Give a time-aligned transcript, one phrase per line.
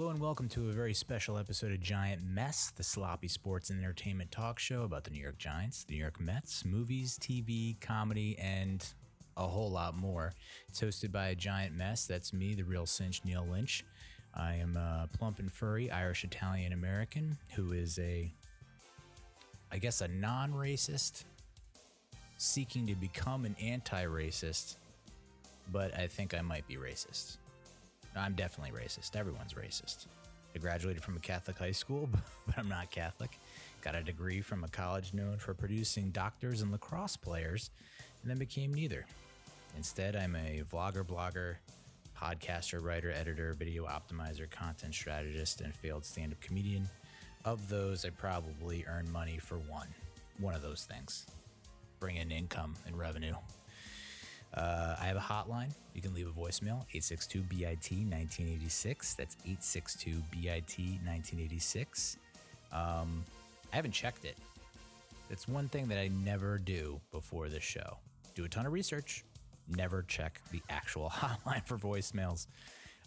[0.00, 3.78] Hello and welcome to a very special episode of Giant Mess, the sloppy sports and
[3.78, 8.34] entertainment talk show about the New York Giants, the New York Mets, movies, TV, comedy,
[8.38, 8.82] and
[9.36, 10.32] a whole lot more.
[10.70, 12.06] It's hosted by a giant mess.
[12.06, 13.84] That's me, the real cinch, Neal Lynch.
[14.32, 18.32] I am a plump and furry Irish Italian American who is a,
[19.70, 21.24] I guess, a non racist
[22.38, 24.76] seeking to become an anti racist,
[25.70, 27.36] but I think I might be racist.
[28.16, 29.16] I'm definitely racist.
[29.16, 30.06] Everyone's racist.
[30.54, 32.08] I graduated from a Catholic high school,
[32.46, 33.38] but I'm not Catholic.
[33.82, 37.70] Got a degree from a college known for producing doctors and lacrosse players,
[38.22, 39.06] and then became neither.
[39.76, 41.56] Instead, I'm a vlogger, blogger,
[42.20, 46.88] podcaster, writer, editor, video optimizer, content strategist, and failed stand up comedian.
[47.44, 49.88] Of those, I probably earn money for one.
[50.38, 51.26] One of those things.
[51.98, 53.34] Bring in income and revenue.
[54.54, 55.70] Uh, I have a hotline.
[55.94, 59.14] You can leave a voicemail 862 BIT 1986.
[59.14, 62.16] That's 862 BIT 1986.
[62.72, 63.24] Um,
[63.72, 64.36] I haven't checked it.
[65.28, 67.98] That's one thing that I never do before this show.
[68.34, 69.24] Do a ton of research,
[69.68, 72.46] never check the actual hotline for voicemails.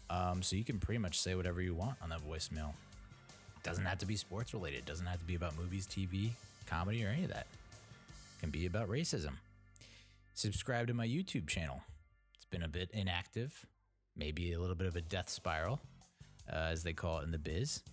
[0.09, 2.69] Um, so you can pretty much say whatever you want on that voicemail.
[2.69, 4.79] It doesn't have to be sports related.
[4.79, 6.31] It doesn't have to be about movies, TV,
[6.65, 7.47] comedy, or any of that.
[8.37, 9.33] It can be about racism.
[10.35, 11.79] Subscribe to my YouTube channel.
[12.35, 13.67] It's been a bit inactive,
[14.15, 15.79] maybe a little bit of a death spiral,
[16.51, 17.83] uh, as they call it in the biz.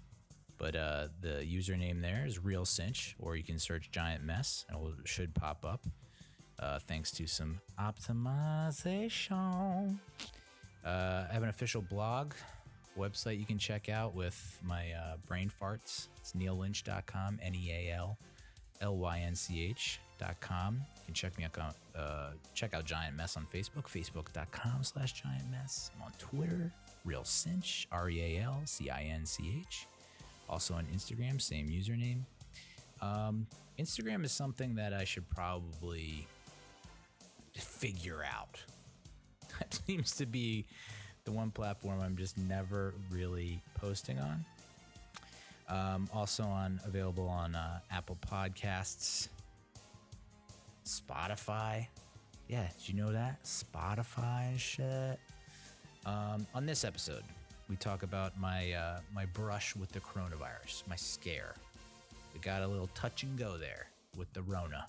[0.56, 4.78] But uh, the username there is Real Cinch, or you can search Giant Mess, and
[5.00, 5.84] it should pop up.
[6.58, 9.98] Uh, thanks to some optimization.
[10.84, 12.32] Uh, I have an official blog
[12.98, 16.08] website you can check out with my uh, brain farts.
[16.18, 18.18] It's neallynch.com, N E A L
[18.80, 20.74] L Y N C H.com.
[20.74, 25.50] You can check me out, uh, check out Giant Mess on Facebook, facebook.com slash giant
[25.50, 25.90] mess.
[25.96, 26.72] I'm on Twitter,
[27.04, 29.86] Real Cinch, R E A L C I N C H.
[30.48, 32.20] Also on Instagram, same username.
[33.00, 33.46] Um,
[33.78, 36.26] Instagram is something that I should probably
[37.54, 38.60] figure out.
[39.58, 40.64] That seems to be
[41.24, 44.42] the one platform I'm just never really posting on.
[45.70, 49.28] Um, also on available on uh, Apple Podcasts,
[50.84, 51.86] Spotify.
[52.48, 55.20] Yeah, did you know that Spotify shit?
[56.04, 57.22] Um, on this episode,
[57.68, 61.54] we talk about my uh, my brush with the coronavirus, my scare.
[62.34, 64.86] We got a little touch and go there with the Rona,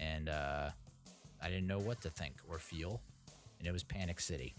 [0.00, 0.68] and uh,
[1.42, 3.00] I didn't know what to think or feel,
[3.58, 4.54] and it was Panic City.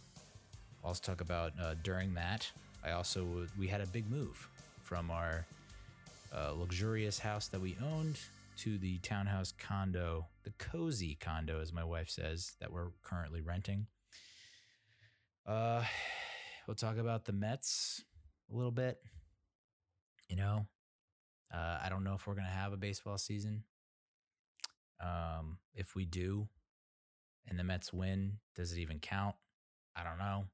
[0.84, 2.52] I'll also talk about uh, during that.
[2.84, 4.50] I also we had a big move
[4.85, 5.47] from our
[6.31, 8.19] uh, luxurious house that we owned
[8.57, 13.88] to the townhouse condo, the cozy condo, as my wife says, that we're currently renting.
[15.46, 15.84] Uh,
[16.68, 18.03] we'll talk about the Mets
[18.51, 19.00] a little bit.
[20.29, 20.68] You know,
[21.52, 23.63] uh, I don't know if we're gonna have a baseball season.
[25.02, 26.47] Um, if we do,
[27.47, 29.35] and the Mets win, does it even count?
[29.96, 30.46] I don't know.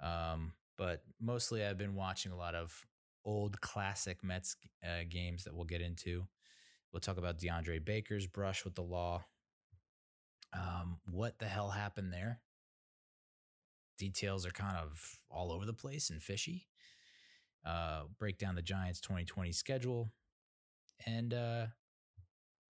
[0.00, 2.86] Um, but mostly I've been watching a lot of
[3.26, 6.26] old classic Mets uh, games that we'll get into.
[6.92, 9.24] We'll talk about DeAndre Baker's brush with the law.
[10.54, 12.40] Um, what the hell happened there?
[13.98, 16.66] Details are kind of all over the place and fishy.
[17.64, 20.12] Uh, break down the Giants' 2020 schedule,
[21.04, 21.66] and uh,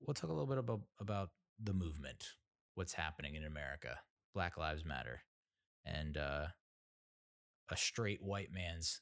[0.02, 1.30] we'll talk a little bit about about
[1.62, 2.26] the movement,
[2.74, 4.00] what's happening in America,
[4.34, 5.22] Black Lives Matter,
[5.86, 6.48] and uh,
[7.70, 9.02] a straight white man's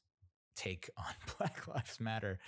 [0.57, 2.39] take on Black Lives Matter,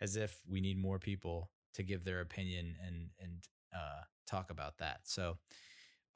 [0.00, 4.78] as if we need more people to give their opinion and and uh, talk about
[4.78, 5.00] that.
[5.04, 5.38] So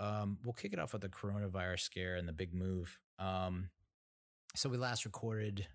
[0.00, 2.98] um, we'll kick it off with the coronavirus scare and the big move.
[3.18, 3.70] Um,
[4.54, 5.66] so we last recorded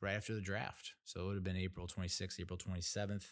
[0.00, 3.24] right after the draft, so it would have been April 26th, April 27th.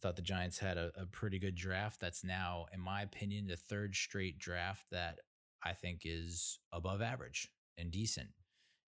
[0.00, 2.00] Thought the Giants had a, a pretty good draft.
[2.00, 5.20] That's now, in my opinion, the third straight draft that
[5.62, 7.48] I think is above average
[7.78, 8.28] and decent.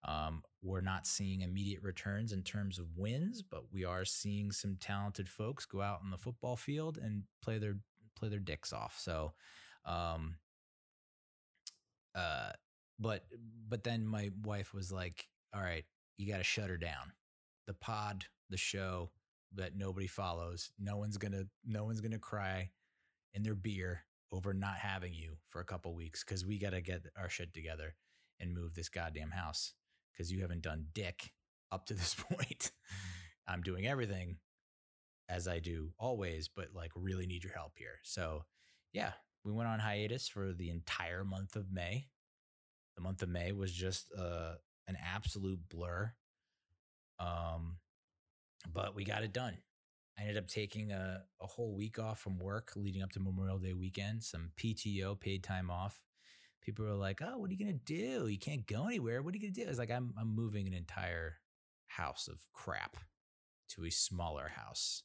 [0.05, 4.77] Um, we're not seeing immediate returns in terms of wins, but we are seeing some
[4.79, 7.77] talented folks go out on the football field and play their
[8.15, 8.97] play their dicks off.
[8.99, 9.33] So,
[9.85, 10.35] um,
[12.15, 12.51] uh,
[12.99, 13.25] but
[13.67, 15.85] but then my wife was like, "All right,
[16.17, 17.13] you got to shut her down.
[17.67, 19.11] The pod, the show
[19.55, 20.71] that nobody follows.
[20.79, 22.71] No one's gonna no one's gonna cry
[23.33, 26.81] in their beer over not having you for a couple weeks because we got to
[26.81, 27.95] get our shit together
[28.39, 29.73] and move this goddamn house."
[30.13, 31.33] Because you haven't done dick
[31.71, 32.71] up to this point.
[33.47, 34.37] I'm doing everything
[35.29, 37.99] as I do always, but like really need your help here.
[38.03, 38.45] So,
[38.93, 39.11] yeah,
[39.43, 42.07] we went on hiatus for the entire month of May.
[42.95, 44.53] The month of May was just uh,
[44.87, 46.13] an absolute blur.
[47.19, 47.77] Um,
[48.71, 49.57] but we got it done.
[50.17, 53.57] I ended up taking a, a whole week off from work leading up to Memorial
[53.57, 56.03] Day weekend, some PTO, paid time off.
[56.63, 58.27] People were like, "Oh, what are you gonna do?
[58.27, 59.21] You can't go anywhere.
[59.21, 61.37] What are you gonna do?" It's like I'm I'm moving an entire
[61.87, 62.97] house of crap
[63.69, 65.03] to a smaller house.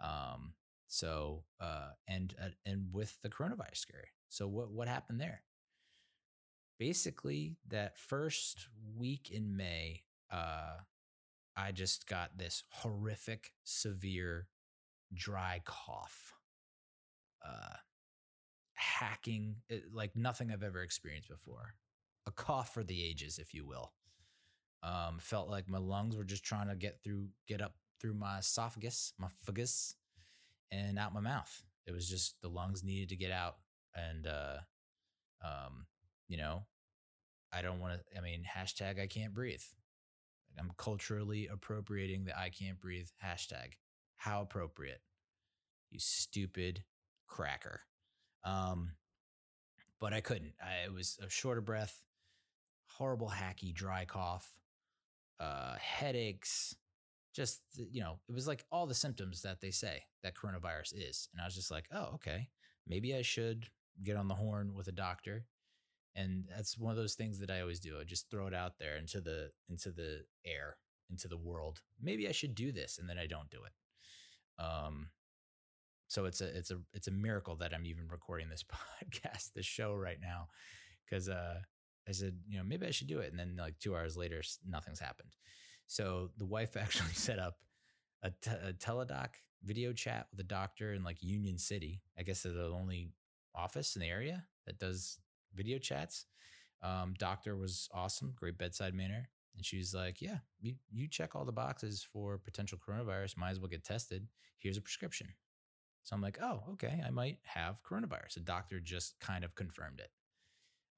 [0.00, 0.54] Um,
[0.86, 4.08] so uh, and uh, and with the coronavirus scare.
[4.28, 5.42] So what what happened there?
[6.78, 10.76] Basically, that first week in May, uh,
[11.56, 14.46] I just got this horrific, severe,
[15.12, 16.34] dry cough.
[17.44, 17.76] Uh,
[18.78, 19.56] hacking,
[19.92, 21.74] like nothing I've ever experienced before.
[22.26, 23.92] A cough for the ages, if you will.
[24.82, 28.38] Um, felt like my lungs were just trying to get through, get up through my
[28.38, 29.94] esophagus, my fagus,
[30.70, 31.62] and out my mouth.
[31.86, 33.56] It was just the lungs needed to get out,
[33.94, 34.58] and uh,
[35.44, 35.86] um,
[36.28, 36.64] you know,
[37.52, 38.18] I don't want to.
[38.18, 39.62] I mean, hashtag I can't breathe.
[40.58, 43.74] I'm culturally appropriating the I can't breathe hashtag.
[44.16, 45.00] How appropriate.
[45.90, 46.84] You stupid
[47.26, 47.80] cracker.
[48.44, 48.92] Um,
[50.00, 50.54] but I couldn't.
[50.62, 52.02] I, it was a short of breath,
[52.90, 54.48] horrible, hacky, dry cough,
[55.40, 56.74] uh, headaches.
[57.34, 61.28] Just, you know, it was like all the symptoms that they say that coronavirus is.
[61.32, 62.48] And I was just like, oh, okay.
[62.86, 63.66] Maybe I should
[64.02, 65.44] get on the horn with a doctor
[66.18, 67.98] and that's one of those things that I always do.
[68.00, 70.76] I just throw it out there into the into the air,
[71.10, 71.80] into the world.
[72.02, 74.62] Maybe I should do this, and then I don't do it.
[74.62, 75.10] Um,
[76.08, 78.64] so it's a it's a it's a miracle that I'm even recording this
[79.12, 80.48] podcast, this show right now,
[81.04, 81.60] because uh,
[82.08, 84.42] I said you know maybe I should do it, and then like two hours later,
[84.66, 85.36] nothing's happened.
[85.86, 87.58] So the wife actually set up
[88.22, 89.28] a, t- a teledoc
[89.62, 92.00] video chat with a doctor in like Union City.
[92.18, 93.12] I guess they're the only
[93.54, 95.18] office in the area that does
[95.54, 96.26] video chats.
[96.82, 99.28] Um, doctor was awesome, great bedside manner.
[99.56, 103.60] And she's like, Yeah, you, you check all the boxes for potential coronavirus, might as
[103.60, 104.28] well get tested.
[104.58, 105.28] Here's a prescription.
[106.08, 108.34] So I'm like, Oh, okay, I might have coronavirus.
[108.34, 110.10] The doctor just kind of confirmed it,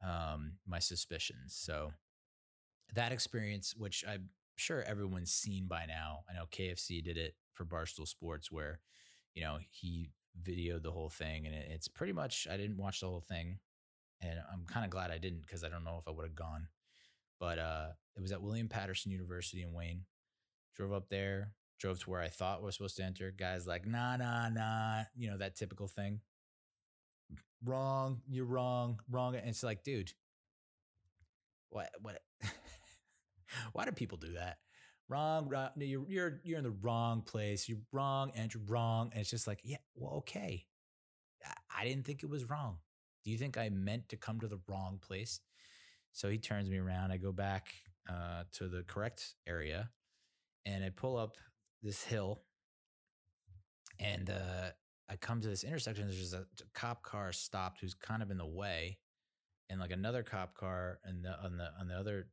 [0.06, 1.56] um, my suspicions.
[1.56, 1.90] So
[2.94, 7.64] that experience, which I'm sure everyone's seen by now, I know KFC did it for
[7.64, 8.78] Barstool Sports, where,
[9.34, 10.10] you know, he
[10.40, 13.58] videoed the whole thing and it's pretty much, I didn't watch the whole thing
[14.20, 16.36] and I'm kind of glad I didn't because I don't know if I would have
[16.36, 16.68] gone.
[17.40, 17.86] But uh,
[18.16, 20.02] it was at William Paterson University in Wayne.
[20.76, 23.32] Drove up there, drove to where I thought was supposed to enter.
[23.36, 26.20] Guys like, nah, nah, nah, you know that typical thing.
[27.64, 29.34] Wrong, you're wrong, wrong.
[29.34, 30.12] And it's like, dude,
[31.70, 32.20] what, what?
[33.72, 34.58] Why do people do that?
[35.08, 35.70] Wrong, wrong.
[35.76, 37.68] You're you're you're in the wrong place.
[37.68, 39.10] You're wrong, and you're wrong.
[39.12, 40.66] And it's just like, yeah, well, okay.
[41.76, 42.76] I didn't think it was wrong.
[43.24, 45.40] Do you think I meant to come to the wrong place?
[46.12, 47.12] So he turns me around.
[47.12, 47.68] I go back
[48.08, 49.90] uh, to the correct area
[50.66, 51.36] and I pull up
[51.82, 52.42] this hill
[54.00, 54.70] and uh,
[55.08, 56.06] I come to this intersection.
[56.06, 58.98] There's a, cop car stopped who's kind of in the way,
[59.68, 62.28] and like another cop car and the, on the on the other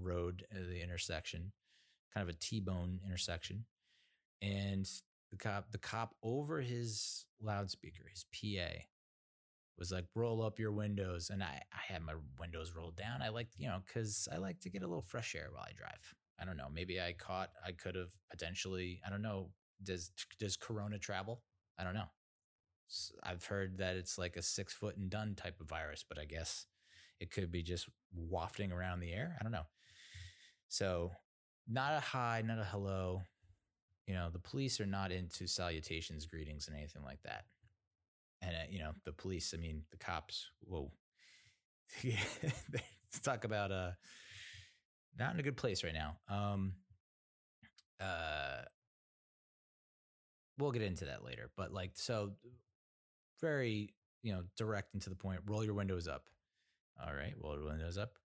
[0.00, 1.52] road, the intersection,
[2.14, 3.64] kind of a T-bone intersection,
[4.40, 4.88] and
[5.30, 8.82] the cop the cop over his loudspeaker, his PA,
[9.78, 13.30] was like roll up your windows and I, I had my windows rolled down i
[13.30, 16.14] like you know because i like to get a little fresh air while i drive
[16.42, 19.50] i don't know maybe i caught i could have potentially i don't know
[19.84, 21.42] does does corona travel?
[21.78, 22.10] I don't know.
[23.22, 26.26] I've heard that it's like a six foot and done type of virus but i
[26.26, 26.66] guess
[27.20, 29.36] it could be just wafting around the air?
[29.40, 29.66] I don't know.
[30.68, 31.12] So
[31.68, 33.22] not a hi not a hello.
[34.06, 37.44] You know the police are not into salutations greetings and anything like that.
[38.42, 39.54] And uh, you know the police.
[39.56, 40.46] I mean, the cops.
[40.60, 40.90] Whoa,
[42.04, 43.92] let's talk about uh,
[45.18, 46.16] not in a good place right now.
[46.28, 46.72] Um,
[48.00, 48.62] uh,
[50.58, 52.32] we'll get into that later, but like so,
[53.40, 55.40] very you know direct and to the point.
[55.46, 56.24] Roll your windows up.
[57.04, 58.18] All right, roll your windows up.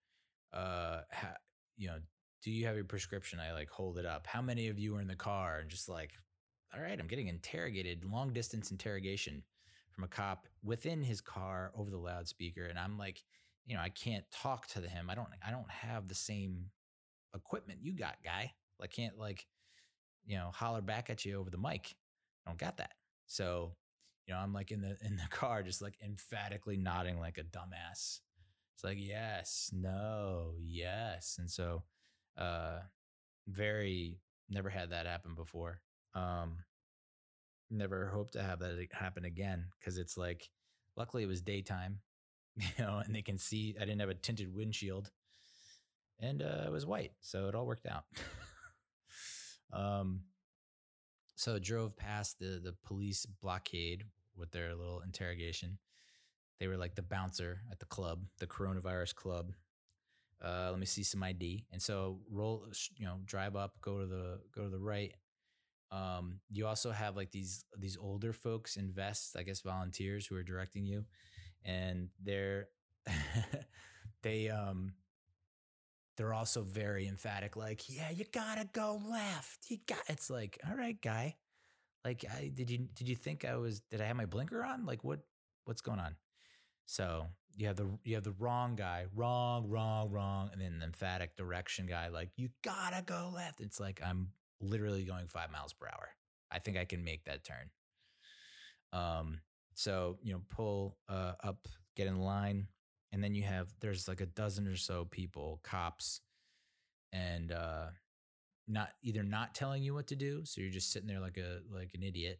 [0.53, 1.37] Uh, ha-
[1.77, 1.97] you know,
[2.43, 3.39] do you have your prescription?
[3.39, 4.27] I like hold it up.
[4.27, 5.59] How many of you are in the car?
[5.59, 6.11] And just like,
[6.73, 9.43] all right, I'm getting interrogated, long distance interrogation
[9.97, 13.23] from a cop within his car over the loudspeaker and i'm like
[13.65, 16.65] you know i can't talk to him i don't i don't have the same
[17.37, 18.53] equipment you got guy.
[18.81, 19.45] I can't like
[20.25, 21.95] you know holler back at you over the mic.
[22.45, 22.93] I don't got that.
[23.27, 23.75] So
[24.27, 27.43] you know i'm like in the in the car just like emphatically nodding like a
[27.43, 28.19] dumbass.
[28.75, 31.37] It's like yes no yes.
[31.39, 31.83] And so
[32.37, 32.79] uh
[33.47, 35.81] very never had that happen before.
[36.13, 36.57] Um
[37.69, 40.49] never hope to have that happen again because it's like
[40.95, 41.99] luckily it was daytime
[42.55, 45.11] you know and they can see i didn't have a tinted windshield
[46.19, 48.05] and uh, it was white, so it all worked out.
[49.73, 50.21] um,
[51.35, 54.03] so drove past the the police blockade
[54.35, 55.77] with their little interrogation.
[56.59, 59.51] They were like the bouncer at the club, the coronavirus club.
[60.43, 61.65] Uh, let me see some ID.
[61.71, 65.13] And so roll, you know, drive up, go to the go to the right.
[65.91, 70.35] Um, you also have like these these older folks in vests, I guess volunteers who
[70.35, 71.05] are directing you,
[71.63, 72.69] and they're
[74.23, 74.93] they um
[76.17, 79.69] they're also very emphatic, like, yeah, you gotta go left.
[79.69, 81.35] You got it's like, all right, guy.
[82.03, 84.85] Like, I did you did you think I was did I have my blinker on?
[84.85, 85.19] Like what
[85.65, 86.15] what's going on?
[86.85, 90.85] So you have the you have the wrong guy, wrong, wrong, wrong, and then the
[90.85, 93.61] emphatic direction guy, like, you gotta go left.
[93.61, 94.29] It's like I'm
[94.61, 96.09] literally going five miles per hour.
[96.51, 97.69] I think I can make that turn.
[98.93, 99.41] Um,
[99.73, 102.67] so you know, pull uh, up, get in line,
[103.11, 106.21] and then you have there's like a dozen or so people, cops,
[107.13, 107.87] and uh,
[108.67, 111.59] not either not telling you what to do, so you're just sitting there like a
[111.73, 112.39] like an idiot,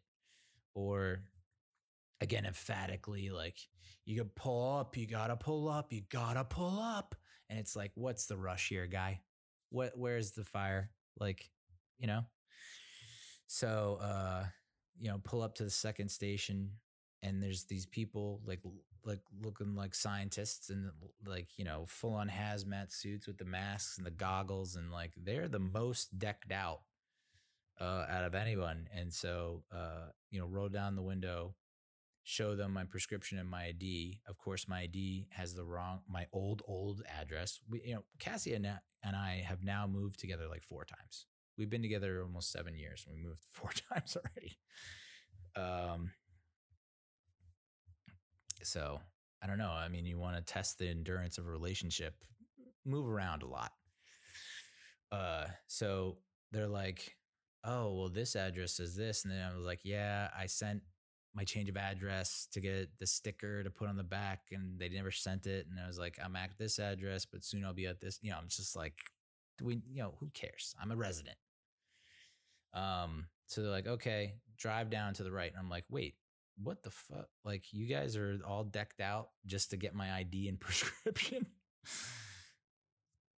[0.74, 1.20] or
[2.20, 3.58] again emphatically like
[4.04, 7.14] you can pull up, you gotta pull up, you gotta pull up,
[7.50, 9.20] and it's like, what's the rush here, guy?
[9.70, 10.90] What where's the fire?
[11.18, 11.50] Like,
[11.98, 12.24] you know.
[13.48, 14.44] So uh,
[14.98, 16.70] you know, pull up to the second station,
[17.22, 18.60] and there's these people like
[19.04, 20.90] like looking like scientists and
[21.26, 25.12] like you know full on hazmat suits with the masks and the goggles and like
[25.16, 26.80] they're the most decked out
[27.80, 28.88] uh, out of anyone.
[28.94, 31.54] And so uh, you know roll down the window
[32.24, 36.26] show them my prescription and my id of course my id has the wrong my
[36.32, 37.58] old old address.
[37.70, 41.26] We you know cassie and, and i have now moved together like four times.
[41.56, 43.06] We've been together almost seven years.
[43.08, 44.58] We moved four times already.
[45.56, 46.12] Um
[48.62, 49.00] so
[49.42, 49.70] I don't know.
[49.70, 52.14] I mean, you want to test the endurance of a relationship,
[52.84, 53.72] move around a lot.
[55.10, 56.18] Uh, so
[56.52, 57.16] they're like,
[57.64, 59.24] oh, well, this address is this.
[59.24, 60.82] And then I was like, yeah, I sent
[61.34, 64.88] my change of address to get the sticker to put on the back and they
[64.88, 65.66] never sent it.
[65.70, 68.18] And I was like, I'm at this address, but soon I'll be at this.
[68.22, 68.94] You know, I'm just like,
[69.62, 70.74] we, you know, who cares?
[70.80, 71.36] I'm a resident.
[72.74, 75.50] Um, so they're like, okay, drive down to the right.
[75.50, 76.14] And I'm like, wait,
[76.62, 77.28] what the fuck?
[77.44, 81.46] Like, you guys are all decked out just to get my ID and prescription.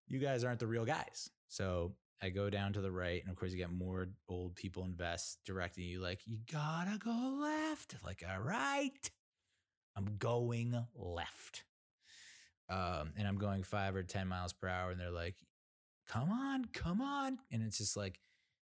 [0.08, 1.30] you guys aren't the real guys.
[1.48, 4.84] So I go down to the right, and of course, you get more old people
[4.84, 7.96] in vests directing you, like, you gotta go left.
[8.04, 9.10] Like, all right,
[9.96, 11.64] I'm going left.
[12.68, 15.36] Um, and I'm going five or 10 miles per hour, and they're like,
[16.08, 17.38] come on, come on.
[17.50, 18.20] And it's just like,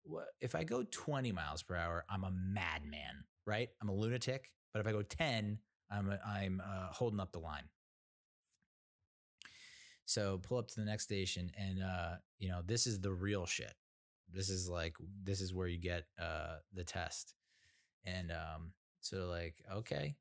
[0.04, 3.68] what if I go 20 miles per hour, I'm a madman right?
[3.80, 4.50] I'm a lunatic.
[4.72, 5.58] But if I go 10,
[5.90, 7.64] I'm, I'm uh, holding up the line.
[10.04, 13.46] So pull up to the next station, and uh, you know this is the real
[13.46, 13.72] shit.
[14.30, 17.34] This is like this is where you get uh, the test,
[18.04, 20.16] and um, so like okay,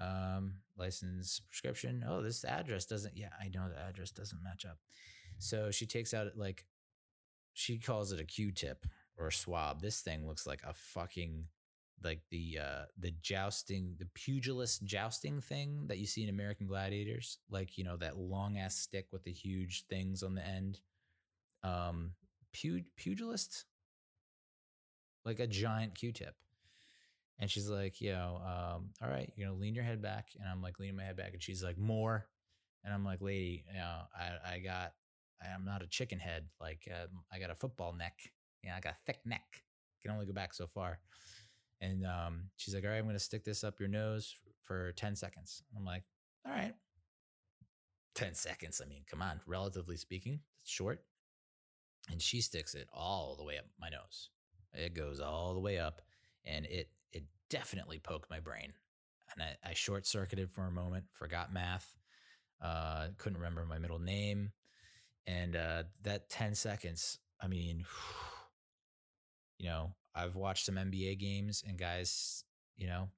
[0.00, 2.04] um, license prescription.
[2.06, 3.16] Oh, this address doesn't.
[3.16, 4.78] Yeah, I know the address doesn't match up.
[5.38, 6.64] So she takes out like
[7.54, 9.80] she calls it a Q-tip or a swab.
[9.80, 11.46] This thing looks like a fucking
[12.04, 17.38] like the uh the jousting the pugilist jousting thing that you see in American Gladiators
[17.50, 20.80] like you know that long ass stick with the huge things on the end?
[21.62, 22.12] Um
[22.52, 23.64] pu- pugilist?
[25.24, 26.34] Like a giant q-tip.
[27.38, 30.48] And she's like you know um all right you're gonna lean your head back and
[30.48, 32.26] i'm like leaning my head back and she's like more?
[32.84, 34.92] And i'm like lady you know i i got
[35.42, 38.14] i'm not a chicken head like uh, i got a football neck.
[38.62, 39.62] You know, i got a thick neck.
[40.02, 41.00] Can only go back so far
[41.80, 44.92] and um, she's like, all right, I'm going to stick this up your nose for
[44.92, 45.62] 10 seconds.
[45.76, 46.02] I'm like,
[46.46, 46.74] all right.
[48.14, 48.80] 10 seconds.
[48.84, 51.02] I mean, come on, relatively speaking, it's short.
[52.10, 54.30] And she sticks it all the way up my nose.
[54.72, 56.02] It goes all the way up
[56.44, 58.72] and it it definitely poked my brain.
[59.32, 61.94] And I, I short circuited for a moment, forgot math,
[62.60, 64.52] uh, couldn't remember my middle name.
[65.26, 67.84] And uh, that 10 seconds, I mean,
[69.58, 72.44] you know, I've watched some NBA games and guys,
[72.76, 73.08] you know,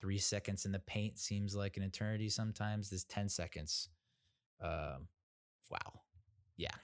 [0.00, 2.90] three seconds in the paint seems like an eternity sometimes.
[2.90, 3.88] This 10 seconds.
[4.60, 5.08] Um,
[5.70, 6.00] wow.
[6.56, 6.74] Yeah.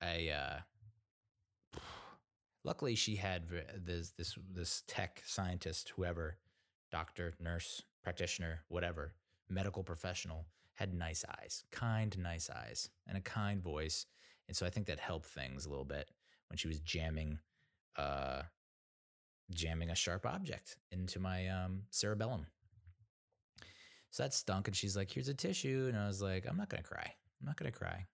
[0.00, 1.80] I, uh,
[2.64, 6.38] luckily she had this, this, this tech scientist, whoever,
[6.92, 9.14] doctor, nurse, practitioner, whatever,
[9.48, 14.06] medical professional had nice eyes, kind, nice eyes, and a kind voice.
[14.46, 16.10] And so I think that helped things a little bit
[16.48, 17.38] when she was jamming
[17.96, 18.42] uh,
[19.52, 22.46] jamming a sharp object into my um, cerebellum.
[24.10, 24.68] So that stunk.
[24.68, 25.86] And she's like, here's a tissue.
[25.88, 27.14] And I was like, I'm not going to cry.
[27.40, 28.06] I'm not going to cry.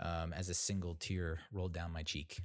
[0.00, 2.40] um, as a single tear rolled down my cheek.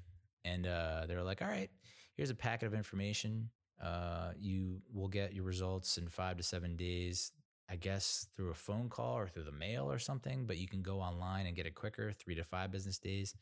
[0.45, 1.69] And uh, they were like, all right,
[2.15, 3.50] here's a packet of information.
[3.81, 7.31] Uh, you will get your results in five to seven days,
[7.69, 10.81] I guess through a phone call or through the mail or something, but you can
[10.81, 13.36] go online and get it quicker, three to five business days.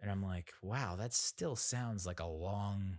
[0.00, 2.98] And I'm like, wow, that still sounds like a long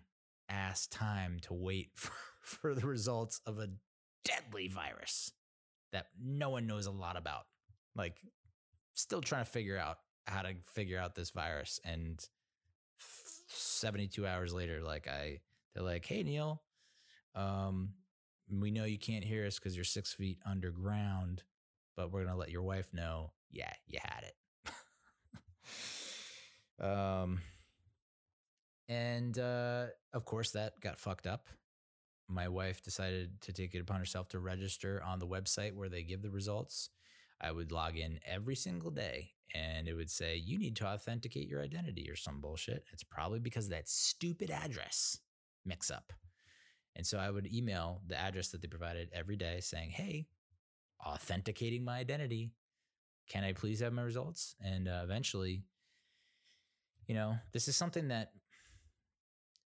[0.50, 2.12] ass time to wait for,
[2.42, 3.70] for the results of a
[4.24, 5.32] deadly virus
[5.92, 7.44] that no one knows a lot about.
[7.96, 8.18] Like,
[8.94, 11.80] still trying to figure out how to figure out this virus.
[11.86, 12.20] And
[13.48, 15.40] 72 hours later, like, I,
[15.74, 16.62] they're like, hey, Neal,
[17.36, 17.94] um,
[18.52, 21.44] we know you can't hear us because you're six feet underground,
[21.96, 24.36] but we're going to let your wife know, yeah, you had it.
[26.80, 27.40] um,
[28.90, 31.48] and uh, of course, that got fucked up.
[32.30, 36.04] My wife decided to take it upon herself to register on the website where they
[36.04, 36.90] give the results.
[37.40, 41.48] I would log in every single day and it would say, You need to authenticate
[41.48, 42.84] your identity or some bullshit.
[42.92, 45.20] It's probably because of that stupid address
[45.66, 46.12] mix up.
[46.96, 50.28] And so I would email the address that they provided every day saying, Hey,
[51.06, 52.52] authenticating my identity.
[53.30, 54.56] Can I please have my results?
[54.62, 55.64] And uh, eventually,
[57.08, 58.32] you know, this is something that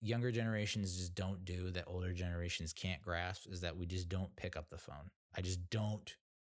[0.00, 4.34] younger generations just don't do that older generations can't grasp is that we just don't
[4.36, 5.10] pick up the phone.
[5.36, 6.14] I just don't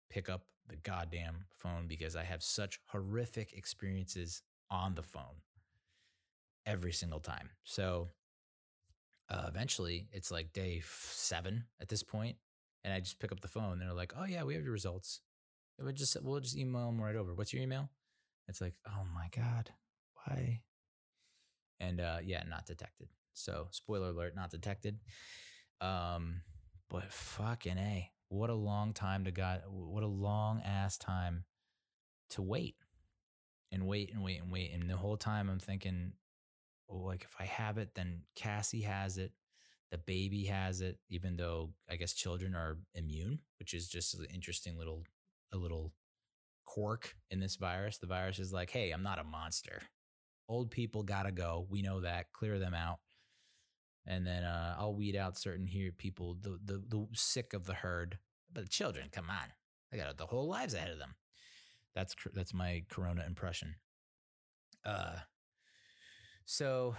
[0.09, 4.41] pick up the goddamn phone because I have such horrific experiences
[4.71, 5.41] on the phone
[6.65, 7.49] every single time.
[7.63, 8.09] So
[9.29, 12.37] uh, eventually it's like day seven at this point,
[12.83, 13.73] and I just pick up the phone.
[13.73, 15.21] And they're like, "Oh yeah, we have your results.
[15.79, 17.33] It would just we'll just email them right over.
[17.33, 17.89] What's your email?"
[18.47, 19.71] It's like, "Oh my god,
[20.25, 20.61] why?"
[21.79, 23.09] And uh, yeah, not detected.
[23.33, 24.99] So spoiler alert, not detected.
[25.81, 26.41] Um,
[26.89, 29.61] but fucking a, what a long time to got.
[29.69, 31.43] What a long ass time
[32.31, 32.75] to wait
[33.71, 34.71] and wait and wait and wait.
[34.73, 36.13] And the whole time I'm thinking,
[36.87, 39.31] well, like if I have it, then Cassie has it.
[39.91, 44.25] The baby has it, even though I guess children are immune, which is just an
[44.33, 45.03] interesting little
[45.53, 45.93] a little
[46.65, 47.97] quirk in this virus.
[47.97, 49.81] The virus is like, hey, I'm not a monster.
[50.47, 51.65] Old people gotta go.
[51.69, 52.31] We know that.
[52.33, 52.99] Clear them out.
[54.07, 57.73] And then uh, I'll weed out certain here people, the, the the sick of the
[57.73, 58.19] herd.
[58.53, 59.51] But the children, come on,
[59.91, 61.15] they got the whole lives ahead of them.
[61.95, 63.75] That's that's my Corona impression.
[64.85, 65.15] Uh,
[66.45, 66.95] so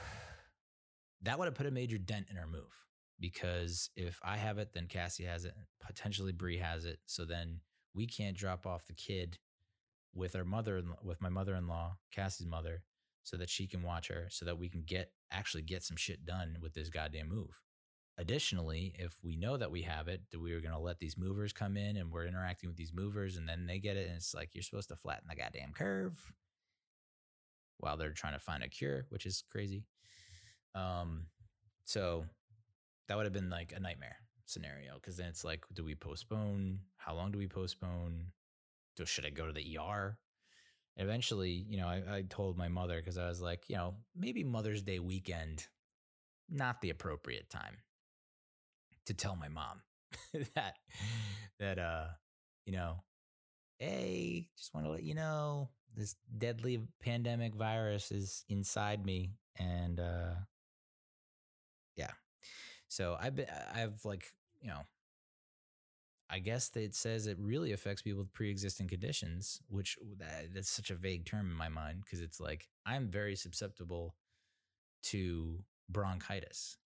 [1.23, 2.85] that would have put a major dent in our move
[3.21, 6.99] because if I have it, then Cassie has it, potentially Bree has it.
[7.07, 7.61] So then
[7.95, 9.39] we can't drop off the kid
[10.15, 12.83] with our mother, with my mother-in-law, Cassie's mother,
[13.27, 16.25] so that she can watch her, so that we can get actually get some shit
[16.25, 17.61] done with this goddamn move.
[18.19, 21.19] Additionally, if we know that we have it, that we are going to let these
[21.19, 24.17] movers come in and we're interacting with these movers and then they get it and
[24.17, 26.15] it's like you're supposed to flatten the goddamn curve
[27.79, 29.83] while they're trying to find a cure, which is crazy.
[30.77, 31.27] Um,
[31.85, 32.27] so
[33.09, 36.79] that would have been like a nightmare scenario because then it's like, do we postpone?
[36.97, 38.29] How long do we postpone?
[38.95, 40.17] Do, should I go to the ER?
[40.97, 44.45] Eventually, you know, I, I told my mother because I was like, you know, maybe
[44.45, 45.67] Mother's Day weekend,
[46.49, 47.79] not the appropriate time
[49.07, 49.83] to tell my mom
[50.55, 50.75] that
[51.59, 52.07] that uh,
[52.65, 53.03] you know,
[53.79, 59.99] hey, just want to let you know this deadly pandemic virus is inside me and
[59.99, 60.35] uh
[61.97, 62.11] yeah.
[62.89, 64.25] So i've been i've like
[64.61, 64.81] you know
[66.31, 70.71] i guess that it says it really affects people with pre-existing conditions which that, that's
[70.71, 74.15] such a vague term in my mind because it's like i'm very susceptible
[75.03, 76.79] to bronchitis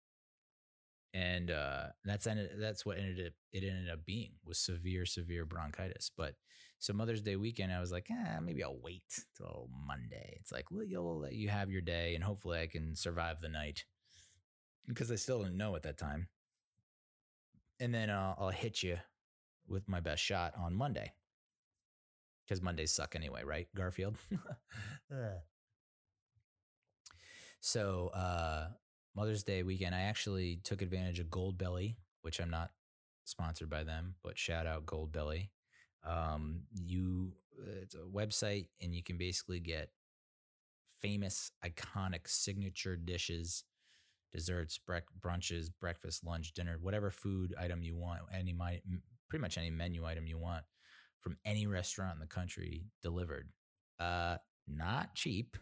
[1.14, 5.44] and uh that's ended, that's what ended up it ended up being was severe severe
[5.44, 6.34] bronchitis but
[6.80, 9.02] so Mother's Day weekend, I was like, eh, maybe I'll wait
[9.36, 10.38] till Monday.
[10.40, 13.48] It's like, well, you'll let you have your day, and hopefully I can survive the
[13.48, 13.84] night
[14.86, 16.28] because I still didn't know at that time.
[17.80, 18.98] And then uh, I'll hit you
[19.68, 21.12] with my best shot on Monday
[22.48, 24.16] because Mondays suck anyway, right, Garfield?
[27.60, 28.68] so uh,
[29.14, 32.70] Mother's Day weekend, I actually took advantage of Goldbelly, which I'm not
[33.24, 35.50] sponsored by them, but shout out Goldbelly.
[36.06, 37.32] Um, you
[37.82, 39.90] it's a website, and you can basically get
[41.00, 43.64] famous, iconic signature dishes,
[44.32, 44.78] desserts,
[45.20, 48.52] brunches, breakfast, lunch, dinner, whatever food item you want, any
[49.28, 50.64] pretty much any menu item you want
[51.20, 53.48] from any restaurant in the country delivered.
[53.98, 54.36] Uh,
[54.66, 55.56] not cheap.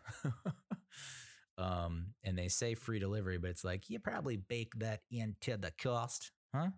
[1.59, 5.72] um, and they say free delivery, but it's like you probably baked that into the
[5.83, 6.68] cost, huh?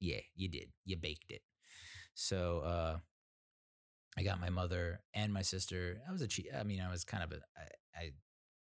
[0.00, 0.70] Yeah, you did.
[0.84, 1.42] You baked it.
[2.14, 2.96] So uh,
[4.18, 5.98] I got my mother and my sister.
[6.08, 6.46] I was a cheap.
[6.58, 7.36] I mean, I was kind of a.
[7.56, 8.10] I, I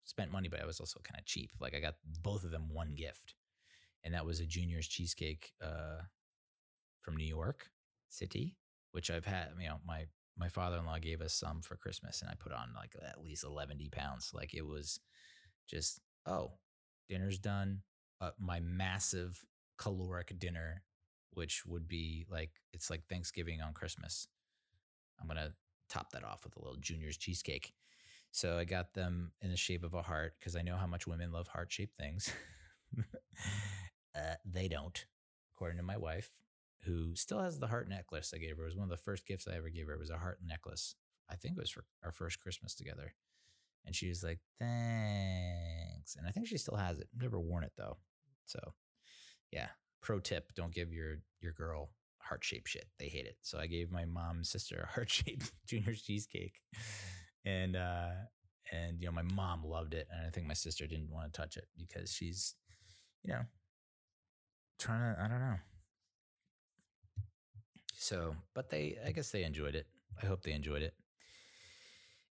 [0.04, 1.50] spent money, but I was also kind of cheap.
[1.60, 3.34] Like I got both of them one gift,
[4.04, 6.02] and that was a Junior's cheesecake uh,
[7.06, 7.70] from New York
[8.08, 8.56] City,
[8.90, 9.50] which I've had.
[9.60, 12.52] You know, my my father in law gave us some for Christmas, and I put
[12.52, 14.32] on like at least eleven pounds.
[14.34, 14.98] Like it was
[15.68, 16.54] just oh,
[17.08, 17.82] dinner's done.
[18.20, 19.40] Uh, my massive
[19.78, 20.82] caloric dinner,
[21.30, 24.26] which would be like it's like Thanksgiving on Christmas.
[25.20, 25.52] I'm gonna
[25.88, 27.72] top that off with a little Junior's cheesecake.
[28.32, 31.06] So I got them in the shape of a heart because I know how much
[31.06, 32.30] women love heart shaped things.
[32.98, 35.06] uh, they don't,
[35.54, 36.30] according to my wife,
[36.86, 38.62] who still has the heart necklace I gave her.
[38.62, 39.92] It was one of the first gifts I ever gave her.
[39.92, 40.94] It was a heart necklace.
[41.30, 43.14] I think it was for our first Christmas together.
[43.84, 46.16] And she was like, thanks.
[46.16, 47.08] And I think she still has it.
[47.16, 47.98] Never worn it though.
[48.46, 48.58] So
[49.52, 49.68] yeah.
[50.02, 52.86] Pro tip, don't give your your girl heart shaped shit.
[52.98, 53.36] They hate it.
[53.42, 56.60] So I gave my mom's sister a heart shaped junior's cheesecake.
[57.44, 58.10] And uh
[58.72, 60.08] and you know, my mom loved it.
[60.10, 62.54] And I think my sister didn't want to touch it because she's,
[63.22, 63.42] you know,
[64.78, 65.56] trying to I don't know.
[67.98, 69.86] So, but they I guess they enjoyed it.
[70.22, 70.94] I hope they enjoyed it.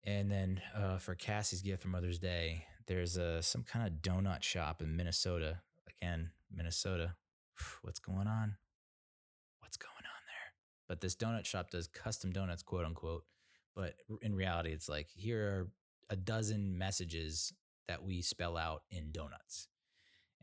[0.05, 4.43] And then uh, for Cassie's gift for Mother's Day, there's a some kind of donut
[4.43, 5.61] shop in Minnesota.
[5.87, 7.15] Again, Minnesota.
[7.81, 8.55] What's going on?
[9.59, 10.53] What's going on there?
[10.87, 13.23] But this donut shop does custom donuts, quote unquote.
[13.75, 15.67] But in reality, it's like here are
[16.09, 17.53] a dozen messages
[17.87, 19.67] that we spell out in donuts.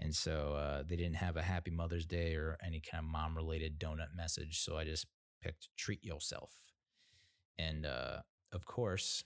[0.01, 3.37] And so uh, they didn't have a happy Mother's Day or any kind of mom
[3.37, 4.61] related donut message.
[4.65, 5.07] So I just
[5.43, 6.53] picked treat yourself.
[7.59, 8.21] And uh,
[8.53, 9.23] of course,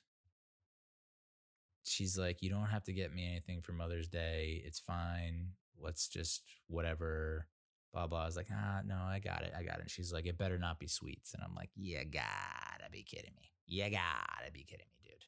[1.85, 4.63] she's like, You don't have to get me anything for Mother's Day.
[4.67, 5.51] It's fine.
[5.81, 7.47] Let's just whatever.
[7.93, 8.23] Blah blah.
[8.23, 9.53] I was like, ah, no, I got it.
[9.57, 9.83] I got it.
[9.83, 11.33] And she's like, it better not be sweets.
[11.33, 13.53] And I'm like, you gotta be kidding me.
[13.67, 15.25] You gotta be kidding me, dude.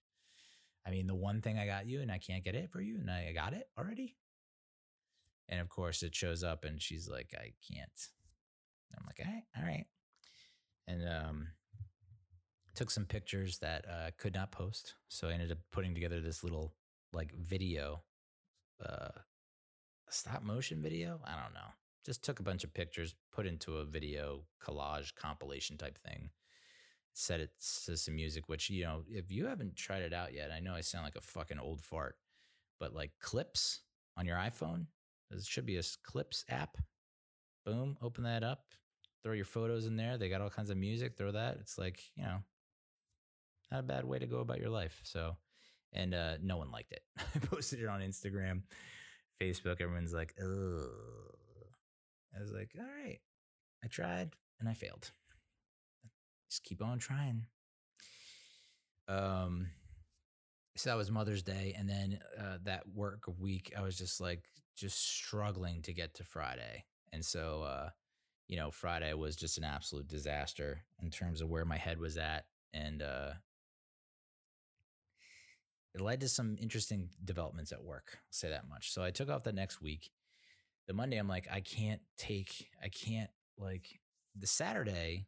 [0.85, 2.97] I mean, the one thing I got you and I can't get it for you,
[2.99, 4.17] and I got it already.
[5.49, 8.09] And of course, it shows up, and she's like, I can't.
[8.97, 9.87] I'm like, all right, all right.
[10.89, 11.49] And um,
[12.75, 14.95] took some pictures that uh, could not post.
[15.09, 16.75] So I ended up putting together this little
[17.13, 18.03] like video,
[18.85, 19.09] uh,
[20.11, 21.21] stop motion video.
[21.25, 21.73] I don't know.
[22.05, 26.31] Just took a bunch of pictures, put into a video collage compilation type thing.
[27.15, 27.51] Set it
[27.87, 30.75] to some music, which you know, if you haven't tried it out yet, I know
[30.75, 32.17] I sound like a fucking old fart,
[32.79, 33.81] but like clips
[34.17, 34.87] on your iPhone,
[35.31, 36.77] there should be a clips app.
[37.65, 38.65] Boom, open that up,
[39.23, 40.19] throw your photos in there.
[40.19, 41.17] They got all kinds of music.
[41.17, 41.59] Throw that.
[41.61, 42.39] It's like you know,
[43.73, 45.01] not a bad way to go about your life.
[45.03, 45.37] So,
[45.93, 47.03] and uh, no one liked it.
[47.35, 48.63] I posted it on Instagram,
[49.41, 49.81] Facebook.
[49.81, 50.89] Everyone's like, "Oh,"
[52.37, 53.19] I was like, "All right,
[53.85, 55.11] I tried and I failed.
[56.49, 57.47] Just keep on trying."
[59.09, 59.69] Um,
[60.77, 64.45] so that was Mother's Day, and then uh, that work week, I was just like,
[64.77, 67.63] just struggling to get to Friday, and so.
[67.63, 67.91] Uh,
[68.49, 72.17] you know, Friday was just an absolute disaster in terms of where my head was
[72.17, 72.45] at.
[72.73, 73.33] And uh,
[75.95, 78.11] it led to some interesting developments at work.
[78.15, 78.93] I'll say that much.
[78.93, 80.11] So I took off the next week.
[80.87, 83.99] The Monday, I'm like, I can't take, I can't like
[84.39, 85.27] the Saturday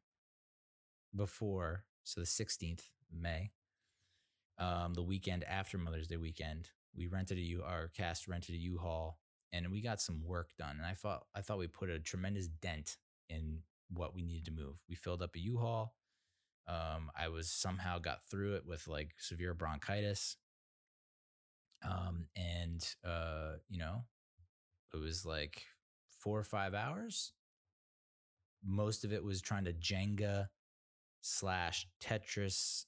[1.16, 3.50] before, so the 16th May,
[4.58, 8.58] um, the weekend after Mother's Day weekend, we rented a U, our Cass rented a
[8.58, 9.18] U-Haul
[9.52, 10.76] and we got some work done.
[10.78, 12.96] And I thought, I thought we put a tremendous dent
[13.28, 14.76] in what we needed to move.
[14.88, 15.94] We filled up a U-Haul.
[16.66, 20.36] Um, I was somehow got through it with like severe bronchitis.
[21.82, 24.04] Um, and, uh, you know,
[24.92, 25.62] it was like
[26.10, 27.32] four or five hours.
[28.64, 30.48] Most of it was trying to Jenga
[31.20, 32.84] slash Tetris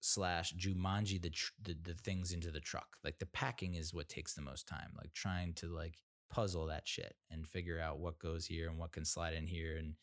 [0.00, 2.96] slash Jumanji the, tr- the the things into the truck.
[3.04, 4.90] Like the packing is what takes the most time.
[4.96, 5.94] Like trying to like
[6.30, 9.76] puzzle that shit and figure out what goes here and what can slide in here.
[9.76, 9.94] And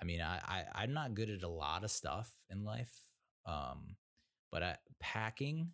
[0.00, 2.92] I mean, I, I I'm not good at a lot of stuff in life,
[3.46, 3.96] um,
[4.50, 5.72] but I, packing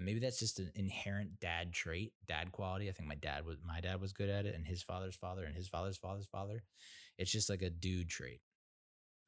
[0.00, 2.88] and maybe that's just an inherent dad trait, dad quality.
[2.88, 5.44] I think my dad was my dad was good at it, and his father's father,
[5.44, 6.62] and his father's father's father.
[7.18, 8.40] It's just like a dude trait,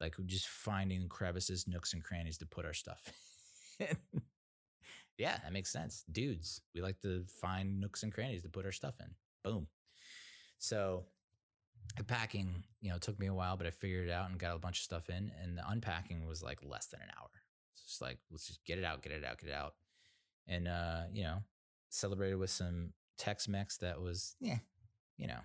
[0.01, 3.03] like just finding crevices, nooks, and crannies to put our stuff.
[5.17, 6.03] yeah, that makes sense.
[6.11, 9.07] Dudes, we like to find nooks and crannies to put our stuff in.
[9.43, 9.67] Boom.
[10.57, 11.05] So
[11.97, 14.55] the packing, you know, took me a while, but I figured it out and got
[14.55, 15.31] a bunch of stuff in.
[15.41, 17.29] And the unpacking was like less than an hour.
[17.73, 19.73] It's just like, let's just get it out, get it out, get it out
[20.47, 21.37] and uh, you know,
[21.89, 24.57] celebrated with some Tex-Mex that was, yeah,
[25.17, 25.39] you know.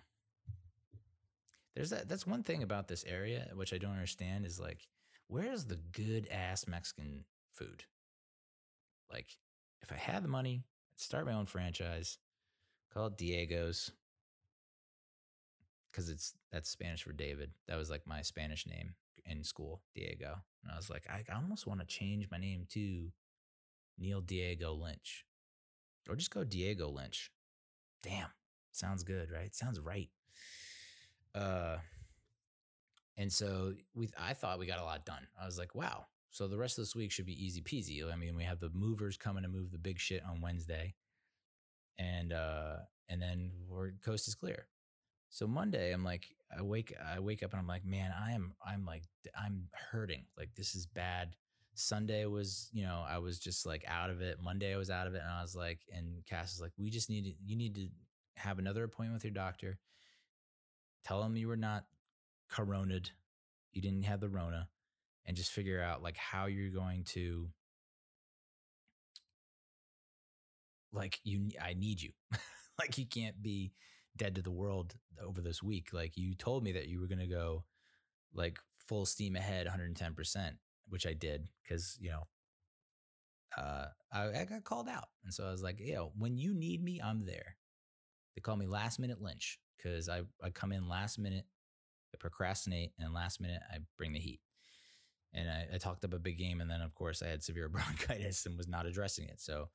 [1.75, 2.09] There's that.
[2.09, 4.89] That's one thing about this area which I don't understand is like
[5.29, 7.85] where's the good ass Mexican food?
[9.11, 9.39] Like,
[9.81, 12.19] if I had the money, I'd start my own franchise,
[12.93, 13.93] call it Diego's,
[15.91, 17.53] because it's that's Spanish for David.
[17.67, 18.95] That was like my Spanish name
[19.25, 20.37] in school, Diego.
[20.63, 23.11] And I was like, I almost want to change my name to
[23.99, 25.25] Neal Diego Lynch,
[26.09, 27.31] or just go Diego Lynch.
[28.03, 28.29] Damn,
[28.73, 29.55] sounds good, right?
[29.55, 30.11] Sounds right.
[31.35, 31.79] Uh,
[33.17, 35.27] and so we, I thought we got a lot done.
[35.41, 36.07] I was like, wow.
[36.31, 38.01] So the rest of this week should be easy peasy.
[38.11, 40.95] I mean, we have the movers coming to move the big shit on Wednesday,
[41.99, 42.77] and uh,
[43.09, 44.67] and then we're coast is clear.
[45.31, 46.25] So Monday, I'm like,
[46.57, 49.03] I wake, I wake up and I'm like, man, I am, I'm like,
[49.39, 50.25] I'm hurting.
[50.39, 51.35] Like this is bad.
[51.75, 54.39] Sunday was, you know, I was just like out of it.
[54.43, 56.91] Monday I was out of it, and I was like, and Cass is like, we
[56.91, 57.89] just need to, you need to
[58.37, 59.79] have another appointment with your doctor.
[61.05, 61.85] Tell him you were not
[62.51, 63.13] coroned,
[63.73, 64.69] you didn't have the Rona,
[65.29, 67.51] and just figure out like how you're going to,
[70.91, 72.13] like you, I need you.
[72.79, 73.73] like you can't be
[74.17, 75.91] dead to the world over this week.
[75.93, 77.65] Like you told me that you were going to go
[78.35, 80.53] like full steam ahead 110%,
[80.89, 82.23] which I did because, you know,
[83.57, 85.09] uh, I, I, got called out.
[85.25, 87.57] And so I was like, yo, when you need me, I'm there.
[88.35, 91.45] They call me last minute Lynch because I, I come in last minute,
[92.15, 94.41] I procrastinate, and last minute I bring the heat.
[95.35, 96.61] And I, I talked up a big game.
[96.61, 99.41] And then, of course, I had severe bronchitis and was not addressing it.
[99.41, 99.69] So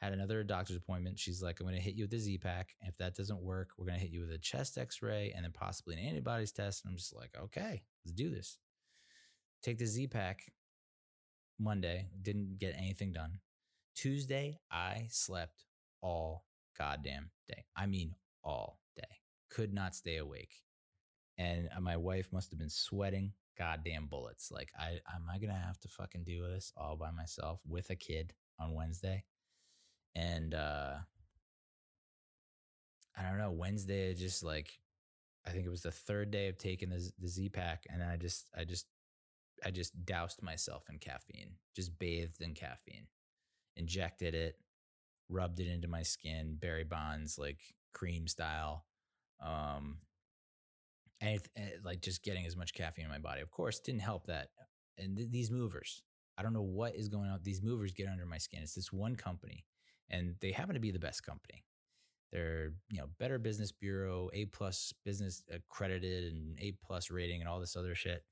[0.00, 1.18] had another doctor's appointment.
[1.18, 2.74] She's like, I'm going to hit you with the Z pack.
[2.82, 5.44] If that doesn't work, we're going to hit you with a chest x ray and
[5.44, 6.84] then possibly an antibodies test.
[6.84, 8.58] And I'm just like, okay, let's do this.
[9.62, 10.52] Take the Z pack
[11.58, 13.38] Monday, didn't get anything done.
[13.94, 15.64] Tuesday, I slept
[16.02, 16.44] all
[16.76, 17.64] goddamn day.
[17.76, 19.02] I mean, all day.
[19.50, 20.62] Could not stay awake.
[21.38, 24.50] And uh, my wife must have been sweating goddamn bullets.
[24.50, 27.96] Like, I am I gonna have to fucking do this all by myself with a
[27.96, 29.24] kid on Wednesday?
[30.14, 30.94] and uh
[33.16, 34.78] I don't know, Wednesday just like
[35.46, 38.16] I think it was the third day of taking the, the Z pack, and I
[38.16, 38.86] just I just
[39.64, 43.06] I just doused myself in caffeine, just bathed in caffeine,
[43.76, 44.56] injected it,
[45.28, 47.60] rubbed it into my skin, Barry Bonds like
[47.92, 48.84] cream style,
[49.40, 49.98] um,
[51.20, 53.40] and it, eh, like just getting as much caffeine in my body.
[53.40, 54.48] Of course, didn't help that.
[54.98, 56.02] And th- these movers,
[56.38, 57.40] I don't know what is going on.
[57.42, 58.60] These movers get under my skin.
[58.62, 59.64] It's this one company
[60.10, 61.64] and they happen to be the best company.
[62.32, 67.48] They're you know Better Business Bureau, A plus business accredited, and A plus rating, and
[67.48, 68.24] all this other shit.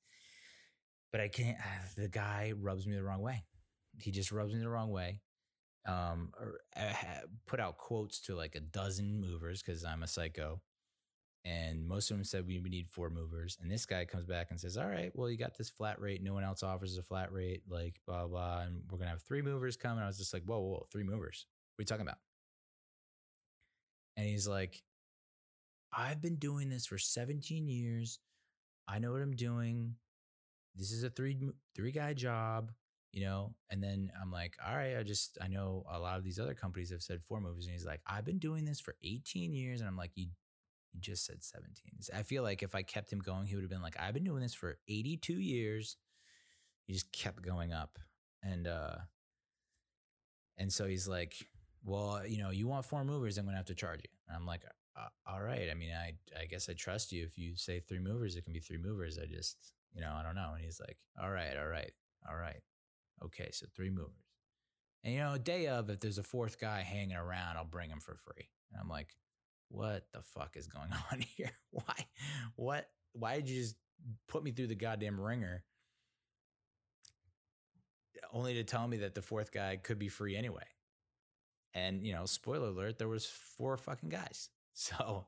[1.12, 1.56] But I can't.
[1.60, 3.44] Ah, the guy rubs me the wrong way.
[3.98, 5.20] He just rubs me the wrong way.
[5.86, 10.08] Um, or eh, I put out quotes to like a dozen movers because I'm a
[10.08, 10.60] psycho
[11.44, 13.58] and most of them said we need four movers.
[13.60, 16.22] And this guy comes back and says, "All right, well, you got this flat rate.
[16.22, 17.62] No one else offers a flat rate.
[17.68, 20.60] Like blah blah, and we're gonna have three movers coming." I was just like, "Whoa,
[20.60, 21.46] whoa, three movers?
[21.76, 22.18] What are you talking about?"
[24.16, 24.82] And he's like,
[25.92, 28.20] "I've been doing this for 17 years.
[28.88, 29.96] I know what I'm doing.
[30.76, 31.38] This is a three
[31.74, 32.72] three guy job."
[33.12, 36.24] You know, and then I'm like, all right, I just, I know a lot of
[36.24, 37.66] these other companies have said four movers.
[37.66, 39.80] And he's like, I've been doing this for 18 years.
[39.80, 40.28] And I'm like, you
[40.92, 41.92] he just said 17.
[42.14, 44.24] I feel like if I kept him going, he would have been like, I've been
[44.24, 45.96] doing this for 82 years.
[46.86, 47.98] He just kept going up.
[48.42, 48.96] And uh
[50.58, 51.34] and so he's like,
[51.84, 54.10] Well, you know, you want four movers, I'm gonna have to charge you.
[54.28, 54.62] And I'm like,
[54.96, 55.68] uh, all right.
[55.70, 57.24] I mean, I I guess I trust you.
[57.24, 59.18] If you say three movers, it can be three movers.
[59.18, 60.52] I just, you know, I don't know.
[60.54, 61.92] And he's like, All right, all right,
[62.28, 62.60] all right.
[63.24, 64.26] Okay, so three movers.
[65.04, 68.00] And you know, day of, if there's a fourth guy hanging around, I'll bring him
[68.00, 68.48] for free.
[68.70, 69.14] And I'm like,
[69.72, 71.52] what the fuck is going on here?
[71.70, 72.06] Why,
[72.56, 73.76] what, why did you just
[74.28, 75.64] put me through the goddamn ringer
[78.32, 80.64] only to tell me that the fourth guy could be free anyway?
[81.74, 84.48] And, you know, spoiler alert, there was four fucking guys.
[84.74, 85.26] So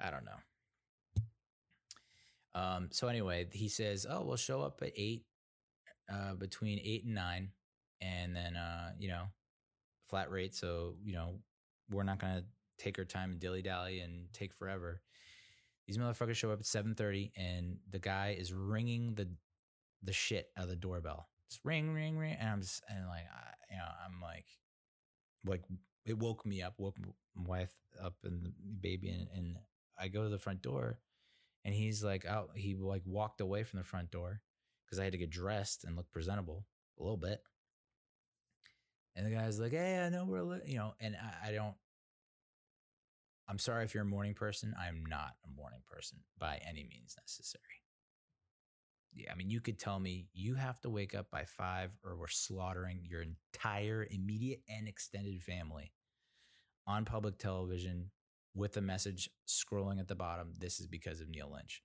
[0.00, 1.22] I don't know.
[2.54, 5.24] Um, so anyway, he says, "Oh, we'll show up at eight,
[6.08, 7.50] uh, between eight and nine,
[8.00, 9.24] and then uh, you know,
[10.08, 10.54] flat rate.
[10.54, 11.40] So you know,
[11.90, 12.44] we're not gonna
[12.80, 15.02] take her time and dilly dally and take forever.
[15.86, 19.28] These motherfuckers show up at 7:30 and the guy is ringing the
[20.02, 21.28] the shit out of the doorbell.
[21.46, 24.46] It's ring, ring, ring, and I'm just and like I, you know I'm like
[25.44, 25.62] like
[26.06, 29.56] it woke me up, woke my wife up and the baby, and, and
[29.98, 30.98] I go to the front door,
[31.64, 32.50] and he's like out.
[32.54, 34.40] He like walked away from the front door
[34.86, 36.64] because I had to get dressed and look presentable
[36.98, 37.42] a little bit.
[39.16, 41.74] And the guy's like, "Hey, I know we're you know," and I, I don't
[43.50, 44.74] I'm sorry if you're a morning person.
[44.80, 47.82] I'm not a morning person by any means necessary.
[49.12, 52.16] yeah, I mean, you could tell me you have to wake up by five or
[52.16, 55.92] we're slaughtering your entire immediate and extended family
[56.86, 58.12] on public television
[58.54, 60.52] with a message scrolling at the bottom.
[60.56, 61.82] This is because of Neal Lynch.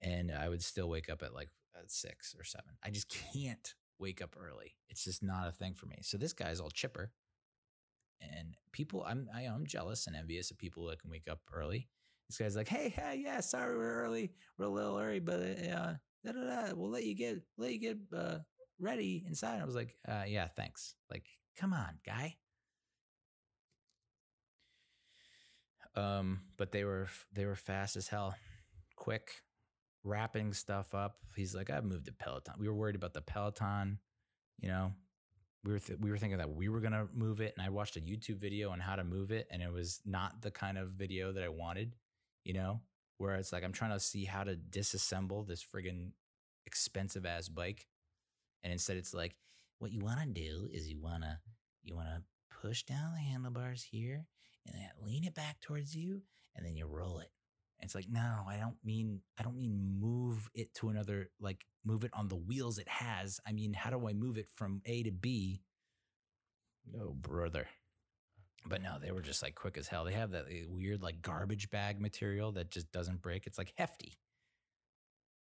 [0.00, 2.74] And I would still wake up at like at six or seven.
[2.84, 4.76] I just can't wake up early.
[4.88, 5.98] It's just not a thing for me.
[6.02, 7.10] So this guy's all chipper.
[8.22, 11.28] And people, I'm I, am i am jealous and envious of people that can wake
[11.30, 11.88] up early.
[12.28, 15.94] This guy's like, hey, hey, yeah, sorry we're early, we're a little early, but uh,
[16.24, 18.38] da, da, da, we'll let you get let you get uh,
[18.80, 19.60] ready inside.
[19.60, 20.94] I was like, uh, yeah, thanks.
[21.10, 21.26] Like,
[21.58, 22.36] come on, guy.
[25.94, 28.34] Um, but they were they were fast as hell,
[28.96, 29.42] quick,
[30.04, 31.16] wrapping stuff up.
[31.36, 32.54] He's like, I've moved to Peloton.
[32.58, 33.98] We were worried about the Peloton,
[34.58, 34.92] you know.
[35.64, 37.96] We were th- we were thinking that we were gonna move it, and I watched
[37.96, 40.90] a YouTube video on how to move it, and it was not the kind of
[40.90, 41.94] video that I wanted,
[42.44, 42.80] you know
[43.22, 46.10] where it's like I'm trying to see how to disassemble this friggin'
[46.66, 47.86] expensive ass bike.
[48.64, 49.36] And instead it's like,
[49.78, 51.40] what you wanna do is you wanna
[51.84, 52.22] you wanna
[52.60, 54.26] push down the handlebars here
[54.66, 56.22] and then lean it back towards you
[56.56, 57.30] and then you roll it.
[57.82, 61.66] And it's like, no, I don't mean I don't mean move it to another like
[61.84, 63.40] move it on the wheels it has.
[63.44, 65.62] I mean, how do I move it from A to B?
[66.90, 67.66] No, brother.
[68.64, 70.04] But no, they were just like quick as hell.
[70.04, 73.48] They have that eh, weird like garbage bag material that just doesn't break.
[73.48, 74.12] It's like hefty.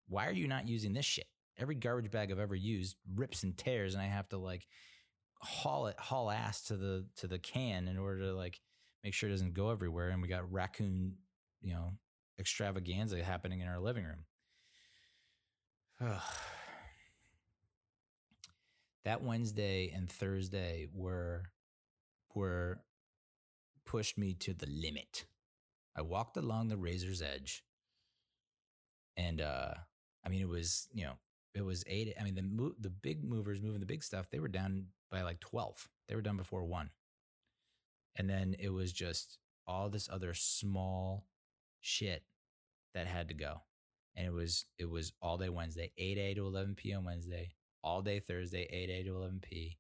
[0.08, 1.28] Why are you not using this shit?
[1.60, 4.66] Every garbage bag I've ever used rips and tears, and I have to like
[5.42, 8.60] haul it, haul ass to the to the can in order to like
[9.04, 10.10] make sure it doesn't go everywhere.
[10.10, 11.18] And we got raccoon,
[11.62, 11.92] you know,
[12.40, 14.26] extravaganza happening in our living room.
[19.04, 21.44] that Wednesday and Thursday were
[22.34, 22.82] were
[23.86, 25.26] pushed me to the limit.
[25.96, 27.64] I walked along the razor's edge.
[29.18, 29.74] And uh
[30.26, 31.14] I mean it was, you know,
[31.54, 34.40] it was 8 I mean the mo- the big movers moving the big stuff, they
[34.40, 35.90] were down by like 12.
[36.08, 36.90] They were done before 1.
[38.16, 41.26] And then it was just all this other small
[41.82, 42.24] shit
[42.94, 43.62] that had to go.
[44.16, 47.52] And it was it was all day Wednesday, 8 a to 11 p on Wednesday,
[47.84, 49.78] all day Thursday, 8 a to 11 p,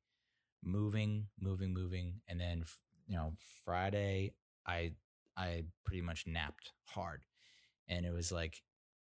[0.63, 2.63] moving, moving, moving, and then
[3.07, 3.33] you know,
[3.65, 4.33] Friday
[4.65, 4.93] I
[5.37, 7.23] I pretty much napped hard.
[7.89, 8.61] And it was like,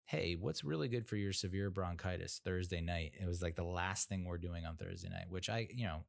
[0.06, 3.12] hey, what's really good for your severe bronchitis Thursday night?
[3.20, 6.04] It was like the last thing we're doing on Thursday night, which I, you know,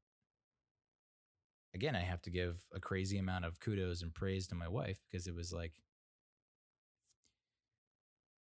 [1.75, 4.99] again, I have to give a crazy amount of kudos and praise to my wife
[5.09, 5.73] because it was like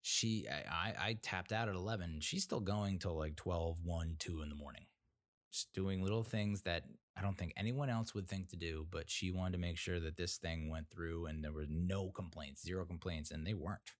[0.01, 4.41] she I, I tapped out at 11 she's still going till like 12 1 2
[4.41, 4.85] in the morning
[5.51, 6.83] just doing little things that
[7.17, 9.99] I don't think anyone else would think to do, but she wanted to make sure
[9.99, 13.93] that this thing went through and there were no complaints, zero complaints, and they weren't.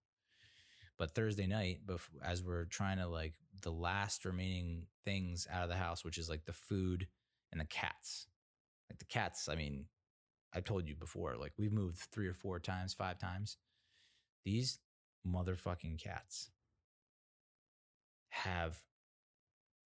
[0.97, 1.79] But Thursday night,
[2.23, 6.29] as we're trying to like the last remaining things out of the house, which is
[6.29, 7.07] like the food
[7.51, 8.27] and the cats.
[8.89, 9.85] Like the cats, I mean,
[10.53, 13.57] I told you before, like we've moved three or four times, five times.
[14.45, 14.79] These
[15.27, 16.49] motherfucking cats
[18.29, 18.79] have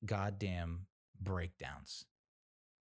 [0.06, 0.88] goddamn
[1.22, 2.06] breakdowns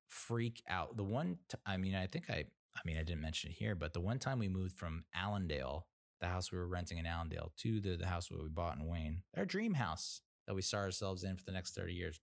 [0.07, 0.97] freak out.
[0.97, 2.43] The one, t- I mean, I think I,
[2.75, 5.87] I mean, I didn't mention it here, but the one time we moved from Allendale,
[6.19, 9.21] the house we were renting in Allendale, to the, the house we bought in Wayne,
[9.37, 12.19] our dream house that we saw ourselves in for the next 30 years.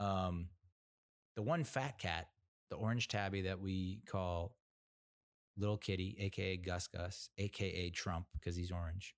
[0.00, 0.48] um,
[1.34, 2.28] the one fat cat,
[2.70, 4.54] the orange tabby that we call
[5.56, 9.14] Little Kitty, aka Gus Gus, aka Trump, because he's orange,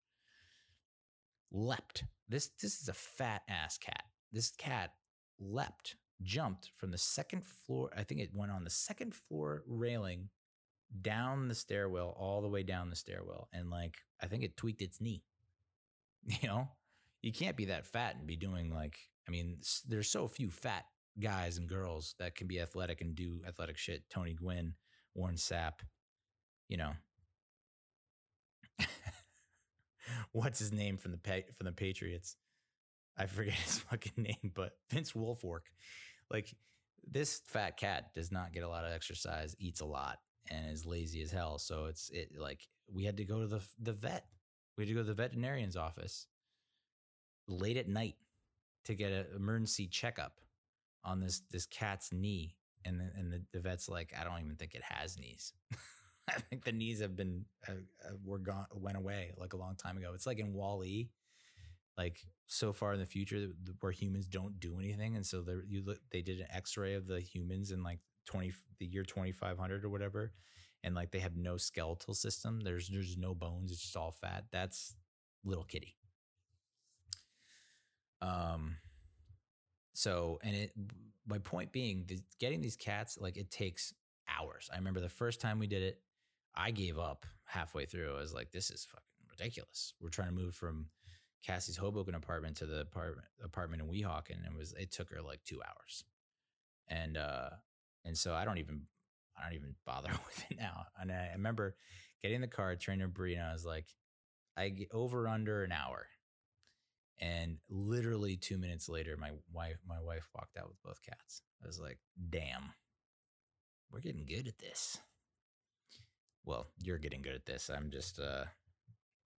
[1.50, 2.04] leapt.
[2.28, 4.04] This this is a fat ass cat.
[4.32, 4.92] This cat
[5.38, 7.90] leapt jumped from the second floor.
[7.96, 10.30] I think it went on the second floor railing
[11.02, 13.48] down the stairwell, all the way down the stairwell.
[13.52, 15.22] And like, I think it tweaked its knee.
[16.42, 16.68] You know,
[17.22, 20.84] you can't be that fat and be doing like, I mean, there's so few fat
[21.20, 24.10] guys and girls that can be athletic and do athletic shit.
[24.10, 24.74] Tony Gwynn,
[25.14, 25.82] Warren Sapp,
[26.68, 26.92] you know.
[30.32, 32.36] What's his name from the from the Patriots?
[33.16, 35.66] I forget his fucking name, but Vince Wilfork.
[36.30, 36.54] Like
[37.06, 40.18] this fat cat does not get a lot of exercise, eats a lot,
[40.50, 41.58] and is lazy as hell.
[41.58, 44.24] So it's it like we had to go to the the vet.
[44.76, 46.26] We had to go to the veterinarian's office
[47.48, 48.16] late at night
[48.84, 50.40] to get an emergency checkup
[51.04, 52.56] on this this cat's knee.
[52.84, 55.52] And the, and the, the vet's like, I don't even think it has knees.
[56.28, 57.72] I think the knees have been uh,
[58.04, 60.12] uh, were gone went away like a long time ago.
[60.14, 61.10] It's like in WALL-E
[61.98, 63.48] like so far in the future
[63.80, 67.06] where humans don't do anything, and so they you look they did an X-ray of
[67.06, 70.32] the humans in like twenty the year twenty five hundred or whatever,
[70.84, 72.60] and like they have no skeletal system.
[72.60, 73.72] There's there's no bones.
[73.72, 74.44] It's just all fat.
[74.52, 74.94] That's
[75.44, 75.96] little kitty.
[78.22, 78.76] Um,
[79.94, 80.72] so, and it,
[81.26, 83.92] my point being, the, getting these cats, like it takes
[84.28, 84.68] hours.
[84.72, 86.00] I remember the first time we did it,
[86.56, 88.14] I gave up halfway through.
[88.14, 89.94] I was like, this is fucking ridiculous.
[90.00, 90.86] We're trying to move from
[91.44, 94.36] Cassie's Hoboken apartment to the apartment, apartment in Weehawken.
[94.36, 96.04] And it was, it took her like two hours.
[96.88, 97.50] And, uh,
[98.04, 98.82] and so I don't even,
[99.38, 100.86] I don't even bother with it now.
[101.00, 101.76] And I, remember
[102.22, 103.86] getting in the car, to Bree, and I was like,
[104.56, 106.06] I get over under an hour.
[107.18, 111.42] And literally two minutes later, my wife, my wife walked out with both cats.
[111.62, 111.98] I was like,
[112.30, 112.72] damn,
[113.90, 114.98] we're getting good at this.
[116.46, 117.68] Well, you're getting good at this.
[117.68, 118.44] I'm just uh,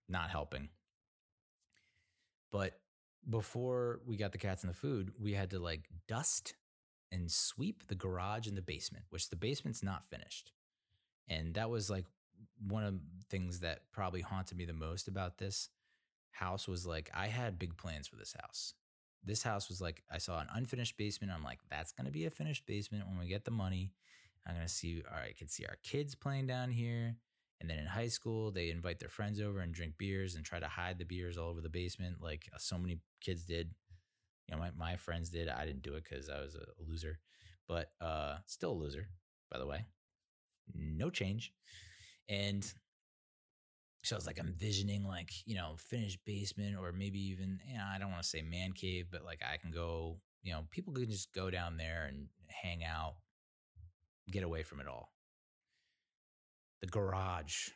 [0.10, 0.70] not helping.
[2.52, 2.80] But
[3.30, 6.54] before we got the cats and the food, we had to like dust
[7.12, 10.52] and sweep the garage and the basement, which the basement's not finished.
[11.30, 12.06] And that was like
[12.68, 15.70] one of the things that probably haunted me the most about this
[16.32, 18.74] house was like I had big plans for this house.
[19.24, 21.34] This house was like I saw an unfinished basement.
[21.34, 23.94] I'm like, that's gonna be a finished basement when we get the money.
[24.48, 25.04] I'm gonna see.
[25.10, 27.16] All right, I can see our kids playing down here.
[27.60, 30.60] And then in high school, they invite their friends over and drink beers and try
[30.60, 33.72] to hide the beers all over the basement, like uh, so many kids did.
[34.48, 35.50] You know, my, my friends did.
[35.50, 37.20] I didn't do it because I was a, loser,
[37.68, 39.08] but uh, still a loser,
[39.52, 39.86] by the way.
[40.74, 41.52] No change.
[42.30, 42.64] And
[44.04, 47.78] so I was like I'm envisioning like, you know, finished basement or maybe even, you
[47.78, 50.64] know, I don't want to say man cave, but like I can go, you know,
[50.70, 53.16] people can just go down there and hang out,
[54.32, 55.12] get away from it all.
[56.82, 57.70] The garage.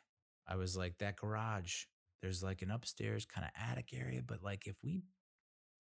[0.48, 1.86] I was like, that garage,
[2.22, 5.04] there's like an upstairs kind of attic area, but like if we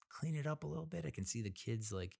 [0.09, 2.15] clean it up a little bit, I can see the kids like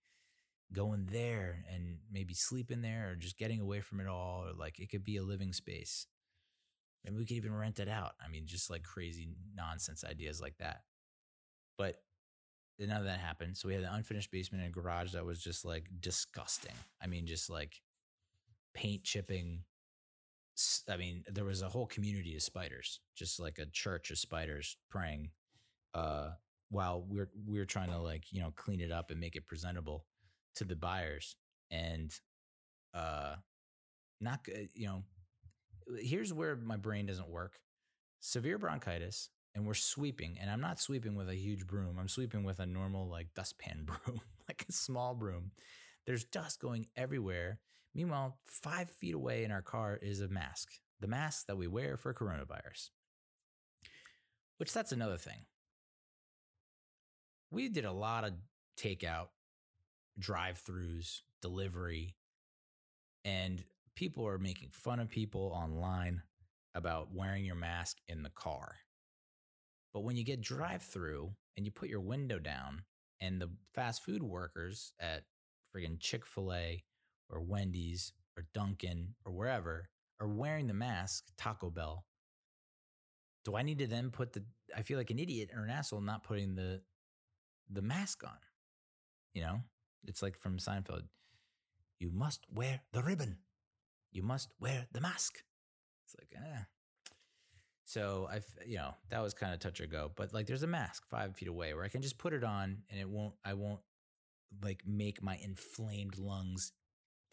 [0.74, 4.45] going there and maybe sleeping there or just getting away from it all.
[4.47, 6.08] Or like it could be a living space.
[7.04, 8.12] Maybe we could even rent it out.
[8.24, 10.82] I mean, just like crazy nonsense ideas like that.
[11.78, 11.97] But
[12.80, 13.58] none of that happened.
[13.58, 16.76] So we had an unfinished basement and a garage that was just like disgusting.
[17.02, 17.82] I mean, just like
[18.74, 19.64] paint chipping.
[20.90, 24.78] I mean, there was a whole community of spiders, just like a church of spiders
[24.90, 25.30] praying.
[25.94, 26.32] Uh,
[26.70, 30.06] while we're we're trying to like you know clean it up and make it presentable
[30.56, 31.36] to the buyers,
[31.70, 32.12] and
[32.94, 33.36] uh,
[34.20, 34.40] not.
[34.74, 35.04] You know,
[36.00, 37.60] here's where my brain doesn't work
[38.22, 42.44] severe bronchitis and we're sweeping and i'm not sweeping with a huge broom i'm sweeping
[42.44, 45.52] with a normal like dustpan broom like a small broom
[46.06, 47.60] there's dust going everywhere
[47.94, 50.70] meanwhile five feet away in our car is a mask
[51.00, 52.89] the mask that we wear for coronavirus
[54.58, 55.46] which that's another thing
[57.52, 58.34] we did a lot of
[58.78, 59.28] takeout
[60.20, 62.16] drive-throughs delivery
[63.26, 63.64] and
[63.96, 66.22] people are making fun of people online
[66.76, 68.76] about wearing your mask in the car.
[69.94, 72.84] But when you get drive through and you put your window down,
[73.20, 75.26] and the fast food workers at
[75.76, 76.84] friggin' Chick fil A
[77.32, 82.06] or Wendy's or Dunkin' or wherever are wearing the mask, Taco Bell,
[83.44, 84.44] do I need to then put the,
[84.76, 86.82] I feel like an idiot or an asshole not putting the,
[87.72, 88.38] the mask on?
[89.34, 89.62] You know,
[90.06, 91.04] it's like from Seinfeld.
[92.00, 93.38] You must wear the ribbon
[94.12, 95.44] you must wear the mask.
[96.06, 96.60] It's like, eh.
[97.86, 100.68] So I've, you know, that was kind of touch or go, but like there's a
[100.68, 103.54] mask five feet away where I can just put it on and it won't, I
[103.54, 103.82] won't
[104.64, 106.72] like make my inflamed lungs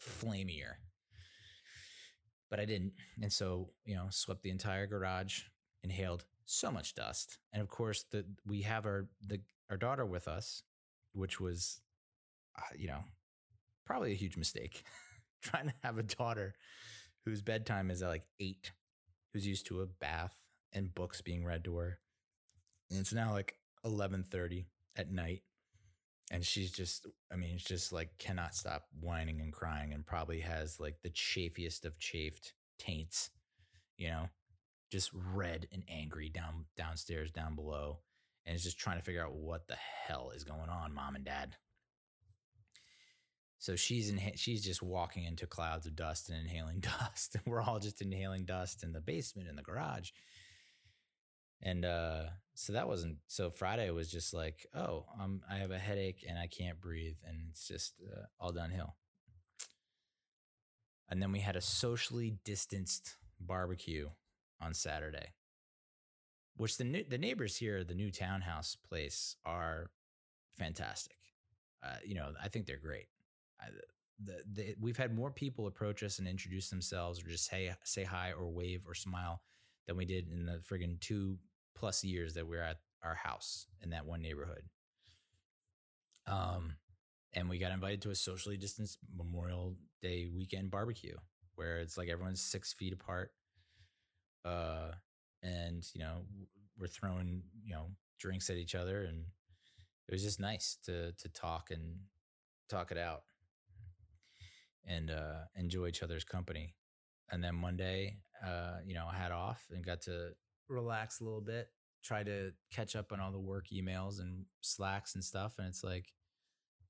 [0.01, 0.73] flamier.
[2.49, 2.93] But I didn't.
[3.21, 5.41] And so, you know, swept the entire garage,
[5.83, 7.37] inhaled so much dust.
[7.53, 9.39] And of course, the, we have our, the,
[9.69, 10.63] our daughter with us,
[11.13, 11.81] which was,
[12.57, 13.03] uh, you know,
[13.85, 14.83] probably a huge mistake.
[15.41, 16.53] trying to have a daughter
[17.25, 18.71] whose bedtime is at like eight,
[19.33, 20.35] who's used to a bath
[20.73, 21.99] and books being read to her.
[22.89, 25.41] And it's now like eleven thirty at night.
[26.31, 30.79] And she's just, I mean, just like cannot stop whining and crying and probably has
[30.79, 33.31] like the chafiest of chafed taints,
[33.97, 34.29] you know,
[34.91, 37.99] just red and angry down downstairs, down below.
[38.45, 41.25] And is just trying to figure out what the hell is going on, mom and
[41.25, 41.55] dad.
[43.59, 47.35] So she's in, she's just walking into clouds of dust and inhaling dust.
[47.35, 50.11] And we're all just inhaling dust in the basement in the garage.
[51.61, 52.23] And uh,
[52.55, 56.37] so that wasn't so Friday was just like, oh, um, I have a headache and
[56.39, 58.95] I can't breathe, and it's just uh, all downhill.
[61.09, 64.09] And then we had a socially distanced barbecue
[64.61, 65.33] on Saturday,
[66.55, 69.89] which the the neighbors here, the new townhouse place, are
[70.57, 71.17] fantastic.
[71.83, 73.07] Uh, you know, I think they're great
[74.23, 78.03] the, the, we've had more people approach us and introduce themselves or just say say
[78.03, 79.41] hi or wave or smile
[79.87, 81.37] than we did in the friggin' two
[81.79, 84.63] plus years that we we're at our house in that one neighborhood.
[86.27, 86.75] Um,
[87.33, 91.15] and we got invited to a socially distanced Memorial Day weekend barbecue
[91.55, 93.31] where it's like everyone's six feet apart.
[94.45, 94.91] Uh,
[95.41, 96.23] and you know
[96.77, 97.87] we're throwing you know
[98.19, 99.25] drinks at each other, and
[100.07, 101.97] it was just nice to to talk and
[102.69, 103.23] talk it out
[104.87, 106.75] and uh, enjoy each other's company.
[107.31, 110.31] And then Monday, uh, you know, I had off and got to
[110.69, 111.69] relax a little bit,
[112.03, 115.55] try to catch up on all the work emails and slacks and stuff.
[115.57, 116.05] And it's like,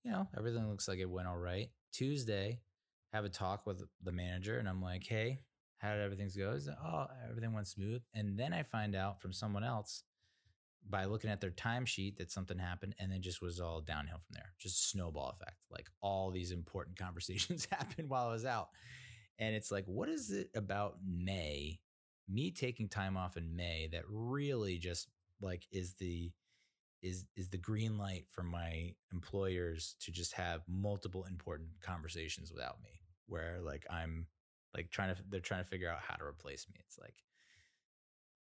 [0.04, 1.70] you know, everything looks like it went all right.
[1.92, 2.62] Tuesday,
[3.14, 5.40] have a talk with the manager, and I'm like, hey,
[5.80, 6.54] how did everything go?
[6.54, 8.02] He's like, oh, everything went smooth.
[8.14, 10.04] And then I find out from someone else
[10.88, 14.34] by looking at their timesheet that something happened and then just was all downhill from
[14.34, 14.54] there.
[14.60, 15.58] Just snowball effect.
[15.70, 18.70] Like all these important conversations happened while I was out.
[19.38, 21.80] And it's like, what is it about May,
[22.30, 25.08] me taking time off in May that really just
[25.42, 26.32] like is the
[27.02, 32.82] is is the green light for my employers to just have multiple important conversations without
[32.84, 34.28] me where like I'm
[34.76, 36.80] like trying to they're trying to figure out how to replace me.
[36.86, 37.16] It's like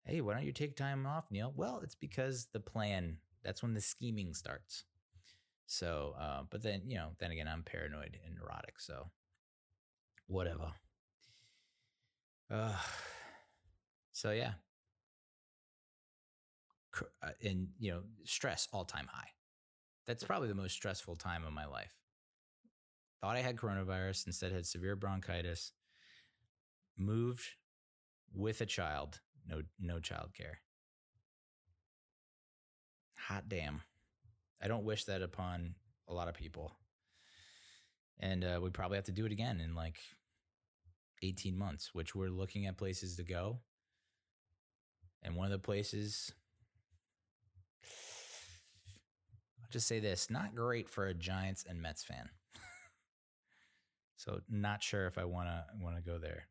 [0.05, 1.53] hey, why don't you take time off, Neal?
[1.55, 4.85] Well, it's because the plan, that's when the scheming starts.
[5.67, 8.79] So, uh, but then, you know, then again, I'm paranoid and neurotic.
[8.79, 9.11] So,
[10.27, 10.71] whatever.
[12.49, 12.73] Uh,
[14.11, 14.53] so, yeah.
[17.21, 19.29] Uh, and, you know, stress all time high.
[20.07, 21.93] That's probably the most stressful time of my life.
[23.21, 25.71] Thought I had coronavirus, instead had severe bronchitis,
[26.97, 27.45] moved
[28.33, 30.57] with a child no no childcare.
[33.27, 33.81] Hot damn.
[34.61, 35.75] I don't wish that upon
[36.07, 36.73] a lot of people.
[38.19, 39.97] And uh, we probably have to do it again in like
[41.23, 43.59] 18 months, which we're looking at places to go.
[45.23, 46.31] And one of the places,
[49.61, 52.29] I'll just say this not great for a Giants and Mets fan.
[54.15, 56.47] so, not sure if I want to want to go there.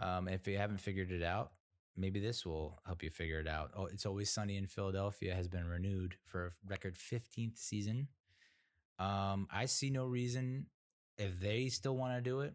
[0.00, 1.50] Um, if you haven't figured it out,
[1.96, 3.72] maybe this will help you figure it out.
[3.76, 8.08] Oh, it's always sunny in Philadelphia has been renewed for a record 15th season.
[8.98, 10.66] Um, I see no reason
[11.16, 12.54] if they still want to do it.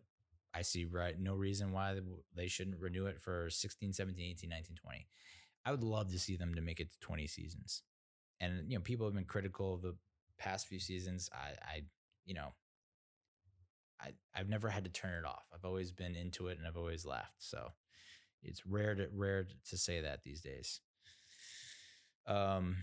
[0.54, 1.99] I see right no reason why
[2.36, 5.08] they shouldn't renew it for 16, 17, 18, 19, 20.
[5.66, 7.82] I would love to see them to make it to 20 seasons.
[8.39, 9.95] And you know, people have been critical of the
[10.38, 11.30] past few seasons.
[11.34, 11.82] I, I
[12.26, 12.54] you know,
[13.99, 15.45] I, I've never had to turn it off.
[15.54, 17.36] I've always been into it and I've always laughed.
[17.39, 17.70] So
[18.43, 20.82] it's rare to rare to say that these days.
[22.28, 22.78] Um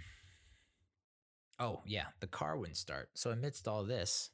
[1.58, 3.10] oh yeah, the car wouldn't start.
[3.14, 4.30] So amidst all this,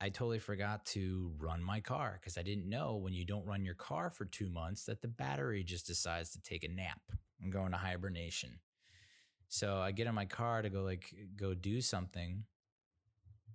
[0.00, 3.64] I totally forgot to run my car because I didn't know when you don't run
[3.64, 7.00] your car for two months that the battery just decides to take a nap
[7.42, 8.60] and go into hibernation.
[9.48, 12.44] So I get in my car to go like go do something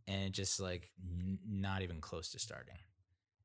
[0.07, 2.77] and it just like n- not even close to starting.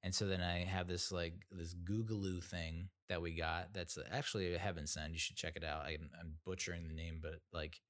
[0.03, 3.75] And so then I have this like this Googaloo thing that we got.
[3.75, 5.13] That's actually a heaven send.
[5.13, 5.83] You should check it out.
[5.83, 7.81] I'm, I'm butchering the name, but like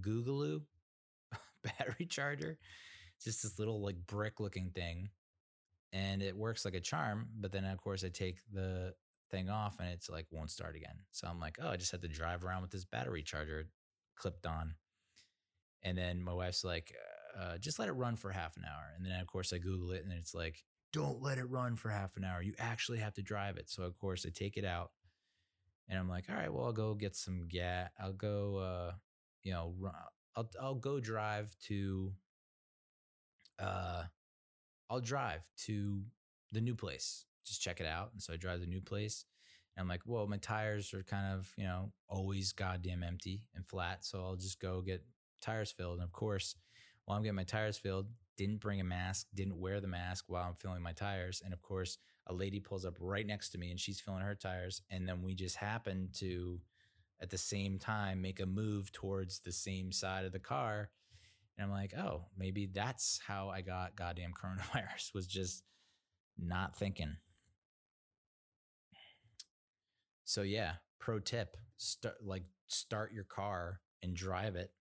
[0.00, 0.62] Googaloo
[1.62, 2.58] battery charger.
[3.22, 5.10] Just this little like brick looking thing,
[5.92, 7.28] and it works like a charm.
[7.38, 8.94] But then of course I take the
[9.30, 10.96] thing off and it's like won't start again.
[11.12, 13.68] So I'm like, oh, I just had to drive around with this battery charger
[14.16, 14.74] clipped on.
[15.82, 16.92] And then my wife's like,
[17.38, 18.92] uh, just let it run for half an hour.
[18.96, 21.90] And then, of course, I Google it and it's like, don't let it run for
[21.90, 22.42] half an hour.
[22.42, 23.68] You actually have to drive it.
[23.68, 24.90] So, of course, I take it out
[25.88, 27.90] and I'm like, all right, well, I'll go get some gas.
[28.00, 28.92] I'll go, uh,
[29.42, 29.94] you know, run-
[30.34, 32.12] I'll, I'll go drive to,
[33.58, 34.04] uh,
[34.90, 36.02] I'll drive to
[36.52, 38.10] the new place, just check it out.
[38.12, 39.24] And so I drive the new place.
[39.76, 43.66] And I'm like, well, my tires are kind of, you know, always goddamn empty and
[43.66, 44.04] flat.
[44.04, 45.04] So I'll just go get
[45.42, 45.98] tires filled.
[45.98, 46.54] And of course,
[47.04, 50.44] while I'm getting my tires filled, didn't bring a mask, didn't wear the mask while
[50.44, 51.42] I'm filling my tires.
[51.44, 54.34] And of course, a lady pulls up right next to me and she's filling her
[54.34, 54.82] tires.
[54.90, 56.60] And then we just happen to,
[57.20, 60.90] at the same time, make a move towards the same side of the car.
[61.58, 65.62] And I'm like, oh, maybe that's how I got goddamn coronavirus, was just
[66.38, 67.16] not thinking.
[70.24, 74.72] So, yeah, pro tip start like start your car and drive it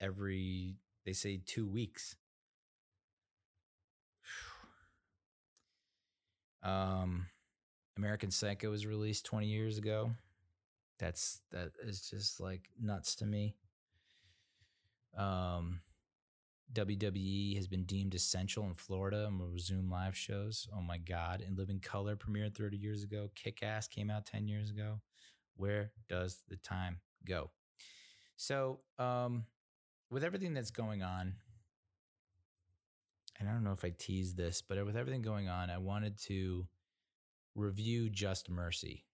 [0.00, 2.16] every they say two weeks.
[6.62, 7.26] Um,
[7.98, 10.12] American Psycho was released 20 years ago.
[10.98, 13.54] That's that is just like nuts to me.
[15.14, 15.80] Um,
[16.72, 20.66] WWE has been deemed essential in Florida and will resume live shows.
[20.74, 21.40] Oh my God.
[21.46, 23.30] In Living Color premiered 30 years ago.
[23.34, 25.00] Kick Ass came out 10 years ago.
[25.56, 27.50] Where does the time go?
[28.36, 29.44] So, um,
[30.10, 31.34] with everything that's going on,
[33.38, 36.18] and I don't know if I teased this, but with everything going on, I wanted
[36.22, 36.66] to
[37.54, 39.04] review Just Mercy.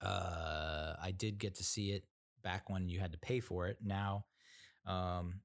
[0.00, 2.04] Uh, I did get to see it
[2.42, 3.78] back when you had to pay for it.
[3.82, 4.24] Now,
[4.86, 5.40] um,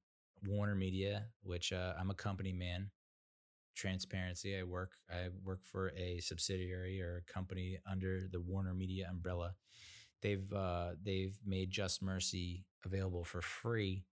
[0.46, 2.90] Warner Media, which uh, I'm a company man,
[3.76, 4.58] transparency.
[4.58, 9.54] I work I work for a subsidiary or a company under the Warner Media umbrella.
[10.22, 14.04] They've uh, they've made Just Mercy available for free.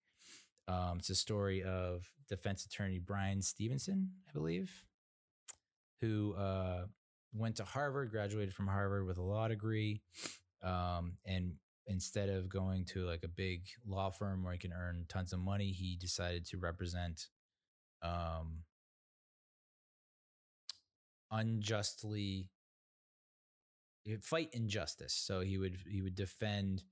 [0.68, 4.70] Um, it's a story of defense attorney Bryan Stevenson, I believe,
[6.00, 6.86] who uh,
[7.32, 10.02] went to Harvard, graduated from Harvard with a law degree,
[10.62, 11.52] um, and
[11.86, 15.38] instead of going to like a big law firm where he can earn tons of
[15.38, 17.28] money, he decided to represent
[18.02, 18.62] um,
[21.30, 22.48] unjustly
[24.22, 25.12] fight injustice.
[25.14, 26.84] So he would he would defend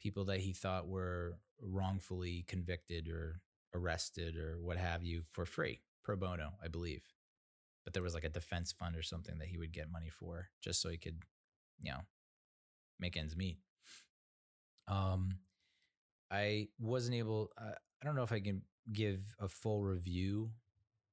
[0.00, 3.40] people that he thought were wrongfully convicted or
[3.74, 7.04] arrested or what have you for free, pro bono, I believe.
[7.84, 10.48] But there was like a defense fund or something that he would get money for
[10.62, 11.22] just so he could,
[11.80, 12.00] you know,
[13.00, 13.58] make ends meet.
[14.88, 15.38] Um,
[16.30, 17.50] I wasn't able.
[17.58, 17.72] Uh,
[18.02, 18.62] I don't know if I can
[18.92, 20.50] give a full review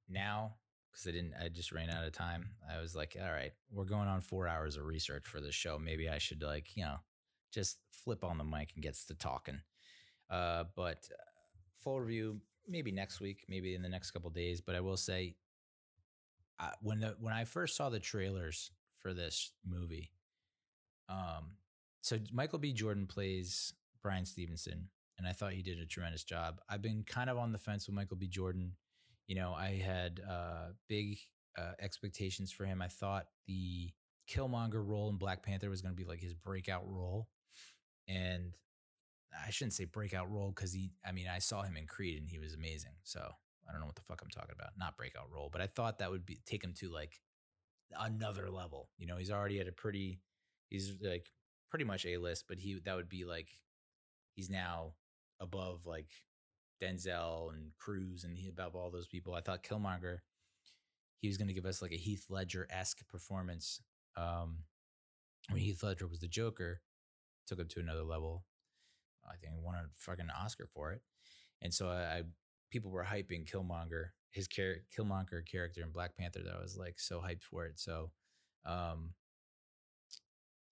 [0.07, 0.55] now
[0.91, 1.33] because I didn't.
[1.39, 2.49] I just ran out of time.
[2.73, 5.77] I was like, all right, we're going on four hours of research for this show.
[5.77, 6.97] Maybe I should like, you know,
[7.51, 9.61] just flip on the mic and gets to talking.
[10.29, 11.23] Uh, but uh,
[11.83, 14.61] full review maybe next week, maybe in the next couple days.
[14.61, 15.35] But I will say,
[16.59, 20.11] uh, when the when I first saw the trailers for this movie,
[21.07, 21.55] um,
[22.01, 22.73] so Michael B.
[22.73, 26.61] Jordan plays Bryan Stevenson, and I thought he did a tremendous job.
[26.69, 28.27] I've been kind of on the fence with Michael B.
[28.27, 28.73] Jordan.
[29.27, 31.19] You know, I had uh, big
[31.57, 32.81] uh, expectations for him.
[32.81, 33.91] I thought the
[34.29, 37.27] Killmonger role in Black Panther was going to be like his breakout role,
[38.07, 38.53] and
[39.45, 40.91] I shouldn't say breakout role because he.
[41.05, 42.93] I mean, I saw him in Creed and he was amazing.
[43.03, 43.19] So
[43.67, 44.71] I don't know what the fuck I'm talking about.
[44.77, 47.19] Not breakout role, but I thought that would be take him to like
[47.99, 48.89] another level.
[48.97, 50.21] You know, he's already at a pretty.
[50.69, 51.27] He's like
[51.69, 53.47] pretty much a list, but he that would be like
[54.35, 54.93] he's now
[55.39, 56.09] above like
[56.81, 59.33] Denzel and Cruz and he above all those people.
[59.33, 60.19] I thought Killmonger
[61.19, 63.81] he was going to give us like a Heath Ledger esque performance.
[64.15, 64.59] Um,
[65.49, 66.81] when Heath Ledger was the Joker,
[67.47, 68.45] took him to another level.
[69.25, 71.01] I think he won a fucking Oscar for it,
[71.61, 72.23] and so I, I
[72.71, 76.41] people were hyping Killmonger, his char- Killmonger character in Black Panther.
[76.43, 77.79] That I was like so hyped for it.
[77.79, 78.11] So,
[78.65, 79.13] um,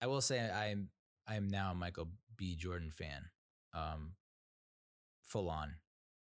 [0.02, 0.89] I will say I'm
[1.28, 2.56] I'm now a Michael B.
[2.56, 3.26] Jordan fan,
[3.74, 4.14] um,
[5.24, 5.76] full on.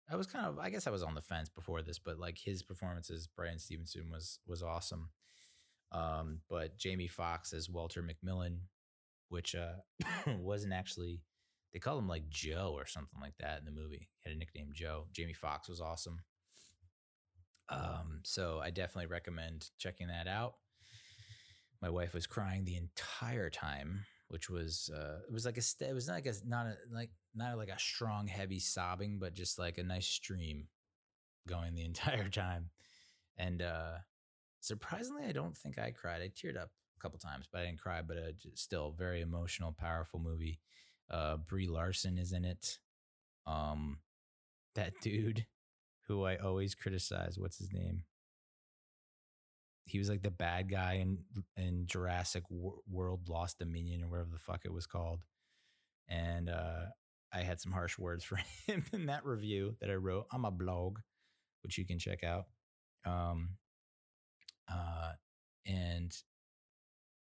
[0.10, 2.38] I was kind of I guess I was on the fence before this, but like
[2.38, 5.10] his performances, Bryan Stevenson was was awesome.
[5.92, 8.58] Um, but Jamie Foxx as Walter McMillian,
[9.30, 9.74] which uh,
[10.40, 11.22] wasn't actually
[11.74, 14.10] they call him like Joe or something like that in the movie.
[14.22, 15.08] He had a nickname Joe.
[15.12, 16.20] Jamie Foxx was awesome.
[17.68, 20.56] Um, so I definitely recommend checking that out.
[21.86, 25.94] My wife was crying the entire time, which was uh, it was like a it
[25.94, 29.60] was not like a not a like not like a strong heavy sobbing, but just
[29.60, 30.68] like a nice stream
[31.48, 32.72] going the entire time.
[33.38, 33.98] And uh,
[34.62, 36.24] surprisingly, I don't think I cried.
[36.24, 38.02] I teared up a couple times, but I didn't cry.
[38.02, 40.62] But uh, still, very emotional, powerful movie.
[41.08, 42.80] Uh, Brie Larson is in it.
[43.46, 44.00] Um,
[44.74, 45.46] that dude
[46.08, 47.38] who I always criticize.
[47.38, 48.06] What's his name?
[49.86, 51.20] He was like the bad guy in
[51.58, 55.22] in Jurassic World Lost Dominion or whatever the fuck it was called.
[56.08, 56.86] And uh,
[57.32, 60.50] I had some harsh words for him in that review that I wrote on my
[60.50, 61.00] blog,
[61.64, 62.46] which you can check out.
[63.06, 63.52] Um,
[64.72, 65.12] uh,
[65.68, 66.16] and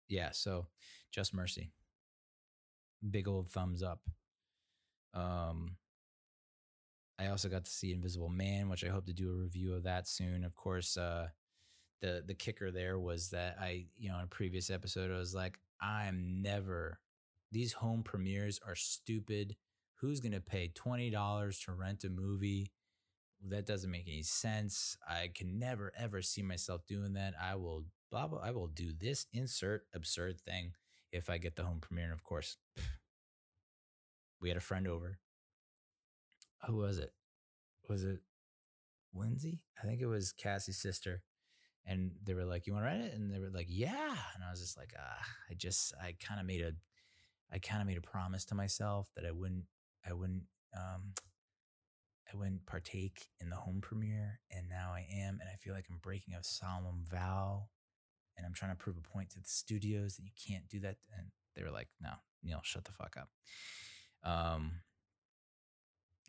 [0.08, 0.68] yeah, so
[1.12, 1.72] Just Mercy,
[3.10, 4.02] big old thumbs up.
[5.14, 5.78] Um,
[7.18, 9.84] I also got to see Invisible Man, which I hope to do a review of
[9.84, 10.44] that soon.
[10.44, 11.28] Of course, uh,
[12.02, 15.34] the the kicker there was that I, you know, in a previous episode, I was
[15.34, 17.00] like, I'm never
[17.52, 19.56] these home premieres are stupid.
[19.96, 22.72] Who's gonna pay twenty dollars to rent a movie?
[23.48, 24.98] That doesn't make any sense.
[25.08, 27.36] I can never ever see myself doing that.
[27.42, 28.40] I will blah blah.
[28.40, 30.74] I will do this insert absurd thing
[31.12, 32.06] if I get the home premiere.
[32.06, 32.58] And of course,
[34.42, 35.20] we had a friend over.
[36.68, 37.12] Who was it?
[37.90, 38.22] Was it
[39.14, 39.62] Lindsay?
[39.82, 41.24] I think it was Cassie's sister
[41.86, 44.44] and they were like, "You want to rent it?" And they were like, "Yeah." And
[44.44, 46.74] I was just like, ah, I just, I kind of made a,
[47.52, 49.66] I kind of made a promise to myself that I wouldn't,
[50.08, 50.44] I wouldn't,
[50.76, 51.14] um,
[52.32, 55.86] I wouldn't partake in the home premiere, and now I am, and I feel like
[55.90, 57.68] I'm breaking a solemn vow,
[58.38, 60.98] and I'm trying to prove a point to the studios that you can't do that.
[61.18, 62.12] And they were like, "No,
[62.44, 63.30] Neal, shut the fuck up."
[64.24, 64.82] Um.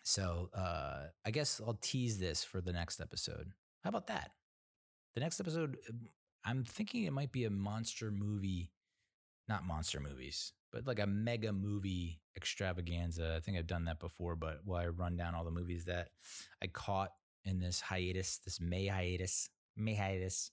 [0.05, 3.53] So uh, I guess I'll tease this for the next episode
[3.85, 4.33] How about that?
[5.15, 6.09] The next episode, um,
[6.45, 8.73] I'm thinking it might be a monster movie,
[9.49, 13.35] not monster movies, but like a mega movie extravaganza.
[13.37, 16.09] I think I've done that before, but while I run down all the movies that
[16.63, 17.11] I caught
[17.45, 20.51] in this hiatus, this May hiatus, May hiatus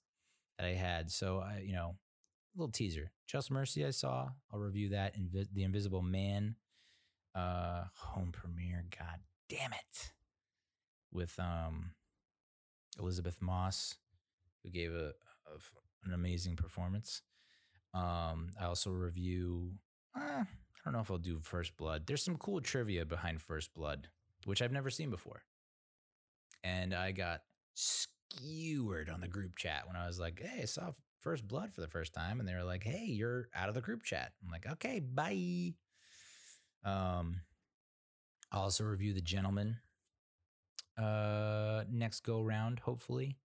[0.57, 1.10] that I had.
[1.10, 1.95] So I, you know,
[2.55, 3.12] a little teaser.
[3.28, 4.30] Just Mercy, I saw.
[4.51, 5.16] I'll review that.
[5.18, 6.55] Invi- the Invisible Man,
[7.34, 8.86] uh, home premiere.
[8.97, 10.12] God damn it,
[11.12, 11.91] with um,
[12.99, 13.95] Elisabeth Moss,
[14.64, 15.14] who gave a,
[15.47, 15.60] a
[16.05, 17.22] an amazing performance.
[17.93, 19.72] Um, I also review.
[20.16, 20.45] Uh, I
[20.86, 22.03] don't know if I'll do First Blood.
[22.05, 24.07] There's some cool trivia behind First Blood,
[24.45, 25.43] which I've never seen before,
[26.64, 27.41] and I got
[27.74, 31.82] skewered on the group chat when I was like, "Hey, I saw First Blood for
[31.82, 34.51] the first time," and they were like, "Hey, you're out of the group chat." I'm
[34.51, 35.74] like, "Okay, bye."
[36.84, 37.41] Um,
[38.51, 39.78] I'll also review The Gentlemen.
[40.97, 43.38] Uh, next go round, hopefully.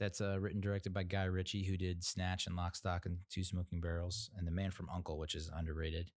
[0.00, 3.44] That's uh, written directed by Guy Ritchie, who did Snatch and Lock, Stock, and Two
[3.44, 6.10] Smoking Barrels, and The Man from Uncle, which is underrated.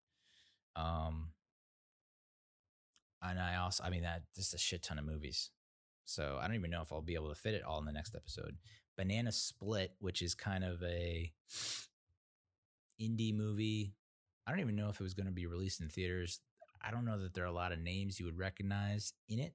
[0.77, 1.31] Um,
[3.21, 5.51] and I also, I mean, that just a shit ton of movies.
[6.05, 7.93] So I don't even know if I'll be able to fit it all in the
[7.93, 8.57] next episode.
[8.97, 11.33] Banana Split, which is kind of a
[13.01, 13.95] indie movie.
[14.47, 16.41] I don't even know if it was going to be released in theaters.
[16.85, 19.55] I don't know that there are a lot of names you would recognize in it,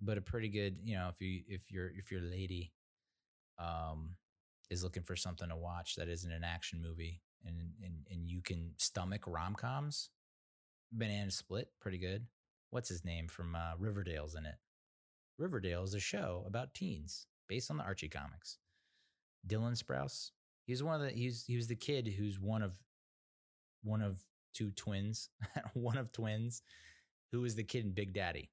[0.00, 2.72] but a pretty good, you know, if you if you're if your lady
[3.58, 4.10] um
[4.70, 8.42] is looking for something to watch that isn't an action movie and and and you
[8.42, 10.10] can stomach rom-coms,
[10.92, 12.26] Banana Split, pretty good.
[12.70, 14.56] What's his name from uh, Riverdale's in it?
[15.38, 18.58] Riverdale is a show about teens based on the Archie comics.
[19.46, 20.30] Dylan Sprouse.
[20.66, 22.76] He's one of the he's he was the kid who's one of
[23.84, 24.18] one of
[24.52, 25.28] two twins,
[25.74, 26.62] one of twins,
[27.30, 28.50] who was the kid in Big Daddy.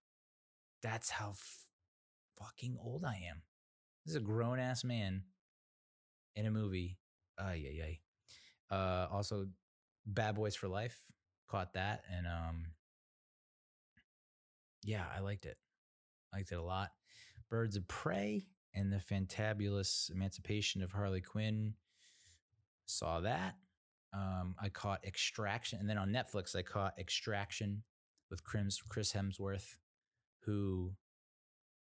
[0.84, 1.60] That's how f-
[2.38, 3.42] fucking old I am.
[4.06, 5.24] This is a grown ass man
[6.36, 6.98] in a movie.
[7.40, 7.82] Ay ay
[8.70, 8.76] ay.
[8.76, 9.48] Uh, also,
[10.06, 10.98] Bad Boys for Life
[11.48, 12.66] caught that, and um,
[14.84, 15.58] yeah, I liked it.
[16.34, 16.92] I liked it a lot.
[17.50, 21.76] Birds of Prey and the Fantabulous Emancipation of Harley Quinn.
[22.86, 23.56] Saw that.
[24.14, 27.84] Um, I caught Extraction, and then on Netflix I caught Extraction
[28.30, 29.78] with Chris Chris Hemsworth,
[30.46, 30.94] who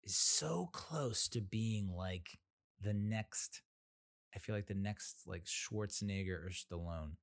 [0.03, 2.39] is so close to being like
[2.81, 3.61] the next.
[4.35, 7.13] I feel like the next like Schwarzenegger or Stallone.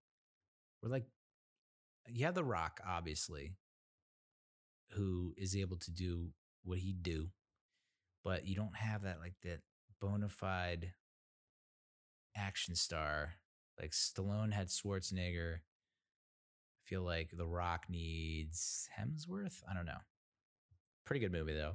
[0.83, 1.07] We're like,
[2.09, 3.53] you have The Rock, obviously,
[4.91, 6.29] who is able to do
[6.65, 7.29] what he do,
[8.25, 9.61] but you don't have that like that
[10.01, 10.93] bona fide
[12.37, 13.35] action star.
[13.81, 15.57] Like Stallone had Schwarzenegger.
[15.57, 19.63] I feel like The Rock needs Hemsworth.
[19.71, 20.03] I don't know.
[21.05, 21.75] Pretty good movie though.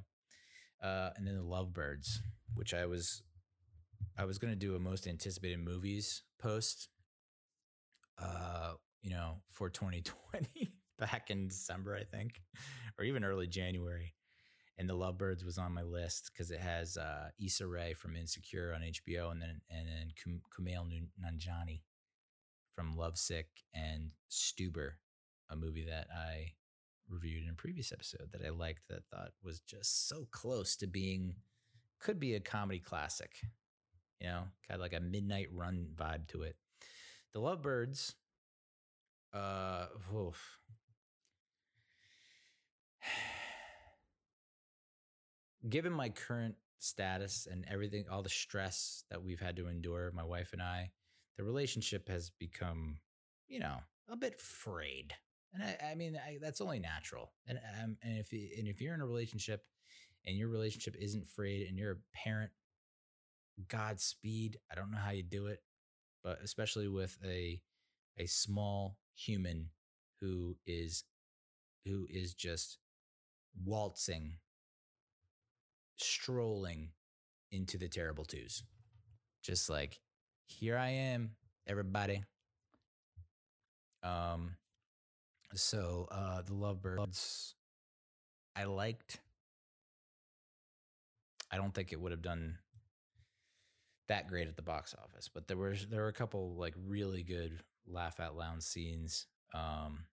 [0.81, 2.19] Uh, and then the Lovebirds,
[2.53, 3.23] which I was
[4.17, 6.89] I was gonna do a most anticipated movies post.
[8.17, 12.41] Uh, you know, for 2020 back in December, I think,
[12.97, 14.13] or even early January.
[14.77, 18.73] And the Lovebirds was on my list because it has uh, Issa Rae from Insecure
[18.73, 20.85] on HBO, and then and then Kum- Kumail
[21.23, 21.81] Nanjiani
[22.75, 24.91] from Lovesick and Stuber,
[25.49, 26.53] a movie that I
[27.09, 30.75] reviewed in a previous episode that I liked that I thought was just so close
[30.77, 31.35] to being
[31.99, 33.35] could be a comedy classic.
[34.19, 36.55] You know, got like a midnight run vibe to it.
[37.33, 38.15] The Lovebirds,
[39.33, 40.59] uh, oof.
[45.69, 50.23] given my current status and everything, all the stress that we've had to endure, my
[50.23, 50.91] wife and I,
[51.37, 52.99] the relationship has become,
[53.47, 53.77] you know,
[54.09, 55.13] a bit frayed.
[55.55, 57.31] And I, I mean, I, that's only natural.
[57.47, 59.63] And um, and if and if you're in a relationship
[60.25, 62.51] and your relationship isn't frayed and you're a parent,
[63.69, 64.57] Godspeed.
[64.71, 65.59] I don't know how you do it,
[66.23, 67.61] but especially with a
[68.17, 69.69] a small human
[70.19, 71.05] who is
[71.85, 72.77] who is just
[73.63, 74.39] waltzing
[75.97, 76.89] strolling
[77.51, 78.63] into the terrible twos.
[79.41, 79.99] Just like,
[80.47, 81.31] here I am,
[81.67, 82.23] everybody.
[84.03, 84.57] Um,
[85.53, 87.53] so uh the Lovebirds,
[88.55, 89.19] I liked.
[91.51, 92.57] I don't think it would have done
[94.07, 97.23] that great at the box office, but there was there were a couple like really
[97.23, 99.27] good laugh out loud scenes.
[99.53, 100.05] Um,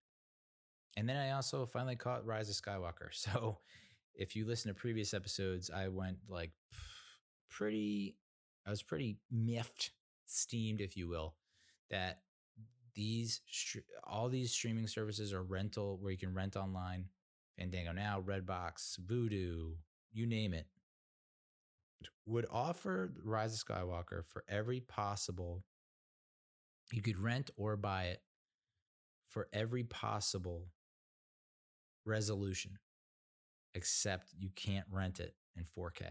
[0.97, 3.09] and then I also finally caught Rise of Skywalker.
[3.13, 3.59] So
[4.15, 6.53] if you listen to previous episodes, I went like
[7.51, 8.17] pretty,
[8.67, 9.93] I was pretty miffed,
[10.27, 11.35] steamed, if you will,
[11.91, 12.21] that
[12.95, 13.41] these
[14.05, 17.07] all these streaming services are rental where you can rent online.
[17.59, 19.75] Fandango now, Redbox, Vudu,
[20.13, 20.67] you name it.
[22.27, 25.65] would offer Rise of Skywalker for every possible.
[26.93, 28.21] You could rent or buy it
[29.29, 30.69] for every possible
[32.05, 32.73] resolution,
[33.75, 36.05] except you can't rent it in 4K.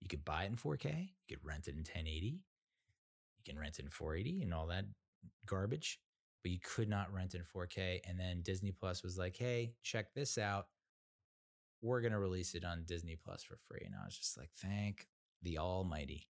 [0.00, 3.78] You could buy it in 4K, you could rent it in 1080, you can rent
[3.78, 4.84] it in 480 and all that
[5.46, 6.00] garbage,
[6.42, 8.00] but you could not rent in 4K.
[8.08, 10.66] And then Disney Plus was like, hey, check this out.
[11.82, 13.82] We're going to release it on Disney Plus for free.
[13.84, 15.06] And I was just like, thank
[15.42, 16.28] the Almighty.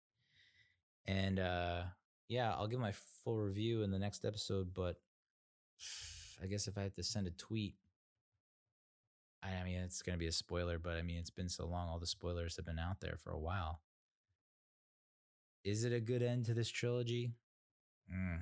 [1.05, 1.81] And uh,
[2.27, 4.97] yeah, I'll give my full review in the next episode, but
[6.41, 7.75] I guess if I had to send a tweet,
[9.41, 11.87] I mean, it's going to be a spoiler, but I mean, it's been so long.
[11.87, 13.81] All the spoilers have been out there for a while.
[15.63, 17.31] Is it a good end to this trilogy?
[18.13, 18.39] Mm.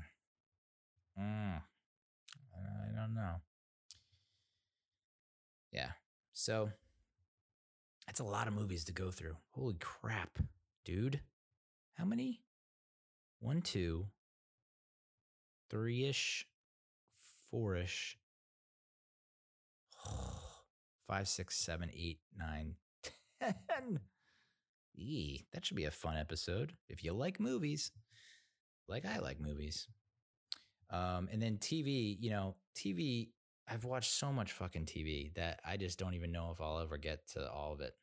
[1.19, 1.61] Mm.
[2.55, 3.35] I don't know.
[5.71, 5.91] Yeah.
[6.33, 6.69] So
[8.05, 9.35] that's a lot of movies to go through.
[9.51, 10.39] Holy crap,
[10.85, 11.21] dude.
[11.95, 12.41] How many?
[13.39, 14.07] One, two,
[15.69, 16.47] three ish,
[17.51, 18.17] four ish,
[21.07, 22.75] five, six, seven, eight, nine,
[23.41, 23.99] ten.
[24.95, 27.91] Eee, that should be a fun episode if you like movies,
[28.87, 29.87] like I like movies.
[30.89, 33.29] Um, and then TV, you know, TV.
[33.69, 36.97] I've watched so much fucking TV that I just don't even know if I'll ever
[36.97, 37.93] get to all of it.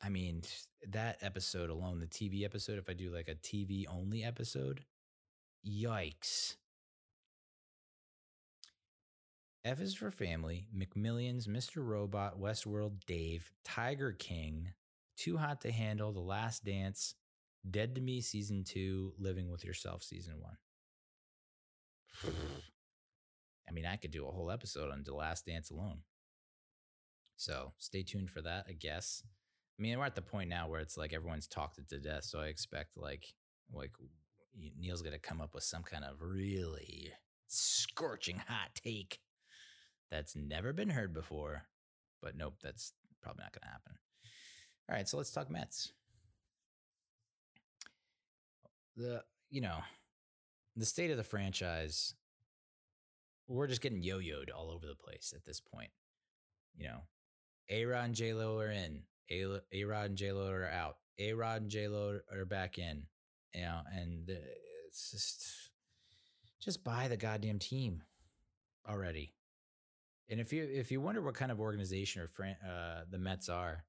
[0.00, 0.42] I mean,
[0.90, 4.84] that episode alone, the TV episode, if I do like a TV only episode,
[5.66, 6.54] yikes.
[9.64, 11.84] F is for Family, McMillions, Mr.
[11.84, 14.68] Robot, Westworld, Dave, Tiger King,
[15.16, 17.14] Too Hot to Handle, The Last Dance,
[17.70, 20.34] Dead to Me Season 2, Living with Yourself Season
[22.24, 22.34] 1.
[23.68, 25.98] I mean, I could do a whole episode on The Last Dance alone.
[27.36, 29.22] So stay tuned for that, I guess.
[29.78, 32.24] I mean, we're at the point now where it's like everyone's talked it to death.
[32.24, 33.32] So I expect like,
[33.72, 33.92] like
[34.78, 37.12] Neal's to come up with some kind of really
[37.46, 39.20] scorching hot take
[40.10, 41.64] that's never been heard before.
[42.22, 42.92] But nope, that's
[43.22, 43.92] probably not to happen.
[44.88, 45.92] All right, so let's talk Mets.
[48.98, 49.78] The you know
[50.76, 52.14] the state of the franchise.
[53.46, 55.90] We're just getting yo-yoed all over the place at this point.
[56.76, 57.00] You know,
[57.70, 59.04] A Rod and J Lo are in.
[59.30, 60.96] A Rod and J Lo are out.
[61.18, 63.04] A Rod and J Lo are back in.
[63.54, 64.28] You know, and
[64.86, 65.70] it's just
[66.60, 68.02] just buy the goddamn team
[68.86, 69.32] already.
[70.28, 73.48] And if you if you wonder what kind of organization or fran- uh, the Mets
[73.48, 73.84] are,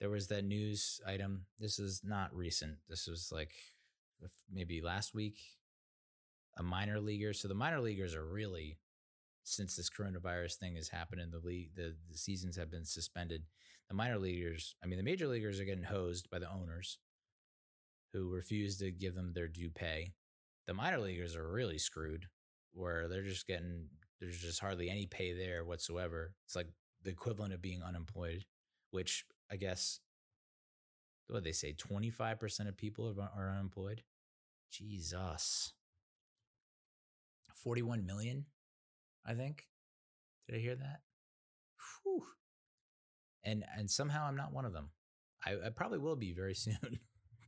[0.00, 1.46] there was that news item.
[1.58, 2.76] This is not recent.
[2.88, 3.52] This was like
[4.52, 5.38] maybe last week.
[6.58, 7.32] A minor leaguer.
[7.32, 8.78] So the minor leaguers are really,
[9.42, 13.44] since this coronavirus thing has happened in the league, the, the seasons have been suspended.
[13.88, 16.98] The minor leaguers, I mean, the major leaguers are getting hosed by the owners
[18.12, 20.12] who refuse to give them their due pay.
[20.66, 22.26] The minor leaguers are really screwed,
[22.72, 23.88] where they're just getting
[24.20, 26.32] there's just hardly any pay there whatsoever.
[26.46, 26.68] It's like
[27.02, 28.44] the equivalent of being unemployed,
[28.92, 29.98] which I guess
[31.28, 34.02] what they say 25% of people are unemployed.
[34.72, 35.72] Jesus.
[37.62, 38.46] 41 million,
[39.24, 39.68] I think.
[40.48, 41.00] Did I hear that?
[42.02, 42.24] Whew.
[43.44, 44.90] And and somehow I'm not one of them.
[45.44, 47.00] I, I probably will be very soon,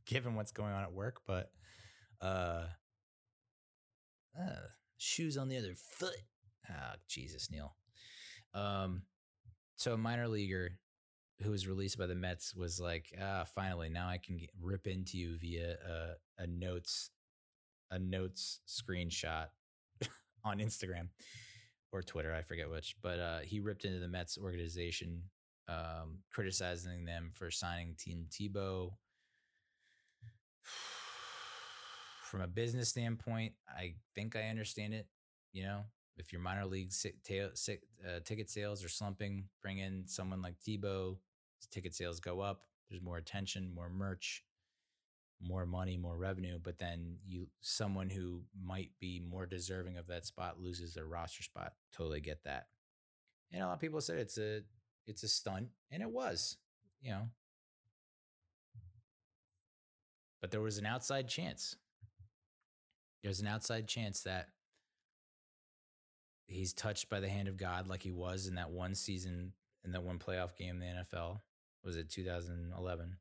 [0.05, 1.51] given what's going on at work, but
[2.21, 2.67] uh,
[4.39, 4.67] uh
[4.97, 6.15] shoes on the other foot.
[6.69, 7.75] Ah, Jesus, Neal.
[8.53, 9.03] Um,
[9.75, 10.79] so a minor leaguer
[11.41, 14.87] who was released by the Mets was like, ah, finally, now I can get, rip
[14.87, 17.11] into you via a, a notes,
[17.91, 19.47] a notes screenshot
[20.43, 21.09] on Instagram
[21.91, 25.21] or Twitter, I forget which, but uh, he ripped into the Mets organization,
[25.67, 28.91] um, criticizing them for signing Tim Tebow.
[32.23, 35.07] From a business standpoint, I think I understand it.
[35.53, 35.81] You know,
[36.17, 41.17] if your minor league uh, ticket sales are slumping, bring in someone like Tebow.
[41.71, 42.61] Ticket sales go up.
[42.89, 44.43] There's more attention, more merch,
[45.41, 46.59] more money, more revenue.
[46.61, 51.43] But then you, someone who might be more deserving of that spot, loses their roster
[51.43, 51.73] spot.
[51.93, 52.67] Totally get that.
[53.51, 54.61] And a lot of people said it's a
[55.07, 56.57] it's a stunt, and it was.
[57.01, 57.29] You know,
[60.41, 61.75] but there was an outside chance.
[63.23, 64.49] There's an outside chance that
[66.47, 69.91] he's touched by the hand of God like he was in that one season in
[69.91, 71.39] that one playoff game in the NFL.
[71.83, 73.17] Was it 2011?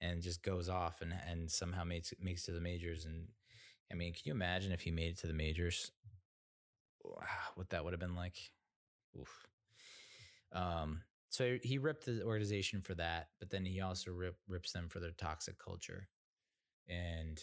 [0.00, 3.04] And just goes off and and somehow makes makes to the majors.
[3.04, 3.28] And
[3.92, 5.90] I mean, can you imagine if he made it to the majors?
[7.54, 8.36] What that would have been like?
[9.18, 9.46] Oof.
[10.52, 14.88] Um, so he ripped the organization for that, but then he also rip, rips them
[14.88, 16.08] for their toxic culture.
[16.88, 17.42] And